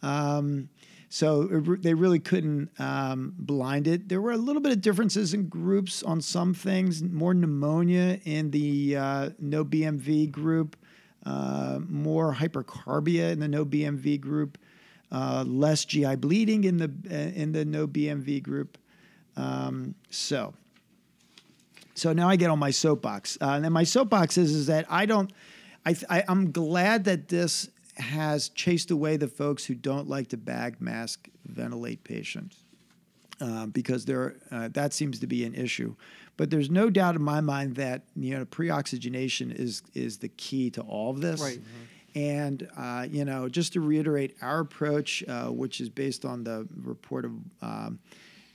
Um, 0.02 0.68
so 1.08 1.42
it 1.50 1.82
they 1.82 1.94
really 1.94 2.20
couldn't 2.20 2.70
um, 2.78 3.34
blind 3.36 3.88
it. 3.88 4.08
There 4.08 4.20
were 4.20 4.30
a 4.30 4.36
little 4.36 4.62
bit 4.62 4.70
of 4.70 4.80
differences 4.80 5.34
in 5.34 5.48
groups 5.48 6.04
on 6.04 6.20
some 6.20 6.54
things. 6.54 7.02
More 7.02 7.34
pneumonia 7.34 8.20
in 8.24 8.52
the 8.52 8.96
uh, 8.96 9.30
no 9.40 9.64
BMV 9.64 10.30
group, 10.30 10.76
uh, 11.26 11.80
more 11.88 12.32
hypercarbia 12.34 13.32
in 13.32 13.40
the 13.40 13.48
no 13.48 13.64
BMV 13.64 14.20
group, 14.20 14.56
uh, 15.12 15.44
less 15.46 15.84
GI 15.84 16.16
bleeding 16.16 16.64
in 16.64 16.76
the 16.78 16.90
uh, 17.10 17.14
in 17.14 17.52
the 17.52 17.64
no 17.64 17.86
BMV 17.86 18.42
group. 18.42 18.78
Um, 19.36 19.94
so. 20.10 20.54
So 21.94 22.14
now 22.14 22.30
I 22.30 22.36
get 22.36 22.48
on 22.48 22.58
my 22.58 22.70
soapbox, 22.70 23.36
uh, 23.42 23.60
and 23.62 23.74
my 23.74 23.84
soapbox 23.84 24.38
is 24.38 24.54
is 24.54 24.66
that 24.68 24.86
I 24.88 25.04
don't. 25.04 25.30
I, 25.84 25.94
I 26.08 26.24
I'm 26.28 26.50
glad 26.50 27.04
that 27.04 27.28
this 27.28 27.68
has 27.96 28.48
chased 28.50 28.90
away 28.90 29.18
the 29.18 29.28
folks 29.28 29.66
who 29.66 29.74
don't 29.74 30.08
like 30.08 30.28
to 30.28 30.38
bag 30.38 30.80
mask 30.80 31.28
ventilate 31.44 32.02
patients 32.02 32.62
uh, 33.40 33.66
because 33.66 34.04
there 34.04 34.36
uh, 34.50 34.68
that 34.68 34.92
seems 34.92 35.18
to 35.20 35.26
be 35.26 35.44
an 35.44 35.54
issue. 35.54 35.94
But 36.36 36.50
there's 36.50 36.70
no 36.70 36.90
doubt 36.90 37.16
in 37.16 37.22
my 37.22 37.40
mind 37.40 37.76
that 37.76 38.02
you 38.16 38.38
know 38.38 38.44
pre-oxygenation 38.44 39.50
is 39.50 39.82
is 39.94 40.18
the 40.18 40.28
key 40.28 40.70
to 40.70 40.82
all 40.82 41.10
of 41.10 41.20
this. 41.20 41.40
Right. 41.40 41.60
And 42.14 42.68
uh, 42.76 43.06
you 43.10 43.24
know, 43.24 43.48
just 43.48 43.72
to 43.74 43.80
reiterate 43.80 44.36
our 44.42 44.60
approach, 44.60 45.24
uh, 45.28 45.46
which 45.46 45.80
is 45.80 45.88
based 45.88 46.24
on 46.24 46.44
the 46.44 46.66
report 46.82 47.24
of 47.24 47.32
um, 47.62 47.98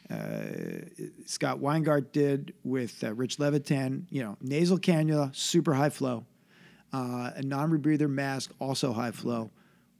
uh, 0.09 0.85
Scott 1.25 1.59
Weingart 1.59 2.11
did 2.11 2.53
with 2.63 3.03
uh, 3.03 3.13
Rich 3.13 3.39
Levitan, 3.39 4.07
you 4.09 4.23
know, 4.23 4.37
nasal 4.41 4.77
cannula, 4.77 5.35
super 5.35 5.73
high 5.73 5.89
flow, 5.89 6.25
uh, 6.93 7.31
a 7.35 7.41
non-rebreather 7.41 8.09
mask, 8.09 8.53
also 8.59 8.93
high 8.93 9.11
flow, 9.11 9.49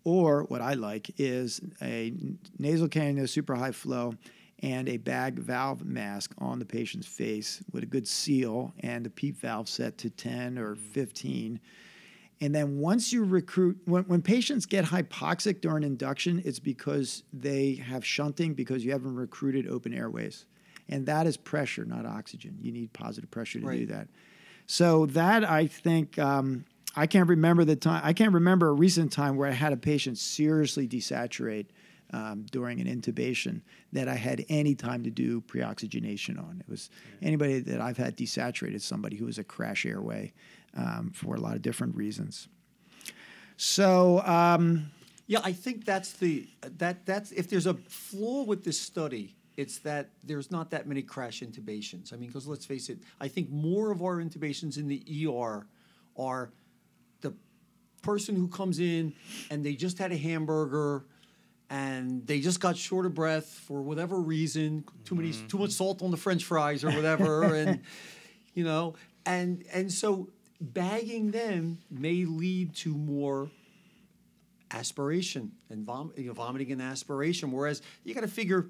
or 0.04 0.44
what 0.44 0.62
I 0.62 0.76
like 0.76 1.12
is 1.18 1.60
a 1.82 2.14
nasal 2.60 2.88
cannula, 2.88 3.28
super 3.28 3.56
high 3.56 3.72
flow, 3.72 4.14
and 4.60 4.88
a 4.88 4.98
bag 4.98 5.40
valve 5.40 5.84
mask 5.84 6.34
on 6.38 6.60
the 6.60 6.66
patient's 6.66 7.08
face 7.08 7.62
with 7.72 7.84
a 7.84 7.88
good 7.88 8.08
seal 8.08 8.74
and 8.80 9.06
a 9.06 9.10
PEEP 9.10 9.38
valve 9.38 9.68
set 9.68 9.98
to 10.00 10.10
10 10.10 10.58
or 10.58 10.76
15. 10.76 11.60
And 12.42 12.54
then 12.54 12.78
once 12.80 13.14
you 13.14 13.24
recruit, 13.24 13.78
when, 13.86 14.04
when 14.04 14.22
patients 14.22 14.66
get 14.66 14.86
hypoxic 14.86 15.62
during 15.62 15.84
induction, 15.84 16.42
it's 16.44 16.60
because 16.60 17.24
they 17.32 17.76
have 17.76 18.06
shunting 18.06 18.54
because 18.54 18.84
you 18.84 18.92
haven't 18.92 19.16
recruited 19.16 19.68
open 19.68 19.94
airways. 19.94 20.46
And 20.90 21.06
that 21.06 21.28
is 21.28 21.38
pressure, 21.38 21.86
not 21.86 22.06
oxygen. 22.06 22.58
You 22.62 22.72
need 22.72 22.94
positive 22.94 23.32
pressure 23.32 23.60
to 23.60 23.66
do 23.78 23.86
that. 23.88 24.08
So 24.68 25.06
that 25.08 25.50
I 25.50 25.68
think 25.68 26.20
um, 26.20 26.66
I 26.96 27.08
can't 27.08 27.30
remember 27.30 27.66
the 27.66 27.76
time. 27.76 28.02
I 28.04 28.14
can't 28.14 28.34
remember 28.34 28.70
a 28.70 28.74
recent 28.74 29.12
time 29.12 29.36
where 29.38 29.50
I 29.50 29.54
had 29.54 29.74
a 29.74 29.78
patient 29.78 30.18
seriously 30.18 30.88
desaturate 30.88 31.68
um, 32.14 32.46
during 32.52 32.80
an 32.80 32.88
intubation 32.88 33.62
that 33.94 34.08
I 34.08 34.16
had 34.16 34.46
any 34.48 34.76
time 34.76 35.04
to 35.04 35.10
do 35.10 35.42
pre-oxygenation 35.42 36.38
on. 36.38 36.62
It 36.66 36.70
was 36.70 36.90
anybody 37.22 37.60
that 37.60 37.82
I've 37.82 37.98
had 37.98 38.16
desaturated 38.16 38.82
somebody 38.82 39.18
who 39.18 39.26
was 39.26 39.38
a 39.38 39.44
crash 39.44 39.86
airway 39.86 40.34
um, 40.76 41.12
for 41.14 41.36
a 41.36 41.40
lot 41.40 41.56
of 41.56 41.62
different 41.62 41.96
reasons. 41.96 42.48
So 43.58 44.22
um, 44.26 44.92
Yeah, 45.28 45.40
I 45.44 45.54
think 45.54 45.86
that's 45.86 46.14
the 46.14 46.48
that 46.78 47.06
that's 47.06 47.32
if 47.32 47.50
there's 47.50 47.66
a 47.66 47.74
flaw 47.74 48.44
with 48.44 48.64
this 48.64 48.80
study, 48.80 49.36
it's 49.58 49.80
that 49.80 50.10
there's 50.24 50.52
not 50.52 50.72
that 50.72 50.88
many 50.88 51.02
crash 51.02 51.42
intubations. 51.42 52.14
I 52.14 52.18
mean, 52.18 52.28
because 52.28 52.48
let's 52.48 52.66
face 52.66 52.90
it, 52.90 53.00
I 53.20 53.28
think 53.28 53.50
more 53.50 53.92
of 53.92 54.02
our 54.02 54.18
intubations 54.18 54.78
in 54.78 54.88
the 54.88 55.04
ER 55.28 55.66
are 56.18 56.52
the 57.22 57.34
person 58.02 58.36
who 58.36 58.48
comes 58.48 58.80
in 58.80 59.14
and 59.50 59.66
they 59.66 59.74
just 59.74 59.98
had 59.98 60.12
a 60.12 60.18
hamburger 60.18 61.06
and 61.70 62.26
they 62.28 62.40
just 62.40 62.60
got 62.60 62.78
short 62.78 63.06
of 63.06 63.16
breath 63.16 63.48
for 63.48 63.82
whatever 63.82 64.20
reason, 64.20 64.84
too 65.06 65.16
many 65.16 65.32
too 65.48 65.58
much 65.58 65.72
salt 65.72 66.04
on 66.04 66.12
the 66.12 66.18
french 66.18 66.44
fries 66.44 66.84
or 66.84 66.92
whatever 66.92 67.56
and 67.56 67.82
you 68.54 68.64
know, 68.64 68.96
and 69.26 69.64
and 69.74 69.92
so 69.92 70.30
bagging 70.60 71.32
them 71.32 71.80
may 71.90 72.26
lead 72.26 72.76
to 72.76 72.90
more 72.90 73.50
aspiration 74.72 75.52
and 75.70 75.86
vom- 75.86 76.14
you 76.18 76.28
know, 76.28 76.34
vomiting 76.34 76.72
and 76.72 76.82
aspiration. 76.82 77.52
Whereas 77.52 77.82
you 78.04 78.14
got 78.14 78.22
to 78.22 78.28
figure 78.28 78.70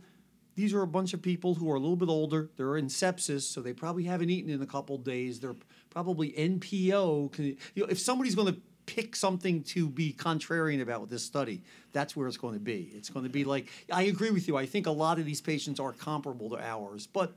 these 0.55 0.73
are 0.73 0.81
a 0.81 0.87
bunch 0.87 1.13
of 1.13 1.21
people 1.21 1.53
who 1.53 1.69
are 1.71 1.75
a 1.75 1.79
little 1.79 1.97
bit 1.97 2.09
older. 2.09 2.49
They're 2.55 2.77
in 2.77 2.87
sepsis, 2.87 3.41
so 3.41 3.61
they 3.61 3.73
probably 3.73 4.03
haven't 4.03 4.29
eaten 4.29 4.49
in 4.49 4.61
a 4.61 4.65
couple 4.65 4.97
days. 4.97 5.39
They're 5.39 5.55
probably 5.89 6.31
NPO. 6.31 7.37
You 7.37 7.57
know, 7.75 7.85
if 7.89 7.99
somebody's 7.99 8.35
going 8.35 8.53
to 8.53 8.59
pick 8.85 9.15
something 9.15 9.63
to 9.63 9.89
be 9.89 10.13
contrarian 10.13 10.81
about 10.81 11.01
with 11.01 11.09
this 11.09 11.23
study, 11.23 11.61
that's 11.91 12.15
where 12.15 12.27
it's 12.27 12.37
going 12.37 12.53
to 12.53 12.59
be. 12.59 12.91
It's 12.93 13.09
going 13.09 13.25
to 13.25 13.31
be 13.31 13.43
like 13.43 13.67
I 13.91 14.03
agree 14.03 14.31
with 14.31 14.47
you. 14.47 14.55
I 14.55 14.65
think 14.65 14.87
a 14.87 14.91
lot 14.91 15.19
of 15.19 15.25
these 15.25 15.41
patients 15.41 15.79
are 15.79 15.91
comparable 15.91 16.49
to 16.51 16.59
ours, 16.59 17.07
but. 17.07 17.35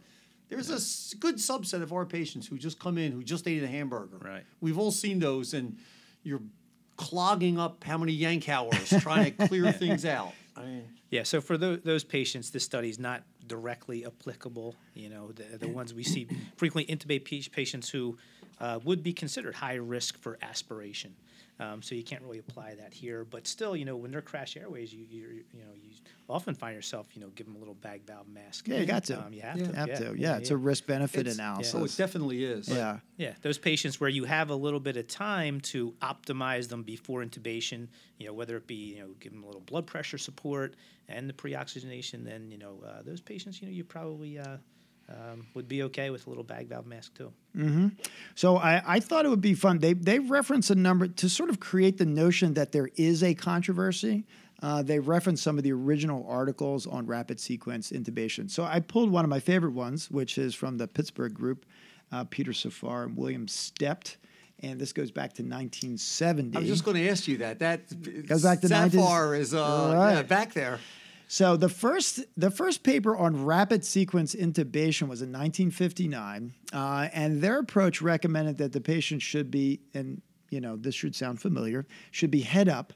There's 0.49 0.71
a 1.13 1.17
good 1.17 1.37
subset 1.37 1.83
of 1.83 1.93
our 1.93 2.07
patients 2.07 2.47
who 2.47 2.57
just 2.59 2.79
come 2.79 2.97
in 2.99 3.13
who 3.13 3.23
just 3.23 3.47
ate 3.47 3.63
a 3.63 3.67
hamburger. 3.69 4.19
Right. 4.19 4.45
We've 4.61 4.79
all 4.79 4.91
seen 4.91 5.19
those, 5.19 5.53
and 5.55 5.77
you're 6.23 6.41
clogging 6.97 7.59
up 7.59 7.85
how 7.85 7.99
many 7.99 8.19
Yankauers 8.19 9.01
trying 9.03 9.35
to 9.35 9.47
clear 9.49 9.71
things 9.85 10.05
out. 10.05 10.33
I 10.57 10.63
mean, 10.65 10.85
Yeah, 11.11 11.23
so 11.23 11.41
for 11.41 11.57
tho- 11.57 11.77
those 11.77 12.03
patients, 12.03 12.51
this 12.51 12.65
study 12.65 12.89
is 12.89 12.99
not 12.99 13.23
directly 13.47 14.05
applicable. 14.05 14.75
You 14.95 15.09
know, 15.11 15.33
the, 15.33 15.59
the 15.59 15.69
ones 15.69 15.95
we 15.95 16.03
see 16.03 16.27
frequently 16.57 16.93
intubate 16.95 17.25
patients 17.53 17.89
who 17.89 18.17
uh, 18.61 18.81
would 18.85 19.03
be 19.03 19.13
considered 19.13 19.55
high 19.55 19.77
risk 19.77 20.19
for 20.19 20.39
aspiration. 20.43 21.15
Um, 21.61 21.83
so 21.83 21.95
you 21.97 22.05
can't 22.05 22.23
really 22.23 22.39
apply 22.39 22.77
that 22.77 22.95
here, 22.95 23.25
but 23.25 23.47
still, 23.49 23.75
you 23.75 23.85
know, 23.85 23.97
when 23.97 24.13
they're 24.13 24.23
crash 24.23 24.57
airways, 24.57 24.93
you 24.93 25.05
you 25.11 25.21
you 25.53 25.61
know 25.61 25.73
you 25.75 25.91
often 26.29 26.55
find 26.55 26.75
yourself, 26.77 27.09
you 27.15 27.21
know, 27.21 27.29
give 27.35 27.47
them 27.47 27.57
a 27.57 27.59
little 27.59 27.75
bag 27.75 28.03
valve 28.07 28.29
mask. 28.29 28.69
Yeah, 28.69 28.79
you 28.79 28.87
got 28.87 29.05
to. 29.05 29.19
Um, 29.25 29.33
you 29.33 29.41
have 29.41 29.59
Yeah. 29.59 29.67
to. 29.67 29.77
have 29.77 29.89
yeah, 29.89 29.99
to. 29.99 30.15
Yeah, 30.19 30.37
it's 30.37 30.51
a 30.51 30.57
risk 30.57 30.87
benefit 30.87 31.21
It's- 31.23 31.35
analysis. 31.35 31.75
oh, 31.75 31.85
it 31.85 31.97
definitely 31.97 32.45
is. 32.45 32.69
yeah. 32.69 33.01
Yeah, 33.17 33.35
those 33.43 33.59
patients 33.59 33.99
where 33.99 34.11
you 34.11 34.25
have 34.25 34.51
a 34.51 34.55
little 34.55 34.79
bit 34.79 34.97
of 34.97 35.09
time 35.09 35.61
to 35.63 35.93
optimize 36.01 36.69
them 36.69 36.85
before 36.85 37.25
intubation, 37.25 37.89
you 38.19 38.27
know, 38.27 38.33
whether 38.35 38.57
it 38.57 38.67
be, 38.69 38.95
you 38.95 39.01
know, 39.01 39.09
give 39.19 39.33
them 39.33 39.43
a 39.43 39.47
little 39.47 39.63
blood 39.63 39.87
pressure 39.87 40.19
support 40.19 40.75
and 41.09 41.29
the 41.29 41.33
pre-oxygenation, 41.35 42.23
then, 42.25 42.51
you 42.53 42.59
know, 42.59 42.81
uh, 42.87 43.03
those 43.03 43.21
patients, 43.21 43.61
you 43.61 43.67
know, 43.67 43.73
you 43.73 43.83
probably 43.83 44.39
uh, 44.39 44.59
um, 45.09 45.47
would 45.55 45.69
be 45.69 45.83
okay 45.85 46.11
with 46.11 46.27
a 46.27 46.29
little 46.29 46.45
bag 46.45 46.69
valve 46.69 46.87
mask 46.87 47.15
too. 47.17 47.33
So 48.35 48.57
I, 48.57 48.83
I 48.87 49.01
thought 49.01 49.25
it 49.25 49.29
would 49.29 49.41
be 49.41 49.55
fun. 49.55 49.79
They 49.79 49.95
they 49.95 50.19
reference 50.19 50.71
a 50.71 50.75
number 50.75 51.09
to 51.09 51.29
sort 51.29 51.51
of 51.51 51.59
create 51.61 51.99
the 51.99 52.07
notion 52.07 52.55
that 52.55 52.73
there 52.73 52.89
is 52.97 53.23
a 53.23 53.35
controversy. 53.35 54.25
Uh, 54.61 54.83
they 54.83 54.99
reference 54.99 55.41
some 55.41 55.57
of 55.57 55.63
the 55.65 55.73
original 55.73 56.27
articles 56.29 56.87
on 56.87 57.07
rapid 57.07 57.39
sequence 57.39 57.91
intubation. 57.93 58.51
So 58.51 58.65
I 58.65 58.81
pulled 58.81 59.11
one 59.11 59.25
of 59.25 59.31
my 59.31 59.39
favorite 59.39 59.73
ones, 59.73 60.11
which 60.11 60.37
is 60.37 60.53
from 60.55 60.79
the 60.79 60.89
Pittsburgh 60.89 61.33
group, 61.33 61.65
uh, 62.11 62.25
Peter 62.25 62.53
Safar 62.53 63.05
and 63.05 63.17
William 63.17 63.47
Stept, 63.47 64.17
and 64.61 64.81
this 64.81 64.93
goes 64.93 65.13
back 65.13 65.33
to 65.35 65.43
1970. 65.43 66.57
I 66.57 66.61
was 66.61 66.69
just 66.69 66.85
going 66.85 66.97
to 66.97 67.09
ask 67.09 67.29
you 67.29 67.37
that. 67.39 67.61
That 67.61 68.27
Goes 68.27 68.43
back 68.43 68.61
to 68.63 68.67
90s. 68.67 68.91
Safar 68.93 69.35
is 69.37 69.55
uh, 69.55 69.93
Right. 69.95 70.15
yeah, 70.15 70.23
back 70.23 70.53
there. 70.55 70.81
So 71.31 71.59
the 71.59 71.69
first 71.69 72.25
the 72.39 72.51
first 72.51 72.83
paper 72.83 73.15
on 73.15 73.45
rapid 73.45 73.85
sequence 73.85 74.35
intubation 74.35 75.09
was 75.09 75.21
in 75.21 75.31
1959, 75.31 76.55
uh, 76.73 77.09
and 77.13 77.43
their 77.43 77.59
approach 77.59 78.01
recommended 78.01 78.57
that 78.59 78.73
the 78.73 78.81
patient 78.81 79.21
should 79.21 79.51
be 79.51 79.81
and 79.93 80.23
you 80.51 80.61
know, 80.61 80.77
this 80.77 80.95
should 80.95 81.15
sound 81.15 81.41
familiar, 81.41 81.87
should 82.11 82.31
be 82.31 82.41
head 82.41 82.69
up, 82.69 82.93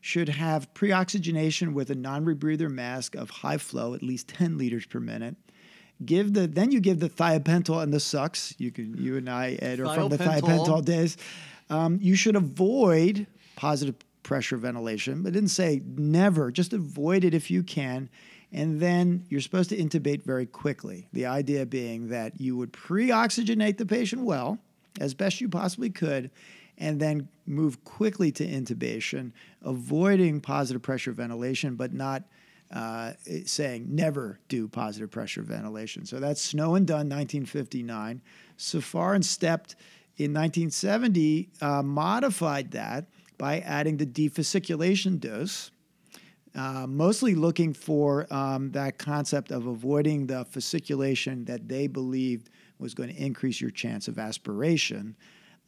should 0.00 0.28
have 0.28 0.72
pre-oxygenation 0.74 1.74
with 1.74 1.90
a 1.90 1.94
non-rebreather 1.94 2.70
mask 2.70 3.14
of 3.14 3.30
high 3.30 3.58
flow, 3.58 3.94
at 3.94 4.02
least 4.02 4.28
10 4.28 4.58
liters 4.58 4.86
per 4.86 5.00
minute. 5.00 5.36
Give 6.04 6.32
the 6.32 6.46
then 6.46 6.72
you 6.72 6.80
give 6.80 6.98
the 6.98 7.08
thiopental 7.08 7.82
and 7.82 7.92
the 7.92 8.00
sucks. 8.00 8.54
You 8.58 8.72
can 8.72 8.96
you 8.96 9.16
and 9.16 9.28
I 9.28 9.52
Ed 9.62 9.78
are 9.80 9.94
from 9.94 10.08
the 10.08 10.18
Thiopental. 10.18 10.40
thiopental 10.40 10.84
days. 10.84 11.16
Um, 11.70 11.98
you 12.00 12.16
should 12.16 12.34
avoid 12.34 13.26
positive 13.54 13.94
pressure 14.22 14.56
ventilation, 14.56 15.22
but 15.22 15.32
didn't 15.32 15.50
say 15.50 15.82
never. 15.84 16.50
Just 16.50 16.72
avoid 16.72 17.24
it 17.24 17.34
if 17.34 17.50
you 17.50 17.62
can. 17.62 18.08
And 18.52 18.80
then 18.80 19.24
you're 19.28 19.40
supposed 19.40 19.70
to 19.70 19.76
intubate 19.76 20.24
very 20.24 20.46
quickly. 20.46 21.08
The 21.12 21.26
idea 21.26 21.64
being 21.64 22.08
that 22.08 22.40
you 22.40 22.56
would 22.56 22.72
pre 22.72 23.08
oxygenate 23.08 23.78
the 23.78 23.86
patient 23.86 24.22
well, 24.22 24.58
as 25.00 25.14
best 25.14 25.40
you 25.40 25.48
possibly 25.48 25.90
could, 25.90 26.30
and 26.76 27.00
then 27.00 27.28
move 27.46 27.82
quickly 27.84 28.30
to 28.32 28.46
intubation, 28.46 29.32
avoiding 29.62 30.40
positive 30.40 30.82
pressure 30.82 31.12
ventilation, 31.12 31.76
but 31.76 31.92
not 31.92 32.24
uh, 32.72 33.12
saying 33.44 33.86
never 33.94 34.38
do 34.48 34.68
positive 34.68 35.10
pressure 35.10 35.42
ventilation. 35.42 36.06
So 36.06 36.20
that's 36.20 36.40
Snow 36.40 36.74
and 36.74 36.86
Nunn, 36.86 37.08
1959. 37.08 38.22
Safar 38.56 39.14
and 39.14 39.24
Stept 39.24 39.76
in 40.16 40.32
1970 40.32 41.50
uh, 41.60 41.82
modified 41.82 42.70
that 42.72 43.06
by 43.42 43.58
adding 43.58 43.96
the 43.96 44.06
defasciculation 44.06 45.18
dose, 45.18 45.72
uh, 46.54 46.86
mostly 46.88 47.34
looking 47.34 47.72
for 47.72 48.32
um, 48.32 48.70
that 48.70 48.98
concept 48.98 49.50
of 49.50 49.66
avoiding 49.66 50.28
the 50.28 50.44
fasciculation 50.44 51.44
that 51.44 51.68
they 51.68 51.88
believed 51.88 52.50
was 52.78 52.94
going 52.94 53.08
to 53.08 53.16
increase 53.16 53.60
your 53.60 53.70
chance 53.70 54.06
of 54.06 54.16
aspiration. 54.16 55.16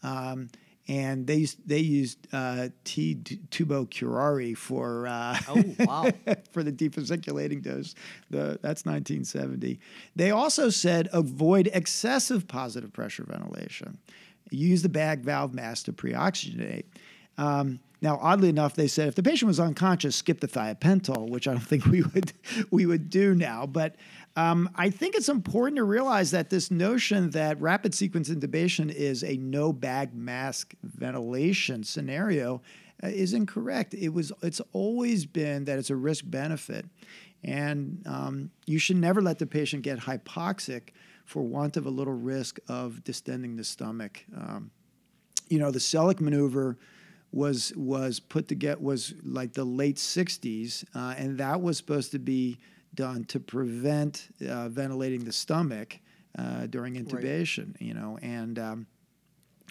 Um, 0.05 0.51
and 0.87 1.27
they 1.27 1.35
used, 1.39 1.69
they 1.69 1.81
used 1.81 2.29
uh, 2.33 2.69
T 2.85 3.17
tubo 3.51 3.91
curare 3.91 4.57
for 4.57 5.09
uh, 5.09 5.37
Oh, 5.49 5.65
wow. 5.81 6.13
for 6.53 6.63
the 6.63 6.71
defasciculating 6.71 7.61
dose. 7.61 7.97
The, 8.31 8.57
that's 8.63 8.87
1970. 8.87 9.81
They 10.15 10.31
also 10.31 10.71
said 10.71 11.09
avoid 11.13 11.69
excessive 11.73 12.47
positive 12.47 12.93
pressure 12.93 13.25
ventilation. 13.25 13.99
Use 14.53 14.83
the 14.83 14.89
bag 14.89 15.25
valve 15.25 15.53
mask 15.55 15.87
to 15.87 15.93
pre-oxygenate. 15.93 16.85
Um, 17.39 17.81
now, 18.05 18.19
oddly 18.21 18.51
enough, 18.51 18.75
they 18.75 18.87
said 18.87 19.09
if 19.09 19.15
the 19.15 19.23
patient 19.23 19.47
was 19.47 19.59
unconscious, 19.59 20.15
skip 20.15 20.41
the 20.41 20.47
thiopental, 20.47 21.31
which 21.31 21.49
I 21.49 21.53
don't 21.53 21.61
think 21.63 21.87
we 21.87 22.03
would 22.03 22.33
we 22.71 22.85
would 22.85 23.09
do 23.09 23.35
now. 23.35 23.67
But 23.67 23.97
um, 24.37 24.69
I 24.75 24.91
think 24.91 25.15
it's 25.15 25.31
important 25.31 25.77
to 25.77 25.85
realize 25.85 26.31
that 26.33 26.51
this 26.51 26.71
notion 26.71 27.31
that 27.31 27.59
rapid 27.61 27.95
sequence 27.95 28.29
intubation 28.29 28.93
is 28.93 29.25
a 29.25 29.39
no 29.39 29.73
bag 29.73 30.15
mask 30.15 30.75
ventilation 30.83 31.83
scenario 31.83 32.61
uh, 33.03 33.07
is 33.07 33.33
incorrect. 33.33 33.95
It 33.95 34.11
was 34.11 34.33
it's 34.43 34.61
always 34.73 35.25
been 35.25 35.65
that 35.65 35.79
it's 35.79 35.91
a 35.91 35.97
risk 35.97 36.25
benefit, 36.27 36.85
and 37.43 38.03
um, 38.07 38.51
you 38.67 38.79
should 38.79 38.97
never 38.97 39.23
let 39.23 39.39
the 39.39 39.47
patient 39.47 39.83
get 39.83 40.01
hypoxic 40.01 40.91
for 41.25 41.43
want 41.43 41.79
of 41.79 41.87
a 41.87 41.91
little 41.91 42.13
risk 42.13 42.59
of 42.69 43.03
distending 43.03 43.57
the 43.57 43.65
stomach. 43.65 44.27
Um, 44.37 44.71
you 45.49 45.59
know, 45.59 45.71
the 45.71 45.79
Sellick 45.79 46.21
maneuver 46.21 46.77
was 47.35 47.73
was 47.77 48.21
put 48.21 48.47
to 48.49 48.55
get 48.55 48.81
was 48.81 49.13
like 49.25 49.53
the 49.55 49.65
late 49.65 49.97
60s, 49.97 50.85
uh, 50.95 51.15
and 51.19 51.39
that 51.39 51.61
was 51.61 51.77
supposed 51.77 52.13
to 52.13 52.19
be 52.21 52.59
done 52.95 53.25
to 53.25 53.41
prevent 53.41 54.29
uh, 54.49 54.69
ventilating 54.69 55.25
the 55.25 55.33
stomach 55.33 55.99
uh, 56.39 56.67
during 56.67 56.95
intubation. 56.95 57.75
You 57.81 57.95
know, 57.95 58.19
and 58.23 58.57
um, 58.59 58.87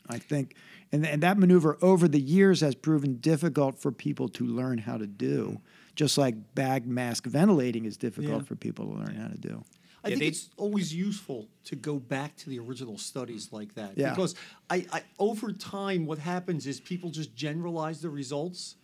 I 0.09 0.17
think, 0.19 0.55
and, 0.91 1.05
and 1.05 1.23
that 1.23 1.37
maneuver 1.37 1.77
over 1.81 2.09
the 2.09 2.19
years 2.19 2.59
has 2.59 2.75
proven 2.75 3.15
difficult 3.15 3.79
for 3.79 3.91
people 3.93 4.27
to 4.29 4.45
learn 4.45 4.77
how 4.79 4.97
to 4.97 5.07
do, 5.07 5.61
just 5.95 6.17
like 6.17 6.35
bag 6.55 6.85
mask 6.85 7.25
ventilating 7.25 7.85
is 7.85 7.95
difficult 7.95 8.41
Yeah. 8.41 8.47
for 8.47 8.55
people 8.55 8.87
to 8.87 8.91
learn 8.97 9.15
how 9.15 9.29
to 9.29 9.37
do. 9.37 9.63
I 10.03 10.09
Yeah, 10.09 10.15
think 10.17 10.27
it's 10.33 10.49
always 10.57 10.93
useful 10.93 11.47
to 11.65 11.75
go 11.75 11.97
back 11.97 12.35
to 12.37 12.49
the 12.49 12.59
original 12.59 12.97
studies 12.97 13.49
like 13.51 13.73
that 13.75 13.93
Yeah. 13.97 14.09
because 14.09 14.35
I, 14.69 14.85
I 14.91 15.03
over 15.19 15.51
time 15.53 16.05
what 16.05 16.17
happens 16.19 16.67
is 16.67 16.79
people 16.79 17.09
just 17.09 17.33
generalize 17.35 18.01
the 18.01 18.09
results 18.09 18.75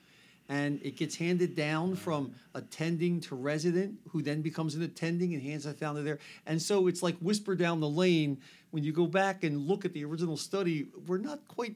and 0.47 0.79
it 0.81 0.95
gets 0.95 1.15
handed 1.15 1.55
down 1.55 1.95
from 1.95 2.33
attending 2.55 3.19
to 3.21 3.35
resident 3.35 3.99
who 4.09 4.21
then 4.21 4.41
becomes 4.41 4.75
an 4.75 4.81
attending 4.81 5.33
and 5.33 5.43
hands 5.43 5.65
that 5.65 5.79
down 5.79 5.95
to 5.95 6.01
there 6.01 6.19
and 6.45 6.61
so 6.61 6.87
it's 6.87 7.03
like 7.03 7.17
whisper 7.19 7.53
down 7.55 7.79
the 7.81 7.89
lane 7.89 8.37
when 8.71 8.83
you 8.83 8.91
go 8.93 9.05
back 9.05 9.43
and 9.43 9.67
look 9.67 9.83
at 9.85 9.93
the 9.93 10.03
original 10.05 10.37
study 10.37 10.87
we're 11.05 11.17
not 11.17 11.45
quite 11.47 11.75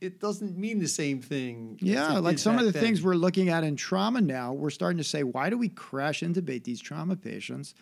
it 0.00 0.20
doesn't 0.20 0.56
mean 0.58 0.78
the 0.78 0.86
same 0.86 1.20
thing 1.20 1.78
Yeah, 1.80 2.18
like 2.18 2.38
some 2.38 2.58
of 2.58 2.66
the 2.66 2.70
then. 2.70 2.82
things 2.82 3.02
we're 3.02 3.14
looking 3.14 3.48
at 3.48 3.64
in 3.64 3.76
trauma 3.76 4.20
now, 4.20 4.52
we're 4.52 4.68
starting 4.68 4.98
to 4.98 5.04
say, 5.04 5.22
why 5.22 5.48
do 5.48 5.56
we 5.56 5.70
crash 5.70 6.20
intubate 6.20 6.64
these 6.64 6.82
trauma 6.82 7.16
patients? 7.16 7.74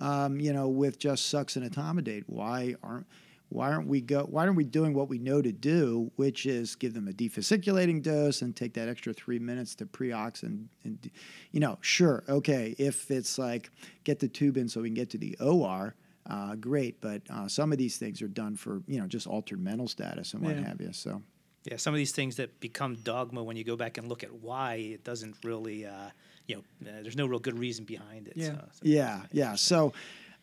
Um, 0.00 0.40
you 0.40 0.52
know, 0.52 0.68
with 0.68 0.98
just 0.98 1.26
sucks 1.28 1.56
and 1.56 1.70
etomidate. 1.70 2.24
Why 2.26 2.74
aren't 2.82 3.06
why 3.50 3.72
aren't 3.72 3.88
we 3.88 4.00
go? 4.00 4.26
Why 4.30 4.44
aren't 4.44 4.56
we 4.56 4.64
doing 4.64 4.94
what 4.94 5.08
we 5.08 5.18
know 5.18 5.42
to 5.42 5.50
do, 5.52 6.10
which 6.16 6.46
is 6.46 6.76
give 6.76 6.94
them 6.94 7.08
a 7.08 7.12
defasciculating 7.12 8.00
dose 8.00 8.42
and 8.42 8.54
take 8.54 8.74
that 8.74 8.88
extra 8.88 9.12
three 9.12 9.40
minutes 9.40 9.74
to 9.76 9.86
pre-ox 9.86 10.44
and, 10.44 10.68
and 10.84 11.10
you 11.50 11.58
know, 11.58 11.76
sure, 11.80 12.22
okay, 12.28 12.76
if 12.78 13.10
it's 13.10 13.38
like 13.38 13.70
get 14.04 14.20
the 14.20 14.28
tube 14.28 14.56
in 14.56 14.68
so 14.68 14.80
we 14.80 14.88
can 14.88 14.94
get 14.94 15.10
to 15.10 15.18
the 15.18 15.36
OR. 15.40 15.94
Uh, 16.26 16.54
great, 16.54 17.00
but 17.00 17.22
uh, 17.30 17.48
some 17.48 17.72
of 17.72 17.78
these 17.78 17.96
things 17.96 18.22
are 18.22 18.28
done 18.28 18.54
for 18.54 18.82
you 18.86 19.00
know 19.00 19.06
just 19.06 19.26
altered 19.26 19.60
mental 19.60 19.88
status 19.88 20.32
and 20.34 20.42
what 20.42 20.54
Yeah. 20.54 20.62
have 20.64 20.80
you. 20.80 20.92
So 20.92 21.20
Yeah, 21.64 21.76
some 21.76 21.92
of 21.92 21.98
these 21.98 22.12
things 22.12 22.36
that 22.36 22.60
become 22.60 22.94
dogma 23.02 23.42
when 23.42 23.56
you 23.56 23.64
go 23.64 23.76
back 23.76 23.98
and 23.98 24.08
look 24.08 24.22
at 24.22 24.32
why 24.32 24.74
it 24.76 25.02
doesn't 25.04 25.36
really, 25.44 25.84
uh, 25.86 26.10
you 26.50 26.56
know, 26.56 26.90
uh, 26.90 27.02
there's 27.02 27.16
no 27.16 27.26
real 27.26 27.38
good 27.38 27.58
reason 27.58 27.84
behind 27.84 28.26
it. 28.26 28.34
Yeah. 28.36 28.46
So, 28.46 28.54
so 28.72 28.80
Yeah, 28.82 29.22
yeah. 29.32 29.54
So, 29.54 29.92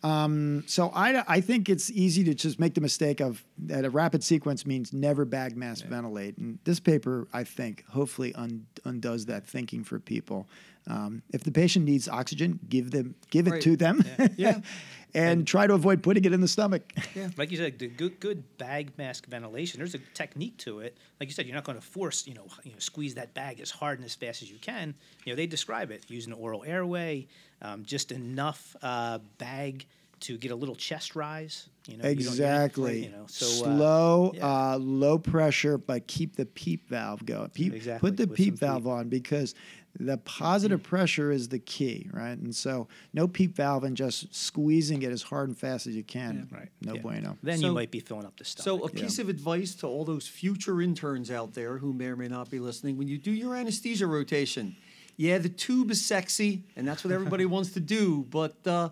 um, 0.04 0.64
so 0.68 0.92
I, 0.94 1.24
I 1.28 1.42
think 1.42 1.70
it's 1.70 1.90
easy 1.92 2.24
to 2.26 2.34
just 2.34 2.60
make 2.60 2.76
the 2.76 2.82
mistake 2.82 3.20
of 3.20 3.44
that 3.60 3.84
a 3.84 3.90
rapid 3.90 4.24
sequence 4.24 4.66
means 4.66 4.94
never 4.94 5.26
bag 5.26 5.58
mass 5.58 5.82
ventilate. 5.82 6.38
And 6.38 6.60
this 6.64 6.80
paper, 6.80 7.28
I 7.34 7.44
think, 7.44 7.84
hopefully 7.90 8.34
un, 8.36 8.66
undoes 8.86 9.26
that 9.26 9.46
thinking 9.46 9.84
for 9.84 10.00
people. 10.00 10.48
Um, 10.88 11.22
if 11.34 11.44
the 11.44 11.52
patient 11.52 11.86
needs 11.86 12.08
oxygen, 12.08 12.60
give 12.70 12.92
them 12.92 13.16
give 13.30 13.48
it 13.48 13.52
Right. 13.52 13.62
to 13.64 13.76
them. 13.76 14.04
Yeah. 14.38 14.62
and 15.14 15.48
try 15.48 15.66
to 15.68 15.74
avoid 15.74 16.04
putting 16.04 16.26
it 16.26 16.34
in 16.34 16.42
the 16.42 16.48
stomach. 16.48 16.94
Yeah, 17.16 17.30
Like 17.38 17.50
you 17.52 17.58
said, 17.58 17.80
the 17.80 17.88
good, 17.88 18.20
good 18.20 18.58
bag 18.58 18.92
mask 18.98 19.26
ventilation. 19.28 19.80
There's 19.80 19.96
a 19.96 20.00
technique 20.14 20.58
to 20.60 20.80
it. 20.82 20.98
Like 21.20 21.28
you 21.30 21.34
said, 21.34 21.46
you're 21.46 21.56
not 21.56 21.64
going 21.64 21.78
to 21.80 21.86
force, 21.86 22.28
you 22.28 22.34
know, 22.36 22.48
you 22.64 22.72
know, 22.74 22.80
squeeze 22.80 23.16
that 23.16 23.34
bag 23.34 23.60
as 23.60 23.72
hard 23.72 24.00
and 24.00 24.06
as 24.06 24.16
fast 24.16 24.42
as 24.44 24.52
you 24.52 24.60
can. 24.60 24.94
You 25.26 25.32
know, 25.32 25.38
they 25.38 25.48
describe 25.48 25.92
it 25.92 26.04
using 26.10 26.34
an 26.34 26.40
oral 26.40 26.64
airway, 26.66 27.28
um, 27.62 27.84
just 27.84 28.12
enough 28.12 28.76
uh, 28.82 29.20
bag 29.38 29.88
to 30.20 30.38
get 30.38 30.52
a 30.52 30.56
little 30.56 30.76
chest 30.76 31.16
rise. 31.16 31.70
You 31.88 31.98
know, 31.98 32.04
you 32.10 32.16
don't- 32.16 32.20
you 32.20 32.24
don't- 32.26 32.34
Exactly. 32.34 33.04
You 33.06 33.12
know, 33.12 33.26
so 33.28 33.46
uh, 33.46 33.50
slow, 33.78 34.32
yeah. 34.36 34.72
uh, 34.74 34.78
low 34.80 35.18
pressure, 35.20 35.78
but 35.78 36.06
keep 36.08 36.36
the 36.36 36.46
PEEP 36.48 36.90
valve 36.90 37.26
going. 37.26 37.50
PEEP, 37.50 37.74
Exactly, 37.74 38.10
Put 38.10 38.18
the 38.18 38.26
with 38.28 38.38
PEEP 38.38 38.56
valve 38.56 38.84
PEEP. 38.84 38.92
on 38.92 39.10
because 39.10 39.56
the 40.00 40.18
positive 40.18 40.84
pressure 40.84 41.32
is 41.32 41.50
the 41.50 41.60
key, 41.60 42.10
right? 42.14 42.38
And 42.38 42.56
so 42.56 42.88
no 43.14 43.28
PEEP 43.28 43.56
valve 43.56 43.84
and 43.84 43.98
just 43.98 44.34
squeezing 44.34 45.02
it 45.02 45.12
as 45.12 45.24
hard 45.24 45.50
and 45.50 45.58
fast 45.58 45.88
as 45.88 45.96
you 45.96 46.04
can. 46.04 46.48
Right. 46.52 46.70
No 46.82 46.96
yeah. 46.96 47.02
bueno. 47.02 47.38
Then 47.42 47.60
So- 47.60 47.68
you 47.68 47.74
might 47.74 47.92
be 47.92 48.00
filling 48.00 48.26
up 48.26 48.38
the 48.38 48.46
stuff. 48.46 48.64
So, 48.64 48.84
a 48.84 48.90
piece 48.90 49.20
of 49.20 49.30
advice 49.30 49.74
to 49.76 49.88
all 49.88 50.06
those 50.06 50.28
future 50.28 50.82
interns 50.82 51.32
out 51.32 51.54
there 51.54 51.78
who 51.78 51.94
may 51.94 52.08
or 52.08 52.16
may 52.16 52.28
not 52.28 52.50
be 52.50 52.60
listening 52.60 52.98
when 52.98 53.08
you 53.08 53.18
do 53.18 53.32
your 53.32 53.56
anesthesia 53.56 54.08
rotation, 54.08 54.76
yeah, 55.16 55.40
the 55.40 55.50
tube 55.50 55.90
is 55.90 56.06
sexy, 56.06 56.64
and 56.76 56.88
that's 56.88 57.04
what 57.04 57.12
everybody 57.12 57.46
wants 57.56 57.72
to 57.72 57.80
do, 57.80 58.26
but 58.30 58.56
uh, 58.68 58.90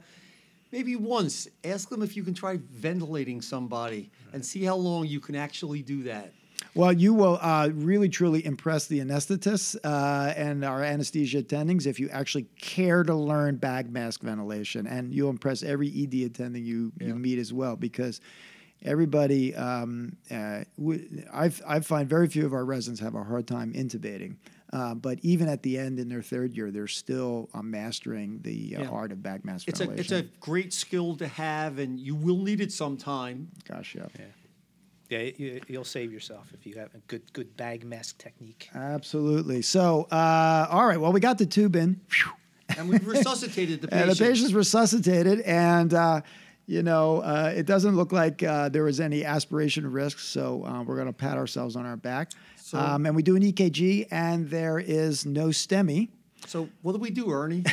maybe 0.72 0.96
once 0.96 1.48
ask 1.64 1.90
them 1.90 2.02
if 2.02 2.18
you 2.18 2.24
can 2.24 2.34
try 2.34 2.58
ventilating 2.58 3.42
somebody 3.42 4.10
and 4.34 4.44
see 4.44 4.64
how 4.64 4.76
long 4.76 5.06
you 5.06 5.20
can 5.20 5.36
actually 5.36 5.84
do 5.84 6.04
that. 6.04 6.34
Well, 6.74 6.92
you 6.92 7.14
will 7.14 7.40
uh, 7.42 7.70
really 7.74 8.10
truly 8.10 8.46
impress 8.46 8.88
the 8.88 9.00
anesthetists 9.00 9.78
uh, 9.84 10.34
and 10.36 10.66
our 10.66 10.84
anesthesia 10.84 11.42
attendings 11.42 11.88
if 11.88 12.00
you 12.00 12.10
actually 12.10 12.44
care 12.60 13.04
to 13.04 13.14
learn 13.16 13.56
bag 13.56 13.90
mask 13.92 14.22
ventilation, 14.22 14.86
and 14.86 15.14
you'll 15.14 15.30
impress 15.30 15.64
every 15.64 15.88
ED 15.90 16.26
attending 16.26 16.66
you, 16.66 16.92
you 17.00 17.16
meet 17.16 17.40
as 17.40 17.54
well 17.54 17.76
because 17.78 18.20
everybody. 18.84 19.56
Um, 19.56 20.18
uh, 20.32 20.64
w- 20.78 21.24
I've, 21.32 21.62
I 21.68 21.80
find 21.80 22.10
very 22.10 22.28
few 22.28 22.46
of 22.46 22.54
our 22.54 22.66
residents 22.66 23.00
have 23.02 23.16
a 23.16 23.24
hard 23.24 23.48
time 23.48 23.74
intubating. 23.74 24.36
Uh, 24.74 24.94
but 24.96 25.20
even 25.22 25.48
at 25.48 25.64
the 25.64 25.78
end 25.78 26.00
in 26.00 26.10
their 26.10 26.22
third 26.24 26.52
year, 26.58 26.72
they're 26.72 26.88
still 26.88 27.48
uh, 27.54 27.62
mastering 27.62 28.40
the 28.42 28.76
uh, 28.76 28.82
Yeah. 28.82 28.90
art 28.90 29.12
of 29.14 29.24
bag 29.24 29.46
mask 29.46 29.70
It's 29.70 29.80
a, 29.80 29.86
ventilation. 29.86 30.18
it's 30.18 30.28
a 30.28 30.40
great 30.42 30.74
skill 30.74 31.16
to 31.18 31.28
have, 31.28 31.80
and 31.80 31.98
you 32.00 32.16
will 32.16 32.42
need 32.44 32.60
it 32.60 32.74
sometime. 32.74 33.48
Gosh, 33.70 33.96
yeah. 33.96 34.08
yeah, 34.20 34.26
you, 35.10 35.62
you'll 35.68 35.84
save 35.84 36.12
yourself 36.12 36.48
if 36.54 36.66
you 36.66 36.76
have 36.80 36.94
a 36.96 37.00
good 37.08 37.22
good 37.34 37.56
bag 37.58 37.84
mask 37.86 38.18
technique. 38.18 38.70
Absolutely. 38.74 39.62
So, 39.62 40.08
uh, 40.12 40.68
all 40.70 40.86
right. 40.86 41.00
Well, 41.00 41.12
we 41.14 41.20
got 41.20 41.38
the 41.38 41.46
tube 41.46 41.76
in. 41.76 42.00
And 42.78 42.90
we've 42.90 43.06
resuscitated 43.08 43.82
the 43.82 43.88
And 43.94 44.02
patient. 44.10 44.18
the 44.18 44.26
patient's 44.26 44.54
resuscitated, 44.54 45.42
and 45.42 45.94
uh, 45.94 46.22
you 46.68 46.82
know, 46.82 47.20
uh, 47.20 47.54
it 47.56 47.68
doesn't 47.68 47.96
look 47.96 48.12
like 48.12 48.42
uh, 48.42 48.70
there 48.70 48.84
was 48.84 49.00
any 49.00 49.24
aspiration 49.24 49.90
risk, 49.92 50.18
so 50.20 50.64
uh, 50.66 50.82
we're 50.82 50.96
going 50.96 51.06
to 51.08 51.14
pat 51.14 51.38
ourselves 51.38 51.76
on 51.76 51.86
our 51.86 51.96
back. 51.98 52.32
So- 52.58 52.80
um, 52.80 53.06
and 53.06 53.16
we 53.16 53.22
do 53.22 53.36
an 53.36 53.44
EKG, 53.44 54.08
and 54.10 54.50
there 54.50 54.80
is 54.80 55.26
no 55.28 55.50
STEMI. 55.50 56.10
So 56.48 56.70
what 56.82 56.94
do 56.94 57.00
we 57.00 57.10
do, 57.10 57.32
Ernie? 57.32 57.64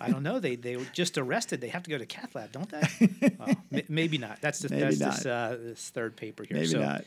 I 0.00 0.10
don't 0.10 0.22
know. 0.22 0.38
They 0.38 0.56
they 0.56 0.76
were 0.76 0.86
just 0.92 1.18
arrested. 1.18 1.60
They 1.60 1.68
have 1.68 1.82
to 1.84 1.90
go 1.90 1.98
to 1.98 2.06
cath 2.06 2.34
lab, 2.34 2.52
don't 2.52 2.68
they? 2.68 3.34
well, 3.38 3.56
m- 3.72 3.82
maybe 3.88 4.18
not. 4.18 4.40
That's 4.40 4.60
the, 4.60 4.68
Maybe 4.68 4.94
that's 4.94 5.18
this, 5.18 5.26
uh, 5.26 5.58
this 5.60 5.90
third 5.90 6.16
paper 6.16 6.44
here. 6.44 6.56
Maybe 6.56 6.68
so, 6.68 6.80
not. 6.80 7.04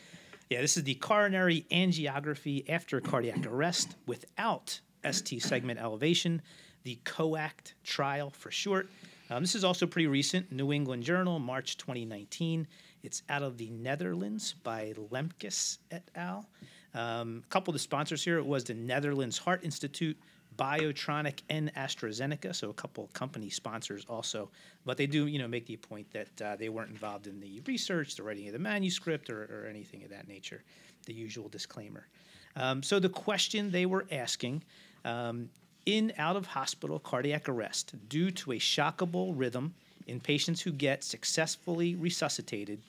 Yeah, 0.49 0.61
this 0.61 0.77
is 0.77 0.83
the 0.83 0.95
coronary 0.95 1.65
angiography 1.71 2.69
after 2.69 3.01
cardiac 3.01 3.45
arrest 3.45 3.95
without 4.05 4.79
ST 5.09 5.41
segment 5.41 5.79
elevation, 5.79 6.41
the 6.83 6.97
COACT 7.03 7.73
trial 7.83 8.29
for 8.29 8.49
short. 8.49 8.89
Um, 9.29 9.43
this 9.43 9.55
is 9.55 9.65
also 9.65 9.85
pretty 9.85 10.07
recent, 10.07 10.51
New 10.51 10.71
England 10.71 11.03
Journal, 11.03 11.37
March 11.39 11.77
2019. 11.77 12.65
It's 13.03 13.23
out 13.29 13.43
of 13.43 13.57
the 13.57 13.69
Netherlands 13.71 14.55
by 14.63 14.93
Lemkes 15.11 15.79
et 15.91 16.09
al. 16.15 16.47
Um, 16.93 17.43
a 17.45 17.49
couple 17.49 17.71
of 17.71 17.73
the 17.73 17.79
sponsors 17.79 18.23
here 18.23 18.37
it 18.37 18.45
was 18.45 18.63
the 18.63 18.73
Netherlands 18.73 19.37
Heart 19.37 19.63
Institute, 19.65 20.17
Biotronik, 20.57 21.39
and 21.49 21.73
AstraZeneca. 21.75 22.55
So 22.55 22.69
a 22.69 22.73
couple 22.73 23.09
company 23.13 23.49
sponsors 23.49 24.05
also, 24.09 24.49
but 24.85 24.97
they 24.97 25.07
do 25.07 25.27
you 25.27 25.39
know 25.39 25.47
make 25.47 25.65
the 25.67 25.77
point 25.77 26.11
that 26.11 26.41
uh, 26.41 26.55
they 26.55 26.69
weren't 26.69 26.89
involved 26.89 27.27
in 27.27 27.39
the 27.39 27.61
research, 27.65 28.15
the 28.15 28.23
writing 28.23 28.47
of 28.47 28.53
the 28.53 28.59
manuscript, 28.59 29.29
or, 29.29 29.43
or 29.43 29.67
anything 29.69 30.03
of 30.03 30.09
that 30.09 30.27
nature. 30.27 30.63
The 31.05 31.13
usual 31.13 31.47
disclaimer. 31.47 32.07
Um, 32.55 32.83
so 32.83 32.99
the 32.99 33.09
question 33.09 33.71
they 33.71 33.85
were 33.85 34.05
asking. 34.11 34.63
Um, 35.05 35.49
in 35.85 36.11
out 36.17 36.35
of 36.35 36.45
hospital 36.45 36.99
cardiac 36.99 37.47
arrest 37.47 37.95
due 38.09 38.29
to 38.29 38.51
a 38.51 38.59
shockable 38.59 39.31
rhythm 39.33 39.73
in 40.05 40.19
patients 40.19 40.59
who 40.59 40.71
get 40.71 41.01
successfully 41.01 41.95
resuscitated 41.95 42.81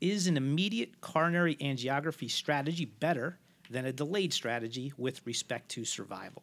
is 0.00 0.26
an 0.26 0.36
immediate 0.36 1.00
coronary 1.00 1.56
angiography 1.56 2.30
strategy 2.30 2.86
better 2.86 3.38
than 3.70 3.84
a 3.84 3.92
delayed 3.92 4.32
strategy 4.32 4.92
with 4.96 5.20
respect 5.26 5.68
to 5.68 5.84
survival? 5.84 6.42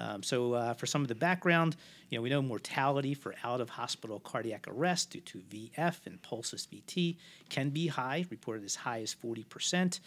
Um, 0.00 0.22
so, 0.22 0.54
uh, 0.54 0.74
for 0.74 0.86
some 0.86 1.02
of 1.02 1.08
the 1.08 1.14
background, 1.14 1.76
you 2.08 2.16
know, 2.16 2.22
we 2.22 2.30
know 2.30 2.40
mortality 2.40 3.12
for 3.12 3.34
out 3.44 3.60
of 3.60 3.68
hospital 3.68 4.18
cardiac 4.20 4.66
arrest 4.68 5.10
due 5.10 5.20
to 5.20 5.38
VF 5.38 6.06
and 6.06 6.20
pulseless 6.22 6.66
VT 6.66 7.16
can 7.50 7.68
be 7.70 7.86
high, 7.86 8.24
reported 8.30 8.64
as 8.64 8.74
high 8.74 9.02
as 9.02 9.14
40%. 9.14 10.00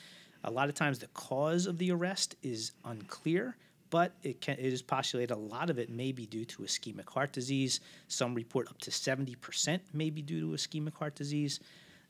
A 0.46 0.52
lot 0.52 0.68
of 0.68 0.76
times, 0.76 1.00
the 1.00 1.08
cause 1.08 1.68
of 1.68 1.78
the 1.78 1.92
arrest 1.92 2.36
is 2.42 2.72
unclear, 2.86 3.56
but 3.92 4.14
it, 4.24 4.42
can, 4.42 4.58
it 4.58 4.74
is 4.74 4.82
postulated 4.82 5.32
a 5.32 5.40
lot 5.40 5.70
of 5.70 5.78
it 5.78 5.90
may 5.90 6.12
be 6.12 6.26
due 6.26 6.46
to 6.46 6.64
ischemic 6.64 7.08
heart 7.10 7.32
disease. 7.32 7.80
Some 8.08 8.34
report 8.34 8.68
up 8.70 8.80
to 8.80 8.90
70% 8.90 9.80
may 9.94 10.10
be 10.10 10.22
due 10.22 10.42
to 10.42 10.48
ischemic 10.58 10.96
heart 10.96 11.16
disease. 11.16 11.60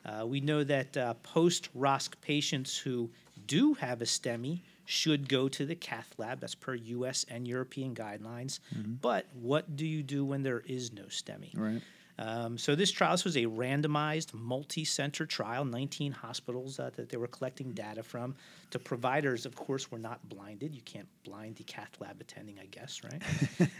Uh, 0.06 0.26
we 0.26 0.40
know 0.40 0.64
that 0.64 0.96
uh, 0.96 1.14
post 1.16 1.70
ROSC 1.78 2.14
patients 2.22 2.78
who 2.78 3.10
do 3.46 3.74
have 3.74 4.02
a 4.02 4.06
STEMI 4.06 4.62
should 4.86 5.30
go 5.30 5.48
to 5.50 5.66
the 5.66 5.76
cath 5.76 6.14
lab. 6.18 6.40
That's 6.40 6.56
per 6.56 6.76
US 6.76 7.26
and 7.30 7.48
European 7.48 7.96
guidelines. 7.96 8.60
Mm-hmm. 8.76 8.94
But 9.02 9.28
what 9.34 9.76
do 9.76 9.86
you 9.86 10.04
do 10.04 10.26
when 10.26 10.44
there 10.44 10.60
is 10.60 10.92
no 10.92 11.04
STEMI? 11.04 11.58
Right. 11.58 11.82
Um, 12.20 12.58
so 12.58 12.76
this 12.76 12.92
trial 12.92 13.14
this 13.14 13.26
was 13.26 13.36
a 13.38 13.46
randomized, 13.46 14.34
multi-center 14.34 15.26
trial. 15.26 15.66
19 15.66 16.12
hospitals 16.12 16.80
uh, 16.80 16.92
that 16.96 17.10
they 17.10 17.18
were 17.18 17.28
collecting 17.28 17.72
data 17.74 18.04
from. 18.04 18.36
The 18.72 18.80
providers, 18.80 19.46
of 19.46 19.56
course, 19.56 19.92
were 19.92 20.00
not 20.00 20.28
blinded. 20.30 20.74
You 20.76 20.82
can't 20.82 21.08
blind 21.24 21.56
the 21.56 21.64
cath 21.64 21.92
lab 22.00 22.20
attending, 22.22 22.60
I 22.60 22.66
guess, 22.68 23.02
right? 23.04 23.22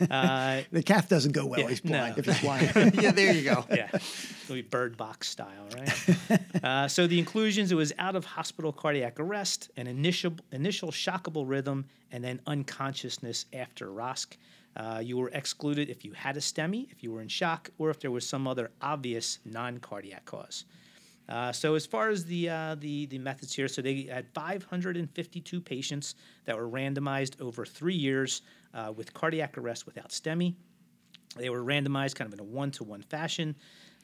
uh, 0.12 0.62
The 0.72 0.84
cath 0.84 1.10
doesn't 1.10 1.32
go 1.32 1.46
well. 1.46 1.60
Yeah, 1.62 1.70
he's 1.70 1.82
blind. 1.82 2.16
no. 2.18 2.20
If 2.20 2.26
he's 2.26 2.42
blind. 2.76 3.02
yeah, 3.02 3.12
there 3.12 3.34
you 3.34 3.44
go. 3.44 3.66
yeah, 3.72 3.90
it'll 3.94 4.56
be 4.56 4.62
bird 4.62 4.98
box 4.98 5.30
style, 5.30 5.68
right? 5.76 6.40
uh, 6.64 6.88
so 6.88 7.08
the 7.08 7.20
inclusions 7.20 7.72
it 7.72 7.76
was 7.76 7.94
out 8.00 8.16
of 8.16 8.26
hospital 8.26 8.72
cardiac 8.72 9.20
arrest, 9.20 9.70
an 9.78 9.88
initial 9.88 10.34
initial 10.52 10.92
shockable 10.92 11.48
rhythm, 11.48 11.86
and 12.12 12.24
then 12.24 12.40
unconsciousness 12.48 13.46
after 13.54 13.88
ROSC. 13.88 14.38
Uh, 14.76 15.00
you 15.04 15.18
were 15.18 15.30
excluded 15.30 15.90
if 15.90 16.04
you 16.04 16.12
had 16.14 16.36
a 16.38 16.40
STEMI, 16.40 16.92
if 16.92 17.04
you 17.04 17.12
were 17.12 17.22
in 17.22 17.28
shock, 17.28 17.70
or 17.78 17.90
if 17.90 18.00
there 18.00 18.12
was 18.12 18.28
some 18.28 18.48
other 18.48 18.72
obvious 18.82 19.40
non-cardiac 19.46 20.26
cause. 20.26 20.66
Uh, 21.30 21.52
so 21.52 21.76
as 21.76 21.86
far 21.86 22.10
as 22.10 22.26
the, 22.26 22.50
uh, 22.50 22.76
the 22.80 23.06
the 23.06 23.18
methods 23.18 23.54
here, 23.54 23.68
so 23.68 23.82
they 23.82 24.04
had 24.04 24.28
552 24.34 25.62
patients 25.62 26.16
that 26.46 26.58
were 26.58 26.68
randomized 26.68 27.40
over 27.40 27.66
three 27.66 27.96
years 27.96 28.42
uh, 28.74 28.92
with 28.96 29.14
cardiac 29.14 29.58
arrest 29.58 29.86
without 29.86 30.10
STEMI. 30.10 30.54
They 31.38 31.50
were 31.50 31.64
randomized 31.64 32.16
kind 32.16 32.28
of 32.28 32.34
in 32.34 32.40
a 32.40 32.48
one 32.48 32.72
to 32.72 32.84
one 32.84 33.02
fashion. 33.02 33.56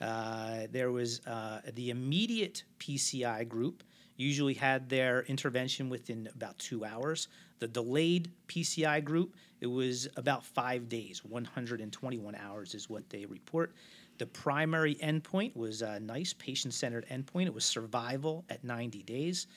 Uh, 0.01 0.67
there 0.71 0.91
was 0.91 1.25
uh, 1.27 1.59
the 1.73 1.89
immediate 1.89 2.63
PCI 2.79 3.47
group, 3.47 3.83
usually 4.15 4.53
had 4.53 4.89
their 4.89 5.23
intervention 5.23 5.89
within 5.89 6.29
about 6.35 6.57
two 6.57 6.85
hours. 6.85 7.27
The 7.59 7.67
delayed 7.67 8.31
PCI 8.47 9.03
group, 9.03 9.35
it 9.61 9.67
was 9.67 10.07
about 10.15 10.45
five 10.45 10.89
days, 10.89 11.23
121 11.25 12.35
hours 12.35 12.73
is 12.73 12.89
what 12.89 13.09
they 13.09 13.25
report. 13.25 13.73
The 14.17 14.25
primary 14.25 14.95
endpoint 14.95 15.55
was 15.55 15.81
a 15.81 15.99
nice 15.99 16.33
patient 16.33 16.73
centered 16.73 17.05
endpoint. 17.09 17.47
It 17.47 17.53
was 17.53 17.65
survival 17.65 18.45
at 18.49 18.63
90 18.63 19.03
days. 19.03 19.47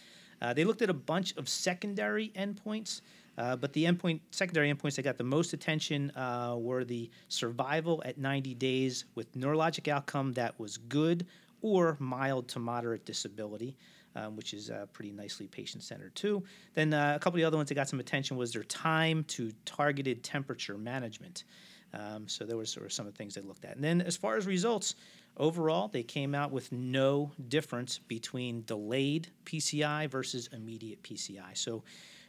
Uh, 0.41 0.53
they 0.53 0.65
looked 0.65 0.83
at 0.83 0.91
a 0.91 0.95
bunch 0.95 1.37
of 1.37 1.49
secondary 1.49 2.31
endpoints, 2.31 3.01
uh, 3.39 3.55
but 3.57 3.73
the 3.73 3.85
endpoint, 3.85 4.21
secondary 4.33 4.73
endpoints 4.73 4.97
that 4.97 5.03
got 5.03 5.17
the 5.17 5.25
most 5.25 5.53
attention 5.53 6.11
uh, 6.17 6.57
were 6.59 6.85
the 6.85 7.09
survival 7.29 8.03
at 8.05 8.19
90 8.19 8.55
days 8.55 9.05
with 9.15 9.33
neurologic 9.35 9.87
outcome 9.87 10.33
that 10.33 10.59
was 10.59 10.77
good 10.77 11.27
or 11.61 11.97
mild 12.01 12.49
to 12.49 12.59
moderate 12.59 13.05
disability, 13.05 13.77
um, 14.17 14.37
which 14.37 14.55
is 14.55 14.71
uh, 14.71 14.87
pretty 14.93 15.13
nicely 15.13 15.47
patient 15.47 15.83
centered 15.83 16.15
too. 16.15 16.43
Then 16.75 16.93
uh, 16.93 17.15
a 17.17 17.19
couple 17.19 17.37
of 17.37 17.41
the 17.41 17.45
other 17.45 17.57
ones 17.57 17.69
that 17.69 17.75
got 17.75 17.89
some 17.89 18.01
attention 18.01 18.37
was 18.37 18.53
their 18.53 18.65
time 18.65 19.25
to 19.25 19.53
targeted 19.65 20.23
temperature 20.23 20.77
management. 20.77 21.45
Um, 21.95 22.27
so 22.27 22.45
there 22.45 22.57
were 22.57 22.65
sort 22.65 22.87
of 22.87 22.93
some 22.93 23.07
of 23.07 23.13
the 23.13 23.19
things 23.19 23.35
they 23.35 23.43
looked 23.43 23.65
at. 23.65 23.75
And 23.77 23.85
then 23.85 24.01
as 24.01 24.17
far 24.17 24.37
as 24.37 24.47
results, 24.47 24.95
overall, 25.37 25.89
they 25.89 26.03
came 26.03 26.35
out 26.35 26.51
with 26.51 26.73
no 26.73 27.33
difference 27.49 27.99
between 27.99 28.65
delayed 28.67 29.29
PCI 29.45 30.09
versus 30.11 30.49
immediate 30.53 31.03
PCI. 31.03 31.57
So 31.57 31.83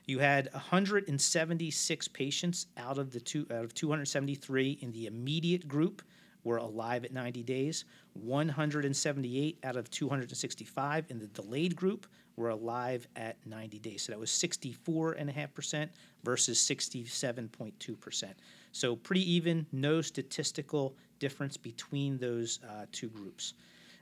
you 0.06 0.20
had 0.20 0.50
176 0.52 2.08
patients 2.10 2.68
out 2.78 2.98
of 2.98 3.12
the 3.12 3.22
two 3.22 3.48
out 3.52 3.64
of 3.64 3.74
273 3.74 4.80
in 4.82 4.92
the 4.92 5.06
immediate 5.06 5.68
group 5.68 6.02
were 6.44 6.58
alive 6.58 7.06
at 7.06 7.14
90 7.14 7.44
days. 7.44 7.86
178 8.14 9.60
out 9.64 9.76
of 9.76 9.90
265 9.90 11.06
in 11.10 11.20
the 11.20 11.28
delayed 11.28 11.76
group 11.76 12.08
were 12.36 12.50
alive 12.50 13.08
at 13.16 13.38
90 13.46 13.80
days. 13.80 14.04
So 14.04 14.12
that 14.12 14.20
was 14.20 14.30
64.5% 14.32 15.90
versus 16.24 16.58
67.2%. 16.60 18.24
So 18.72 18.96
pretty 18.96 19.32
even, 19.32 19.66
no 19.72 20.02
statistical 20.02 20.96
difference 21.20 21.58
between 21.58 22.18
those 22.18 22.60
uh, 22.68 22.86
two 22.92 23.10
groups. 23.10 23.54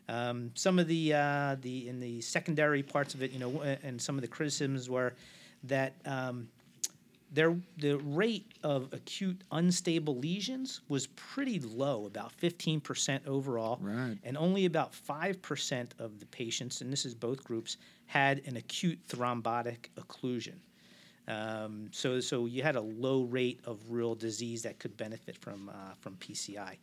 Um, 0.08 0.52
some 0.56 0.80
of 0.80 0.88
the 0.88 1.13
uh, 1.13 1.56
the 1.62 1.88
in 1.88 2.00
the 2.00 2.19
secondary 2.21 2.84
parts 2.84 3.13
of 3.13 3.21
it, 3.21 3.32
you 3.32 3.39
know, 3.39 3.62
and 3.62 4.02
some 4.02 4.15
of 4.15 4.21
the 4.21 4.28
criticisms 4.28 4.89
were 4.89 5.13
that 5.63 5.93
um, 6.06 6.50
their 7.31 7.55
the 7.77 7.97
rate 7.97 8.51
of 8.63 8.91
acute 8.93 9.41
unstable 9.51 10.17
lesions 10.17 10.81
was 10.89 11.07
pretty 11.07 11.59
low, 11.59 12.05
about 12.05 12.31
15% 12.41 13.25
overall, 13.25 13.79
Right. 13.81 14.17
and 14.23 14.37
only 14.37 14.65
about 14.65 14.93
5% 14.93 15.91
of 15.99 16.19
the 16.19 16.25
patients, 16.25 16.81
and 16.81 16.91
this 16.91 17.05
is 17.05 17.15
both 17.15 17.43
groups, 17.43 17.77
had 18.05 18.41
an 18.45 18.57
acute 18.57 18.99
thrombotic 19.07 19.87
occlusion. 19.97 20.55
Um, 21.27 21.87
so, 21.91 22.19
so 22.19 22.45
you 22.47 22.63
had 22.63 22.75
a 22.75 22.81
low 22.81 23.23
rate 23.23 23.61
of 23.65 23.79
real 23.89 24.15
disease 24.15 24.63
that 24.63 24.79
could 24.79 24.97
benefit 24.97 25.37
from 25.37 25.69
uh, 25.69 25.93
from 26.01 26.15
PCI. 26.17 26.77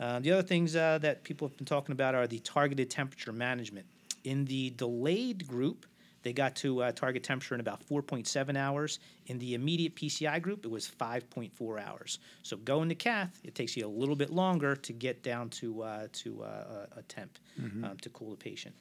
Uh, 0.00 0.18
the 0.18 0.32
other 0.32 0.42
things 0.42 0.74
uh, 0.74 0.98
that 0.98 1.22
people 1.22 1.46
have 1.46 1.56
been 1.56 1.66
talking 1.66 1.92
about 1.92 2.14
are 2.16 2.26
the 2.26 2.40
targeted 2.40 2.90
temperature 2.90 3.32
management. 3.32 3.86
In 4.24 4.44
the 4.46 4.70
delayed 4.70 5.46
group, 5.46 5.86
they 6.24 6.32
got 6.32 6.56
to 6.56 6.82
uh, 6.82 6.92
target 6.92 7.22
temperature 7.22 7.54
in 7.54 7.60
about 7.60 7.86
4.7 7.86 8.56
hours. 8.56 8.98
In 9.26 9.38
the 9.38 9.54
immediate 9.54 9.94
PCI 9.94 10.40
group, 10.42 10.64
it 10.64 10.70
was 10.70 10.90
5.4 10.90 11.86
hours. 11.86 12.18
So 12.42 12.56
going 12.56 12.88
to 12.88 12.94
cath, 12.94 13.38
it 13.44 13.54
takes 13.54 13.76
you 13.76 13.86
a 13.86 13.88
little 13.88 14.16
bit 14.16 14.30
longer 14.30 14.74
to 14.74 14.92
get 14.92 15.22
down 15.22 15.50
to 15.50 15.82
uh, 15.82 16.06
to 16.12 16.42
uh, 16.42 16.86
a 16.96 17.02
temp 17.02 17.38
um, 17.84 17.96
to 17.98 18.08
cool 18.10 18.30
the 18.30 18.36
patient. 18.36 18.74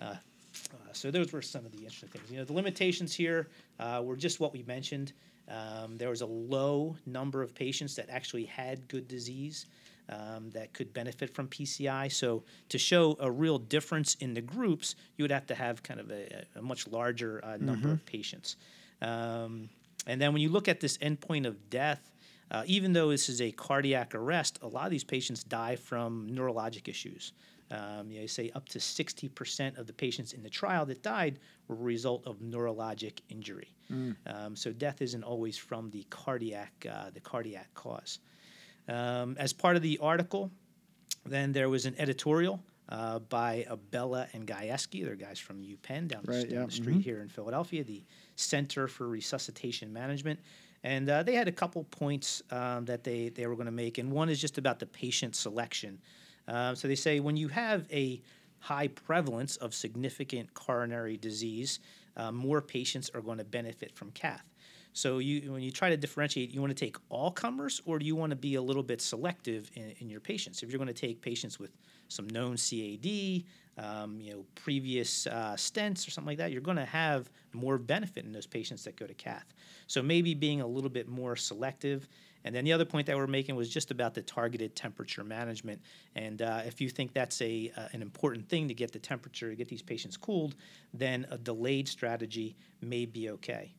Uh, 0.00 0.04
uh, 0.04 0.76
so 0.92 1.10
those 1.10 1.32
were 1.32 1.42
some 1.42 1.64
of 1.64 1.72
the 1.72 1.78
interesting 1.78 2.10
things. 2.10 2.30
You 2.30 2.38
know, 2.38 2.44
the 2.44 2.52
limitations 2.52 3.14
here 3.14 3.48
uh, 3.80 4.02
were 4.04 4.16
just 4.16 4.38
what 4.38 4.52
we 4.52 4.62
mentioned. 4.64 5.12
Um, 5.48 5.96
there 5.96 6.10
was 6.10 6.20
a 6.20 6.26
low 6.26 6.96
number 7.06 7.42
of 7.42 7.54
patients 7.54 7.96
that 7.96 8.08
actually 8.10 8.44
had 8.44 8.86
good 8.88 9.08
disease 9.08 9.66
um, 10.08 10.50
that 10.50 10.72
could 10.72 10.92
benefit 10.92 11.34
from 11.34 11.48
PCI. 11.48 12.10
So 12.12 12.44
to 12.68 12.78
show 12.78 13.16
a 13.20 13.30
real 13.30 13.58
difference 13.58 14.14
in 14.16 14.34
the 14.34 14.40
groups, 14.40 14.94
you 15.16 15.22
would 15.24 15.30
have 15.30 15.46
to 15.46 15.54
have 15.54 15.82
kind 15.82 16.00
of 16.00 16.10
a, 16.10 16.44
a 16.56 16.62
much 16.62 16.86
larger 16.88 17.40
uh, 17.44 17.56
number 17.58 17.88
of 17.92 18.06
patients. 18.06 18.56
Um, 19.00 19.68
and 20.06 20.20
then 20.20 20.32
when 20.32 20.42
you 20.42 20.48
look 20.48 20.68
at 20.68 20.80
this 20.80 20.98
endpoint 20.98 21.46
of 21.46 21.70
death, 21.70 22.10
uh, 22.50 22.64
even 22.66 22.92
though 22.92 23.10
this 23.10 23.28
is 23.28 23.40
a 23.40 23.50
cardiac 23.52 24.14
arrest, 24.14 24.58
a 24.62 24.66
lot 24.68 24.84
of 24.84 24.90
these 24.90 25.04
patients 25.04 25.42
die 25.42 25.76
from 25.76 26.28
neurologic 26.30 26.88
issues. 26.88 27.32
Um, 27.70 28.10
you 28.10 28.20
know, 28.20 28.26
say 28.26 28.50
up 28.54 28.68
to 28.68 28.78
60% 28.78 29.78
of 29.78 29.86
the 29.86 29.94
patients 29.94 30.34
in 30.34 30.42
the 30.42 30.50
trial 30.50 30.84
that 30.86 31.02
died 31.02 31.38
were 31.68 31.76
a 31.76 31.78
result 31.78 32.26
of 32.26 32.40
neurologic 32.40 33.20
injury. 33.30 33.74
Um, 34.26 34.54
so 34.56 34.72
death 34.72 35.00
isn't 35.00 35.22
always 35.22 35.56
from 35.56 35.88
the 35.90 36.04
cardiac, 36.10 36.72
uh, 36.90 37.08
the 37.14 37.20
cardiac 37.20 37.72
cause. 37.72 38.18
Um, 38.88 39.36
as 39.38 39.52
part 39.52 39.76
of 39.76 39.82
the 39.82 39.98
article, 39.98 40.50
then 41.24 41.52
there 41.52 41.68
was 41.68 41.86
an 41.86 41.94
editorial 41.98 42.62
uh, 42.88 43.20
by 43.20 43.64
Abella 43.68 44.26
and 44.32 44.46
Gaieski. 44.46 45.04
They're 45.04 45.14
guys 45.14 45.38
from 45.38 45.62
UPenn 45.62 46.08
down, 46.08 46.22
the- 46.24 46.32
Right, 46.32 46.48
down 46.48 46.60
yeah, 46.60 46.66
the 46.66 46.72
street 46.72 47.02
here 47.02 47.20
in 47.20 47.28
Philadelphia, 47.28 47.84
the 47.84 48.02
Center 48.36 48.88
for 48.88 49.08
Resuscitation 49.08 49.92
Management. 49.92 50.40
And 50.84 51.08
uh, 51.08 51.22
they 51.22 51.34
had 51.34 51.46
a 51.46 51.52
couple 51.52 51.84
points 51.84 52.42
um, 52.50 52.84
that 52.86 53.04
they, 53.04 53.28
they 53.28 53.46
were 53.46 53.54
going 53.54 53.66
to 53.66 53.72
make. 53.72 53.98
And 53.98 54.10
one 54.10 54.28
is 54.28 54.40
just 54.40 54.58
about 54.58 54.80
the 54.80 54.86
patient 54.86 55.36
selection. 55.36 56.00
Uh, 56.48 56.74
so 56.74 56.88
they 56.88 56.96
say 56.96 57.20
when 57.20 57.36
you 57.36 57.46
have 57.48 57.86
a 57.92 58.20
high 58.58 58.88
prevalence 58.88 59.56
of 59.56 59.74
significant 59.74 60.52
coronary 60.54 61.16
disease, 61.16 61.78
uh, 62.16 62.32
more 62.32 62.60
patients 62.60 63.10
are 63.14 63.20
going 63.20 63.38
to 63.38 63.44
benefit 63.44 63.94
from 63.94 64.10
cath. 64.10 64.44
So 64.92 65.18
you, 65.18 65.52
when 65.52 65.62
you 65.62 65.70
try 65.70 65.88
to 65.88 65.96
differentiate, 65.96 66.50
you 66.50 66.60
want 66.60 66.76
to 66.76 66.84
take 66.84 66.96
all 67.08 67.30
comers, 67.30 67.80
or 67.86 67.98
do 67.98 68.04
you 68.04 68.14
want 68.14 68.30
to 68.30 68.36
be 68.36 68.56
a 68.56 68.62
little 68.62 68.82
bit 68.82 69.00
selective 69.00 69.70
in, 69.74 69.94
in 70.00 70.10
your 70.10 70.20
patients? 70.20 70.62
If 70.62 70.70
you're 70.70 70.78
going 70.78 70.88
to 70.88 70.94
take 70.94 71.22
patients 71.22 71.58
with 71.58 71.70
some 72.08 72.28
known 72.28 72.56
CAD, 72.56 73.44
um, 73.78 74.20
you 74.20 74.34
know, 74.34 74.44
previous 74.54 75.26
uh, 75.26 75.54
stents 75.56 76.06
or 76.06 76.10
something 76.10 76.28
like 76.32 76.38
that, 76.38 76.52
you're 76.52 76.60
going 76.60 76.76
to 76.76 76.84
have 76.84 77.30
more 77.54 77.78
benefit 77.78 78.24
in 78.24 78.32
those 78.32 78.46
patients 78.46 78.84
that 78.84 78.96
go 78.96 79.06
to 79.06 79.14
cath. 79.14 79.54
So 79.86 80.02
maybe 80.02 80.34
being 80.34 80.60
a 80.60 80.66
little 80.66 80.90
bit 80.90 81.08
more 81.08 81.36
selective. 81.36 82.06
And 82.44 82.54
then 82.54 82.64
the 82.64 82.72
other 82.72 82.84
point 82.84 83.06
that 83.06 83.16
we're 83.16 83.26
making 83.26 83.54
was 83.54 83.70
just 83.70 83.90
about 83.90 84.14
the 84.14 84.22
targeted 84.22 84.74
temperature 84.74 85.24
management. 85.24 85.80
And 86.16 86.42
uh, 86.42 86.62
if 86.66 86.80
you 86.80 86.90
think 86.90 87.14
that's 87.14 87.40
a 87.40 87.72
uh, 87.76 87.88
an 87.92 88.02
important 88.02 88.48
thing 88.48 88.68
to 88.68 88.74
get 88.74 88.92
the 88.92 88.98
temperature, 88.98 89.48
to 89.48 89.56
get 89.56 89.68
these 89.68 89.82
patients 89.82 90.16
cooled, 90.16 90.56
then 90.92 91.26
a 91.30 91.38
delayed 91.38 91.88
strategy 91.88 92.56
may 92.80 93.06
be 93.06 93.30
okay. 93.30 93.72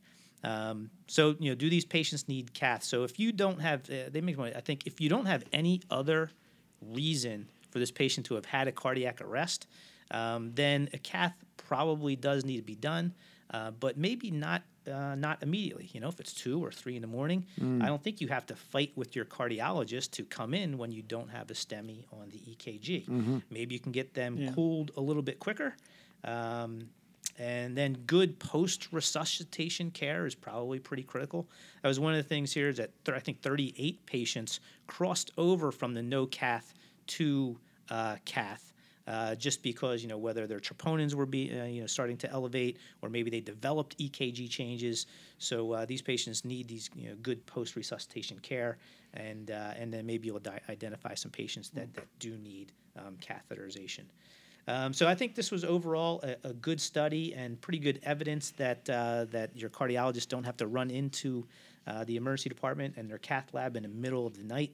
Um, 0.44 0.90
so 1.06 1.34
you 1.38 1.50
know, 1.50 1.54
do 1.54 1.70
these 1.70 1.84
patients 1.84 2.28
need 2.28 2.52
cath? 2.54 2.84
So 2.84 3.02
if 3.04 3.18
you 3.18 3.32
don't 3.32 3.60
have, 3.60 3.88
uh, 3.90 4.10
they 4.10 4.20
make. 4.20 4.36
Money. 4.36 4.52
I 4.54 4.60
think 4.60 4.86
if 4.86 5.00
you 5.00 5.08
don't 5.08 5.26
have 5.26 5.44
any 5.52 5.80
other 5.90 6.30
reason 6.80 7.48
for 7.70 7.78
this 7.78 7.90
patient 7.90 8.26
to 8.26 8.34
have 8.34 8.44
had 8.44 8.68
a 8.68 8.72
cardiac 8.72 9.20
arrest, 9.20 9.66
um, 10.10 10.52
then 10.54 10.88
a 10.92 10.98
cath 10.98 11.34
probably 11.56 12.14
does 12.14 12.44
need 12.44 12.58
to 12.58 12.62
be 12.62 12.74
done, 12.74 13.14
uh, 13.52 13.70
but 13.72 13.96
maybe 13.96 14.30
not 14.30 14.62
uh, 14.90 15.14
not 15.14 15.42
immediately. 15.42 15.88
You 15.94 16.00
know, 16.00 16.08
if 16.08 16.20
it's 16.20 16.34
two 16.34 16.62
or 16.62 16.70
three 16.70 16.94
in 16.96 17.00
the 17.00 17.08
morning, 17.08 17.46
I 17.82 17.86
don't 17.86 18.02
think 18.02 18.20
you 18.20 18.28
have 18.28 18.44
to 18.46 18.54
fight 18.56 18.92
with 18.96 19.16
your 19.16 19.24
cardiologist 19.24 20.10
to 20.12 20.24
come 20.24 20.52
in 20.52 20.76
when 20.76 20.92
you 20.92 21.00
don't 21.02 21.30
have 21.30 21.50
a 21.50 21.54
STEMI 21.54 22.04
on 22.12 22.28
the 22.30 22.38
EKG. 22.38 23.08
Maybe 23.50 23.74
you 23.74 23.80
can 23.80 23.92
get 23.92 24.12
them 24.12 24.36
cooled 24.54 24.90
a 24.96 25.00
little 25.00 25.22
bit 25.22 25.38
quicker. 25.38 25.74
Um, 26.22 26.90
and 27.38 27.76
then 27.76 27.94
good 28.06 28.38
post 28.38 28.88
resuscitation 28.92 29.90
care 29.90 30.26
is 30.26 30.34
probably 30.34 30.78
pretty 30.78 31.02
critical. 31.02 31.48
That 31.82 31.88
was 31.88 31.98
one 31.98 32.12
of 32.14 32.18
the 32.18 32.28
things 32.28 32.52
here 32.52 32.68
is 32.68 32.76
that 32.76 32.90
th- 33.04 33.16
I 33.16 33.20
think 33.20 33.40
38 33.42 34.06
patients 34.06 34.60
crossed 34.86 35.32
over 35.36 35.72
from 35.72 35.94
the 35.94 36.02
no 36.02 36.26
cath 36.26 36.74
to 37.08 37.58
uh, 37.90 38.16
cath. 38.24 38.70
Uh, 39.06 39.34
just 39.34 39.62
because 39.62 40.02
you 40.02 40.08
know 40.08 40.16
whether 40.16 40.46
their 40.46 40.58
troponins 40.58 41.12
were 41.12 41.26
be 41.26 41.52
uh, 41.52 41.64
you 41.64 41.82
know 41.82 41.86
starting 41.86 42.16
to 42.16 42.30
elevate 42.30 42.78
or 43.02 43.10
maybe 43.10 43.30
they 43.30 43.40
developed 43.40 43.98
EKG 43.98 44.48
changes. 44.48 45.04
So 45.36 45.72
uh, 45.72 45.84
these 45.84 46.00
patients 46.00 46.42
need 46.42 46.68
these 46.68 46.88
you 46.96 47.10
know 47.10 47.16
good 47.20 47.44
post 47.44 47.76
resuscitation 47.76 48.38
care, 48.38 48.78
and 49.12 49.50
uh, 49.50 49.74
and 49.76 49.92
then 49.92 50.06
maybe 50.06 50.28
you'll 50.28 50.38
di- 50.38 50.58
identify 50.70 51.12
some 51.14 51.30
patients 51.30 51.68
that, 51.74 51.92
that 51.92 52.06
do 52.18 52.38
need 52.38 52.72
um, 52.96 53.18
catheterization. 53.20 54.04
Um, 54.66 54.92
so 54.92 55.06
I 55.06 55.14
think 55.14 55.34
this 55.34 55.50
was 55.50 55.64
overall 55.64 56.22
a, 56.22 56.48
a 56.48 56.52
good 56.54 56.80
study 56.80 57.34
and 57.34 57.60
pretty 57.60 57.78
good 57.78 58.00
evidence 58.02 58.50
that 58.52 58.88
uh, 58.88 59.26
that 59.30 59.56
your 59.56 59.70
cardiologists 59.70 60.28
don't 60.28 60.44
have 60.44 60.56
to 60.58 60.66
run 60.66 60.90
into 60.90 61.46
uh, 61.86 62.04
the 62.04 62.16
emergency 62.16 62.48
department 62.48 62.94
and 62.96 63.08
their 63.08 63.18
cath 63.18 63.52
lab 63.52 63.76
in 63.76 63.82
the 63.82 63.88
middle 63.88 64.26
of 64.26 64.36
the 64.36 64.44
night. 64.44 64.72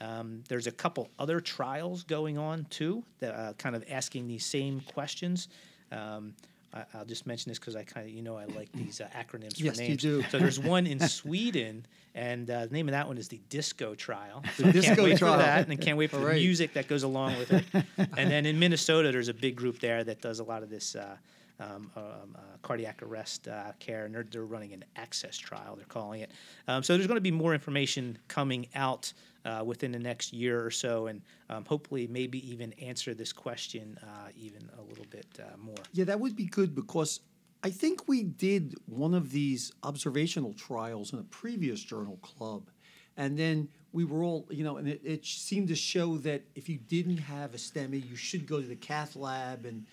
Um, 0.00 0.42
there's 0.48 0.66
a 0.66 0.72
couple 0.72 1.08
other 1.18 1.40
trials 1.40 2.02
going 2.04 2.38
on 2.38 2.66
too 2.70 3.04
that 3.20 3.34
uh, 3.34 3.52
kind 3.54 3.74
of 3.76 3.84
asking 3.90 4.28
these 4.28 4.44
same 4.44 4.80
questions. 4.92 5.48
Um, 5.92 6.34
I, 6.74 6.84
I'll 6.94 7.04
just 7.04 7.26
mention 7.26 7.50
this 7.50 7.58
because 7.58 7.76
I 7.76 7.82
kind 7.82 8.06
of 8.06 8.12
you 8.12 8.22
know 8.22 8.36
I 8.36 8.44
like 8.46 8.70
these 8.72 9.00
uh, 9.00 9.08
acronyms 9.16 9.58
Yes, 9.60 9.76
for 9.76 9.82
you 9.82 9.88
names. 9.90 10.02
do. 10.02 10.22
So 10.30 10.38
there's 10.38 10.60
one 10.60 10.86
in 10.86 11.00
Sweden, 11.00 11.86
and 12.14 12.48
uh, 12.50 12.66
the 12.66 12.72
name 12.72 12.88
of 12.88 12.92
that 12.92 13.06
one 13.08 13.16
is 13.18 13.28
the 13.28 13.40
Disco 13.48 13.94
Trial. 13.94 14.42
The 14.56 14.64
Can't 14.64 14.74
Disco 14.74 15.04
wait 15.04 15.18
Trial. 15.18 15.32
for 15.34 15.38
that, 15.38 15.68
and 15.68 15.80
can't 15.80 15.96
wait 15.96 16.10
for 16.10 16.18
All 16.18 16.24
the 16.26 16.32
music 16.34 16.74
that 16.74 16.88
goes 16.88 17.02
along 17.04 17.38
with 17.38 17.52
it. 17.52 17.64
and 18.16 18.30
then 18.30 18.44
in 18.46 18.58
Minnesota, 18.58 19.10
there's 19.12 19.28
a 19.28 19.34
big 19.34 19.56
group 19.56 19.80
there 19.80 20.04
that 20.04 20.20
does 20.20 20.40
a 20.40 20.44
lot 20.44 20.62
of 20.62 20.70
this 20.70 20.94
uh, 20.94 21.16
um, 21.60 21.90
um, 21.96 22.02
uh, 22.36 22.40
cardiac 22.62 23.02
arrest 23.02 23.48
uh, 23.48 23.72
care, 23.78 24.04
and 24.04 24.14
they're, 24.14 24.26
they're 24.30 24.44
running 24.44 24.72
an 24.72 24.84
access 24.96 25.36
trial, 25.36 25.76
they're 25.76 25.84
calling 25.86 26.20
it. 26.20 26.30
Um, 26.66 26.82
so 26.82 26.94
there's 26.94 27.06
going 27.06 27.16
to 27.16 27.20
be 27.20 27.30
more 27.30 27.54
information 27.54 28.18
coming 28.28 28.68
out 28.74 29.12
uh, 29.44 29.62
within 29.64 29.92
the 29.92 29.98
next 29.98 30.32
year 30.32 30.64
or 30.64 30.70
so, 30.70 31.06
and 31.06 31.22
um, 31.50 31.64
hopefully 31.64 32.06
maybe 32.06 32.48
even 32.50 32.72
answer 32.74 33.14
this 33.14 33.32
question 33.32 33.98
uh, 34.02 34.28
even 34.36 34.68
a 34.78 34.82
little 34.82 35.06
bit 35.10 35.26
uh, 35.40 35.56
more. 35.56 35.74
Yeah, 35.92 36.04
that 36.04 36.20
would 36.20 36.36
be 36.36 36.46
good 36.46 36.74
because 36.74 37.20
I 37.62 37.70
think 37.70 38.06
we 38.06 38.22
did 38.22 38.74
one 38.86 39.14
of 39.14 39.30
these 39.32 39.72
observational 39.82 40.52
trials 40.54 41.12
in 41.12 41.18
a 41.18 41.24
previous 41.24 41.80
journal 41.80 42.18
club. 42.18 42.70
And 43.16 43.36
then 43.36 43.68
we 43.92 44.04
were 44.04 44.22
all, 44.22 44.46
you 44.50 44.62
know, 44.62 44.76
and 44.76 44.86
it, 44.86 45.00
it 45.04 45.26
seemed 45.26 45.68
to 45.68 45.74
show 45.74 46.18
that 46.18 46.42
if 46.54 46.68
you 46.68 46.78
didn't 46.78 47.16
have 47.16 47.52
a 47.54 47.56
STEMI, 47.56 48.08
you 48.08 48.14
should 48.14 48.46
go 48.46 48.60
to 48.60 48.66
the 48.66 48.76
cath 48.76 49.16
lab. 49.16 49.64
And 49.64 49.86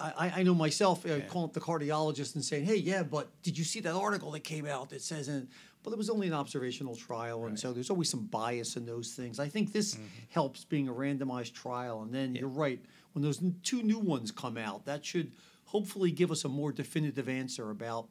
I, 0.00 0.32
I- 0.36 0.42
know 0.42 0.54
myself 0.54 1.06
uh, 1.06 1.20
calling 1.28 1.48
up 1.48 1.52
the 1.54 1.60
cardiologist 1.60 2.34
and 2.34 2.44
saying, 2.44 2.64
hey, 2.64 2.76
yeah, 2.76 3.02
but 3.02 3.28
did 3.42 3.56
you 3.56 3.64
see 3.64 3.80
that 3.80 3.94
article 3.94 4.30
that 4.32 4.40
came 4.40 4.66
out 4.66 4.90
that 4.90 5.02
says, 5.02 5.28
and, 5.28 5.48
but 5.82 5.92
it 5.92 5.96
was 5.98 6.10
only 6.10 6.26
an 6.26 6.32
observational 6.34 6.96
trial. 6.96 7.46
And 7.46 7.58
so 7.58 7.72
there's 7.72 7.90
always 7.90 8.08
some 8.08 8.24
bias 8.26 8.76
in 8.76 8.86
those 8.86 9.12
things. 9.12 9.38
I 9.38 9.48
think 9.48 9.72
this 9.72 9.96
helps 10.30 10.64
being 10.64 10.88
a 10.88 10.92
randomized 10.92 11.52
trial. 11.52 12.02
And 12.02 12.12
then 12.12 12.34
you're 12.34 12.48
right, 12.48 12.80
when 13.12 13.22
those 13.22 13.42
n- 13.42 13.54
two 13.62 13.82
new 13.82 13.98
ones 13.98 14.30
come 14.32 14.56
out, 14.56 14.84
that 14.86 15.04
should 15.04 15.30
hopefully 15.66 16.10
give 16.10 16.30
us 16.32 16.44
a 16.44 16.48
more 16.48 16.72
definitive 16.72 17.28
answer 17.28 17.70
about 17.70 18.08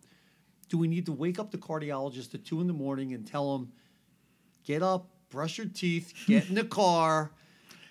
do 0.69 0.77
we 0.77 0.87
need 0.87 1.05
to 1.07 1.11
wake 1.11 1.37
up 1.39 1.51
the 1.51 1.57
cardiologist 1.57 2.33
at 2.33 2.45
two 2.45 2.61
in 2.61 2.67
the 2.67 2.73
morning 2.73 3.13
and 3.13 3.27
tell 3.27 3.55
him, 3.55 3.71
get 4.63 4.81
up, 4.81 5.09
brush 5.29 5.57
your 5.57 5.67
teeth, 5.67 6.13
get 6.27 6.47
in 6.49 6.55
the 6.55 6.63
car, 6.81 7.31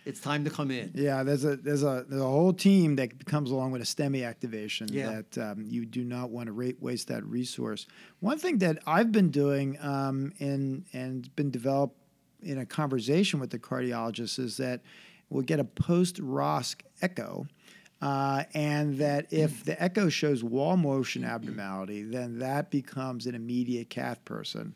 it's 0.05 0.21
time 0.21 0.45
to 0.45 0.51
come 0.51 0.71
in. 0.71 0.91
Yeah, 0.95 1.23
there's 1.23 1.45
a 1.45 1.57
there's 1.57 1.83
a 1.83 2.05
there's 2.09 2.23
a 2.23 2.25
whole 2.27 2.53
team 2.53 2.97
that 2.97 3.25
comes 3.27 3.51
along 3.51 3.73
with 3.73 3.83
a 3.83 3.85
STEMI 3.85 4.27
activation 4.27 4.89
Yeah. 4.91 5.23
that 5.33 5.39
um, 5.39 5.65
you 5.67 5.87
do 5.87 6.05
not 6.05 6.31
want 6.31 6.47
to 6.47 6.53
rate, 6.53 6.81
waste 6.81 7.09
that 7.09 7.25
resource. 7.25 7.87
One 8.21 8.39
thing 8.39 8.59
that 8.59 8.79
I've 8.87 9.13
been 9.13 9.31
doing 9.31 9.79
um, 9.81 10.33
and 10.41 10.85
and 10.93 11.35
been 11.37 11.51
developed 11.51 11.97
in 12.43 12.59
a 12.59 12.67
conversation 12.67 13.39
with 13.41 13.51
the 13.51 13.59
cardiologist 13.59 14.39
is 14.39 14.57
that 14.57 14.83
we'll 15.31 15.45
get 15.45 15.61
a 15.61 15.65
post 15.65 16.17
ROSC 16.17 16.81
echo. 17.01 17.47
Uh, 18.01 18.43
and 18.53 18.99
that 18.99 19.33
if 19.33 19.65
the 19.65 19.81
echo 19.81 20.09
shows 20.09 20.43
wall 20.43 20.77
motion 20.77 21.25
abnormality, 21.25 22.03
then 22.03 22.41
that 22.41 22.69
becomes 22.69 23.27
an 23.27 23.35
immediate 23.37 23.89
cath 23.91 24.25
person. 24.25 24.75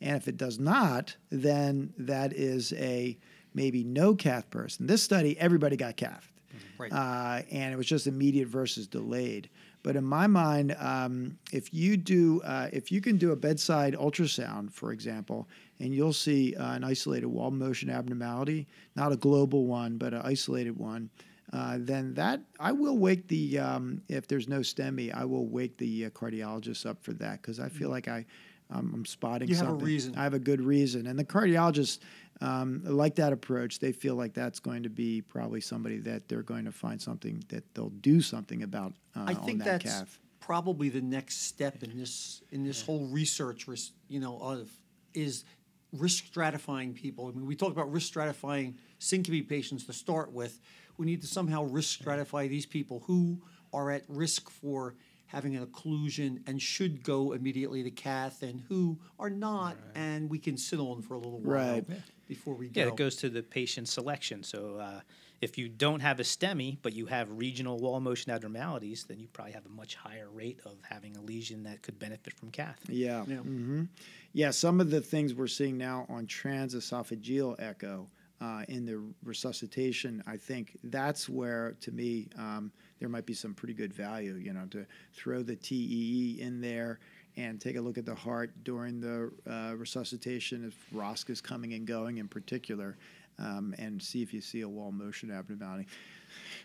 And 0.00 0.16
if 0.16 0.28
it 0.28 0.36
does 0.36 0.60
not, 0.60 1.16
then 1.28 1.92
that 1.98 2.32
is 2.32 2.72
a 2.74 3.18
maybe 3.58 3.84
no 3.84 4.14
cath 4.14 4.48
person. 4.50 4.86
This 4.86 5.02
study, 5.02 5.38
everybody 5.38 5.76
got 5.76 5.96
cathed. 5.96 6.30
Right. 6.78 6.92
Uh, 6.92 7.42
and 7.50 7.72
it 7.74 7.76
was 7.76 7.86
just 7.86 8.06
immediate 8.06 8.46
versus 8.48 8.86
delayed. 8.86 9.50
But 9.82 9.96
in 9.96 10.04
my 10.04 10.26
mind, 10.28 10.76
um, 10.78 11.36
if 11.52 11.74
you 11.74 11.96
do, 11.96 12.40
uh, 12.42 12.68
if 12.72 12.92
you 12.92 13.00
can 13.00 13.16
do 13.16 13.32
a 13.32 13.36
bedside 13.36 13.94
ultrasound, 13.94 14.72
for 14.72 14.92
example, 14.92 15.48
and 15.80 15.92
you'll 15.94 16.12
see 16.12 16.54
uh, 16.54 16.74
an 16.74 16.84
isolated 16.84 17.26
wall 17.26 17.50
motion 17.50 17.90
abnormality, 17.90 18.66
not 18.96 19.12
a 19.12 19.16
global 19.16 19.66
one, 19.66 19.98
but 19.98 20.12
an 20.14 20.22
isolated 20.24 20.76
one, 20.78 21.10
uh, 21.52 21.78
then 21.80 22.14
that 22.14 22.40
I 22.60 22.72
will 22.72 22.98
wake 22.98 23.26
the 23.28 23.58
um, 23.58 24.02
if 24.08 24.28
there's 24.28 24.48
no 24.48 24.60
STEMI, 24.60 25.14
I 25.14 25.24
will 25.24 25.46
wake 25.46 25.76
the 25.78 26.06
uh, 26.06 26.10
cardiologist 26.10 26.86
up 26.86 27.02
for 27.02 27.12
that 27.14 27.40
because 27.42 27.58
I 27.58 27.68
feel 27.68 27.88
like 27.90 28.06
I 28.08 28.24
um, 28.70 28.92
I'm 28.94 29.06
spotting 29.06 29.48
You 29.48 29.54
have 29.56 29.64
a 29.64 29.68
something. 29.70 29.86
reason. 29.86 30.14
I 30.16 30.24
have 30.24 30.34
a 30.34 30.38
good 30.38 30.60
reason, 30.60 31.06
and 31.06 31.18
the 31.18 31.24
cardiologists 31.24 32.00
um, 32.40 32.82
like 32.84 33.16
that 33.16 33.32
approach. 33.32 33.78
They 33.78 33.92
feel 33.92 34.14
like 34.14 34.34
that's 34.34 34.60
going 34.60 34.82
to 34.84 34.88
be 34.88 35.22
probably 35.22 35.60
somebody 35.60 35.98
that 35.98 36.28
they're 36.28 36.42
going 36.42 36.64
to 36.64 36.72
find 36.72 37.00
something 37.00 37.42
that 37.48 37.74
they'll 37.74 37.90
do 37.90 38.20
something 38.20 38.62
about 38.62 38.92
uh, 39.16 39.24
I 39.26 39.34
think 39.34 39.60
on 39.60 39.66
that 39.66 39.82
that's 39.82 39.84
calf. 39.84 40.20
probably 40.40 40.88
the 40.88 41.00
next 41.00 41.46
step 41.46 41.82
in 41.82 41.98
this 41.98 42.42
in 42.50 42.64
this 42.64 42.82
whole 42.82 43.06
research, 43.06 43.66
you 44.08 44.20
know, 44.20 44.38
of 44.38 44.70
is 45.14 45.44
risk 45.92 46.32
stratifying 46.32 46.94
people. 46.94 47.28
I 47.28 47.30
mean, 47.32 47.46
we 47.46 47.56
talk 47.56 47.72
about 47.72 47.90
risk 47.90 48.12
stratifying 48.12 48.74
syncope 48.98 49.48
patients 49.48 49.84
to 49.86 49.92
start 49.92 50.32
with. 50.32 50.60
We 50.96 51.06
need 51.06 51.20
to 51.22 51.26
somehow 51.26 51.64
risk 51.64 52.00
stratify 52.00 52.48
these 52.48 52.66
people 52.66 53.02
who 53.06 53.40
are 53.72 53.90
at 53.90 54.02
risk 54.08 54.50
for 54.50 54.94
having 55.28 55.56
an 55.56 55.64
occlusion 55.64 56.40
and 56.46 56.60
should 56.60 57.02
go 57.02 57.32
immediately 57.32 57.82
to 57.84 57.90
cath, 57.90 58.42
and 58.42 58.60
who 58.68 58.98
are 59.18 59.30
not, 59.30 59.76
and 59.94 60.28
we 60.28 60.38
can 60.38 60.56
sit 60.56 60.78
on 60.80 61.00
for 61.02 61.14
a 61.14 61.18
little 61.18 61.38
while 61.40 61.74
Right. 61.76 61.86
before 62.26 62.54
we 62.54 62.68
go. 62.68 62.80
Yeah, 62.82 62.88
it 62.88 62.96
goes 62.96 63.16
to 63.16 63.28
the 63.30 63.42
patient 63.42 63.88
selection. 63.88 64.42
So 64.42 64.76
uh, 64.76 65.00
If 65.40 65.56
you 65.56 65.68
don't 65.68 66.00
have 66.00 66.18
a 66.18 66.24
STEMI, 66.24 66.78
but 66.82 66.94
you 66.94 67.06
have 67.06 67.28
regional 67.30 67.78
wall 67.78 68.00
motion 68.00 68.32
abnormalities, 68.32 69.04
then 69.04 69.20
you 69.20 69.28
probably 69.28 69.52
have 69.52 69.66
a 69.66 69.68
much 69.68 69.94
higher 69.94 70.28
rate 70.28 70.58
of 70.64 70.74
having 70.82 71.16
a 71.16 71.20
lesion 71.20 71.62
that 71.62 71.80
could 71.82 71.96
benefit 71.98 72.32
from 72.32 72.50
cath. 72.50 72.80
Yeah. 72.88 73.24
Yeah. 73.28 73.36
hmm 73.36 73.84
Yeah. 74.32 74.50
Some 74.50 74.80
of 74.80 74.90
the 74.90 75.00
things 75.00 75.34
we're 75.34 75.46
seeing 75.46 75.78
now 75.78 76.06
on 76.08 76.26
transesophageal 76.26 77.56
echo 77.60 78.08
uh, 78.40 78.64
in 78.68 78.84
the 78.84 79.00
resuscitation, 79.24 80.22
I 80.26 80.36
think 80.36 80.76
that's 80.84 81.28
where, 81.28 81.76
to 81.82 81.92
me, 81.92 82.28
um, 82.36 82.72
there 82.98 83.08
might 83.08 83.26
be 83.26 83.34
some 83.34 83.54
pretty 83.54 83.74
good 83.74 83.92
value. 83.92 84.34
You 84.34 84.52
know, 84.52 84.66
to 84.70 84.86
throw 85.14 85.42
the 85.42 85.56
TEE 85.56 86.38
in 86.40 86.60
there 86.60 87.00
and 87.36 87.60
take 87.60 87.76
a 87.76 87.80
look 87.80 87.98
at 87.98 88.04
the 88.04 88.14
heart 88.14 88.52
during 88.64 89.00
the 89.00 89.30
uh, 89.48 89.74
resuscitation 89.76 90.64
if 90.64 90.98
ROSC 90.98 91.30
is 91.30 91.40
coming 91.40 91.72
and 91.74 91.86
going 91.86 92.18
in 92.18 92.26
particular, 92.26 92.96
um, 93.38 93.74
and 93.78 94.02
see 94.02 94.22
if 94.22 94.34
you 94.34 94.40
see 94.40 94.62
a 94.62 94.68
wall 94.68 94.90
motion 94.90 95.30
abnormality. 95.30 95.86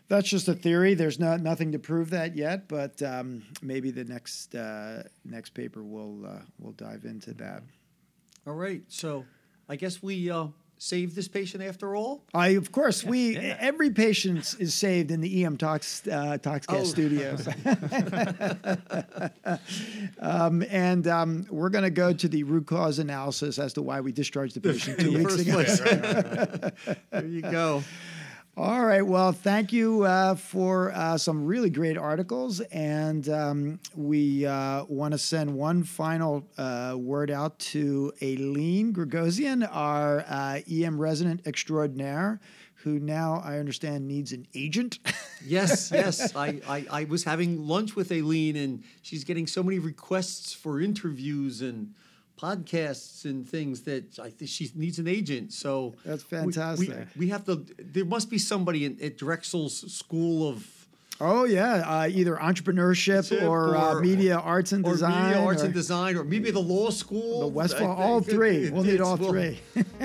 That's 0.07 0.27
just 0.27 0.47
a 0.47 0.53
theory. 0.53 0.93
There's 0.95 1.19
not 1.19 1.41
nothing 1.41 1.71
to 1.71 1.79
prove 1.79 2.09
that 2.09 2.35
yet, 2.35 2.67
but 2.67 3.01
um, 3.01 3.43
maybe 3.61 3.91
the 3.91 4.03
next 4.03 4.55
uh, 4.55 5.03
next 5.23 5.51
paper 5.51 5.83
will 5.83 6.25
uh, 6.25 6.41
will 6.59 6.73
dive 6.73 7.05
into 7.05 7.33
that. 7.35 7.63
All 8.45 8.53
right. 8.53 8.81
So 8.89 9.25
I 9.69 9.75
guess 9.75 10.03
we 10.03 10.29
uh, 10.29 10.47
saved 10.83 11.15
this 11.15 11.29
patient 11.29 11.63
after 11.63 11.95
all. 11.95 12.23
I 12.33 12.49
of 12.49 12.71
course 12.71 13.03
we 13.05 13.35
yeah. 13.35 13.57
every 13.59 13.89
patient 13.89 14.55
is 14.59 14.73
saved 14.73 15.11
in 15.11 15.21
the 15.21 15.45
EM 15.45 15.55
Talks 15.57 16.05
uh, 16.07 16.37
Talkscast 16.41 16.65
Oh. 16.67 16.83
studios, 16.83 17.47
um, 20.19 20.63
and 20.69 21.07
um, 21.07 21.47
we're 21.49 21.69
going 21.69 21.85
to 21.85 21.89
go 21.89 22.11
to 22.11 22.27
the 22.27 22.43
root 22.43 22.67
cause 22.67 22.99
analysis 22.99 23.57
as 23.59 23.71
to 23.73 23.81
why 23.81 24.01
we 24.01 24.11
discharged 24.11 24.55
the 24.55 24.61
patient 24.61 24.99
two 24.99 25.11
the 25.11 25.19
weeks 25.19 25.39
ago. 25.39 25.53
place. 25.53 25.79
there 27.11 27.25
you 27.25 27.41
go. 27.41 27.83
All 28.55 28.85
right. 28.85 29.01
Well, 29.01 29.31
thank 29.31 29.73
you 29.73 30.03
uh, 30.03 30.35
for 30.35 30.91
uh, 30.91 31.17
some 31.17 31.43
really 31.43 31.71
great 31.71 31.97
articles. 31.97 32.59
And 32.59 33.27
um, 33.27 33.79
we 33.95 34.45
uh, 34.45 34.85
want 34.87 35.13
to 35.13 35.17
send 35.17 35.55
one 35.55 35.81
final 35.81 36.45
uh, 36.55 36.95
word 36.95 37.31
out 37.31 37.57
to 37.57 38.13
Aileen 38.21 38.93
Gregosian, 38.93 39.67
our 39.71 40.23
uh, 40.27 40.59
EM 40.71 41.01
resident 41.01 41.47
extraordinaire, 41.47 42.39
who 42.75 42.99
now 42.99 43.41
I 43.43 43.57
understand 43.57 44.07
needs 44.07 44.31
an 44.33 44.45
agent. 44.53 44.99
Yes, 45.43 45.89
yes. 45.93 46.35
I, 46.35 46.61
I, 46.67 46.85
I 46.91 47.03
was 47.05 47.23
having 47.23 47.67
lunch 47.67 47.95
with 47.95 48.11
Aileen, 48.11 48.55
and 48.55 48.83
she's 49.01 49.23
getting 49.23 49.47
so 49.47 49.63
many 49.63 49.79
requests 49.79 50.53
for 50.53 50.79
interviews 50.79 51.63
and 51.63 51.95
podcasts 52.39 53.25
and 53.25 53.47
things 53.47 53.81
that 53.83 54.19
I 54.19 54.29
think 54.29 54.49
she 54.49 54.69
needs 54.75 54.99
an 54.99 55.07
agent. 55.07 55.53
So 55.53 55.95
That's 56.05 56.29
we- 56.31 56.37
we- 56.37 56.53
fantastic. 56.53 57.07
We, 57.15 57.29
have 57.29 57.45
to. 57.45 57.65
There 57.77 58.05
must 58.05 58.29
be 58.29 58.37
somebody 58.37 58.85
in, 58.85 58.97
at 59.01 59.17
Drexel's 59.17 59.91
School 59.93 60.49
of 60.49 60.67
oh, 61.23 61.43
yeah. 61.45 61.83
Uh, 61.85 62.07
either 62.07 62.35
entrepreneurship 62.35 63.29
Tip 63.29 63.43
or, 63.43 63.75
uh, 63.75 63.95
or- 63.95 64.01
media 64.01 64.37
arts 64.37 64.71
and 64.71 64.85
or 64.85 64.91
design. 64.91 65.27
media 65.29 65.41
arts 65.43 65.61
or 65.61 65.65
and 65.65 65.73
design, 65.73 66.15
or 66.17 66.23
maybe 66.23 66.51
the 66.51 66.59
law 66.59 66.89
school. 66.89 67.41
the 67.41 67.47
Westphal, 67.47 67.91
I 67.91 67.95
all 67.95 68.21
three. 68.21 68.65
it- 68.65 68.73
We'll 68.73 68.83
need 68.83 69.01
all 69.01 69.17
we'll- 69.17 69.29
three. 69.31 69.59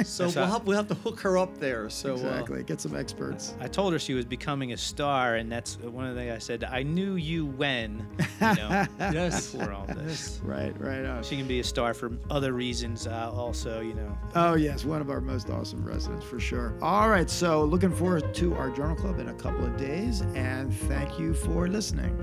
So 0.04 0.26
we'll 0.28 0.46
have, 0.46 0.64
we'll 0.66 0.76
have 0.76 0.88
to 0.88 0.94
hook 0.94 1.20
her 1.20 1.36
up 1.38 1.58
there. 1.58 1.88
So 1.90 2.12
uh, 2.12 2.16
exactly. 2.16 2.62
Get 2.62 2.80
some 2.80 2.94
experts. 2.96 3.54
I 3.60 3.68
told 3.68 3.92
her 3.92 3.98
she 3.98 4.14
was 4.14 4.24
becoming 4.24 4.72
a 4.72 4.76
star, 4.76 5.36
and 5.36 5.50
that's 5.50 5.78
one 5.80 6.06
of 6.06 6.14
the 6.14 6.20
things 6.20 6.34
I 6.34 6.38
said. 6.38 6.64
I 6.64 6.82
knew 6.82 7.14
you 7.16 7.46
when, 7.46 8.06
you 8.40 8.54
know, 8.54 8.86
yes, 9.00 9.52
before 9.52 9.72
all 9.72 9.86
this. 9.86 10.40
Right, 10.44 10.78
right. 10.80 11.04
On. 11.04 11.22
She 11.22 11.36
can 11.36 11.46
be 11.48 11.60
a 11.60 11.64
star 11.64 11.94
for 11.94 12.12
other 12.30 12.52
reasons, 12.52 13.06
uh, 13.06 13.30
also, 13.32 13.80
you 13.80 13.94
know. 13.94 14.16
Oh, 14.34 14.54
yes, 14.54 14.84
one 14.84 15.00
of 15.00 15.10
our 15.10 15.20
most 15.20 15.50
awesome 15.50 15.84
residents 15.84 16.24
for 16.24 16.38
sure. 16.38 16.74
All 16.82 17.08
right, 17.08 17.28
so 17.28 17.64
looking 17.64 17.92
forward 17.94 18.32
to 18.34 18.54
our 18.54 18.70
journal 18.70 18.94
club 18.96 19.18
in 19.18 19.28
a 19.28 19.34
couple 19.34 19.64
of 19.64 19.76
days, 19.76 20.20
and 20.34 20.72
thank 21.08 21.20
you 21.20 21.34
for 21.34 21.68
listening. 21.68 22.14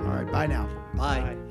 All 0.00 0.12
right, 0.12 0.30
bye 0.30 0.46
now. 0.46 0.68
bye. 0.94 1.20
Bye. 1.20 1.47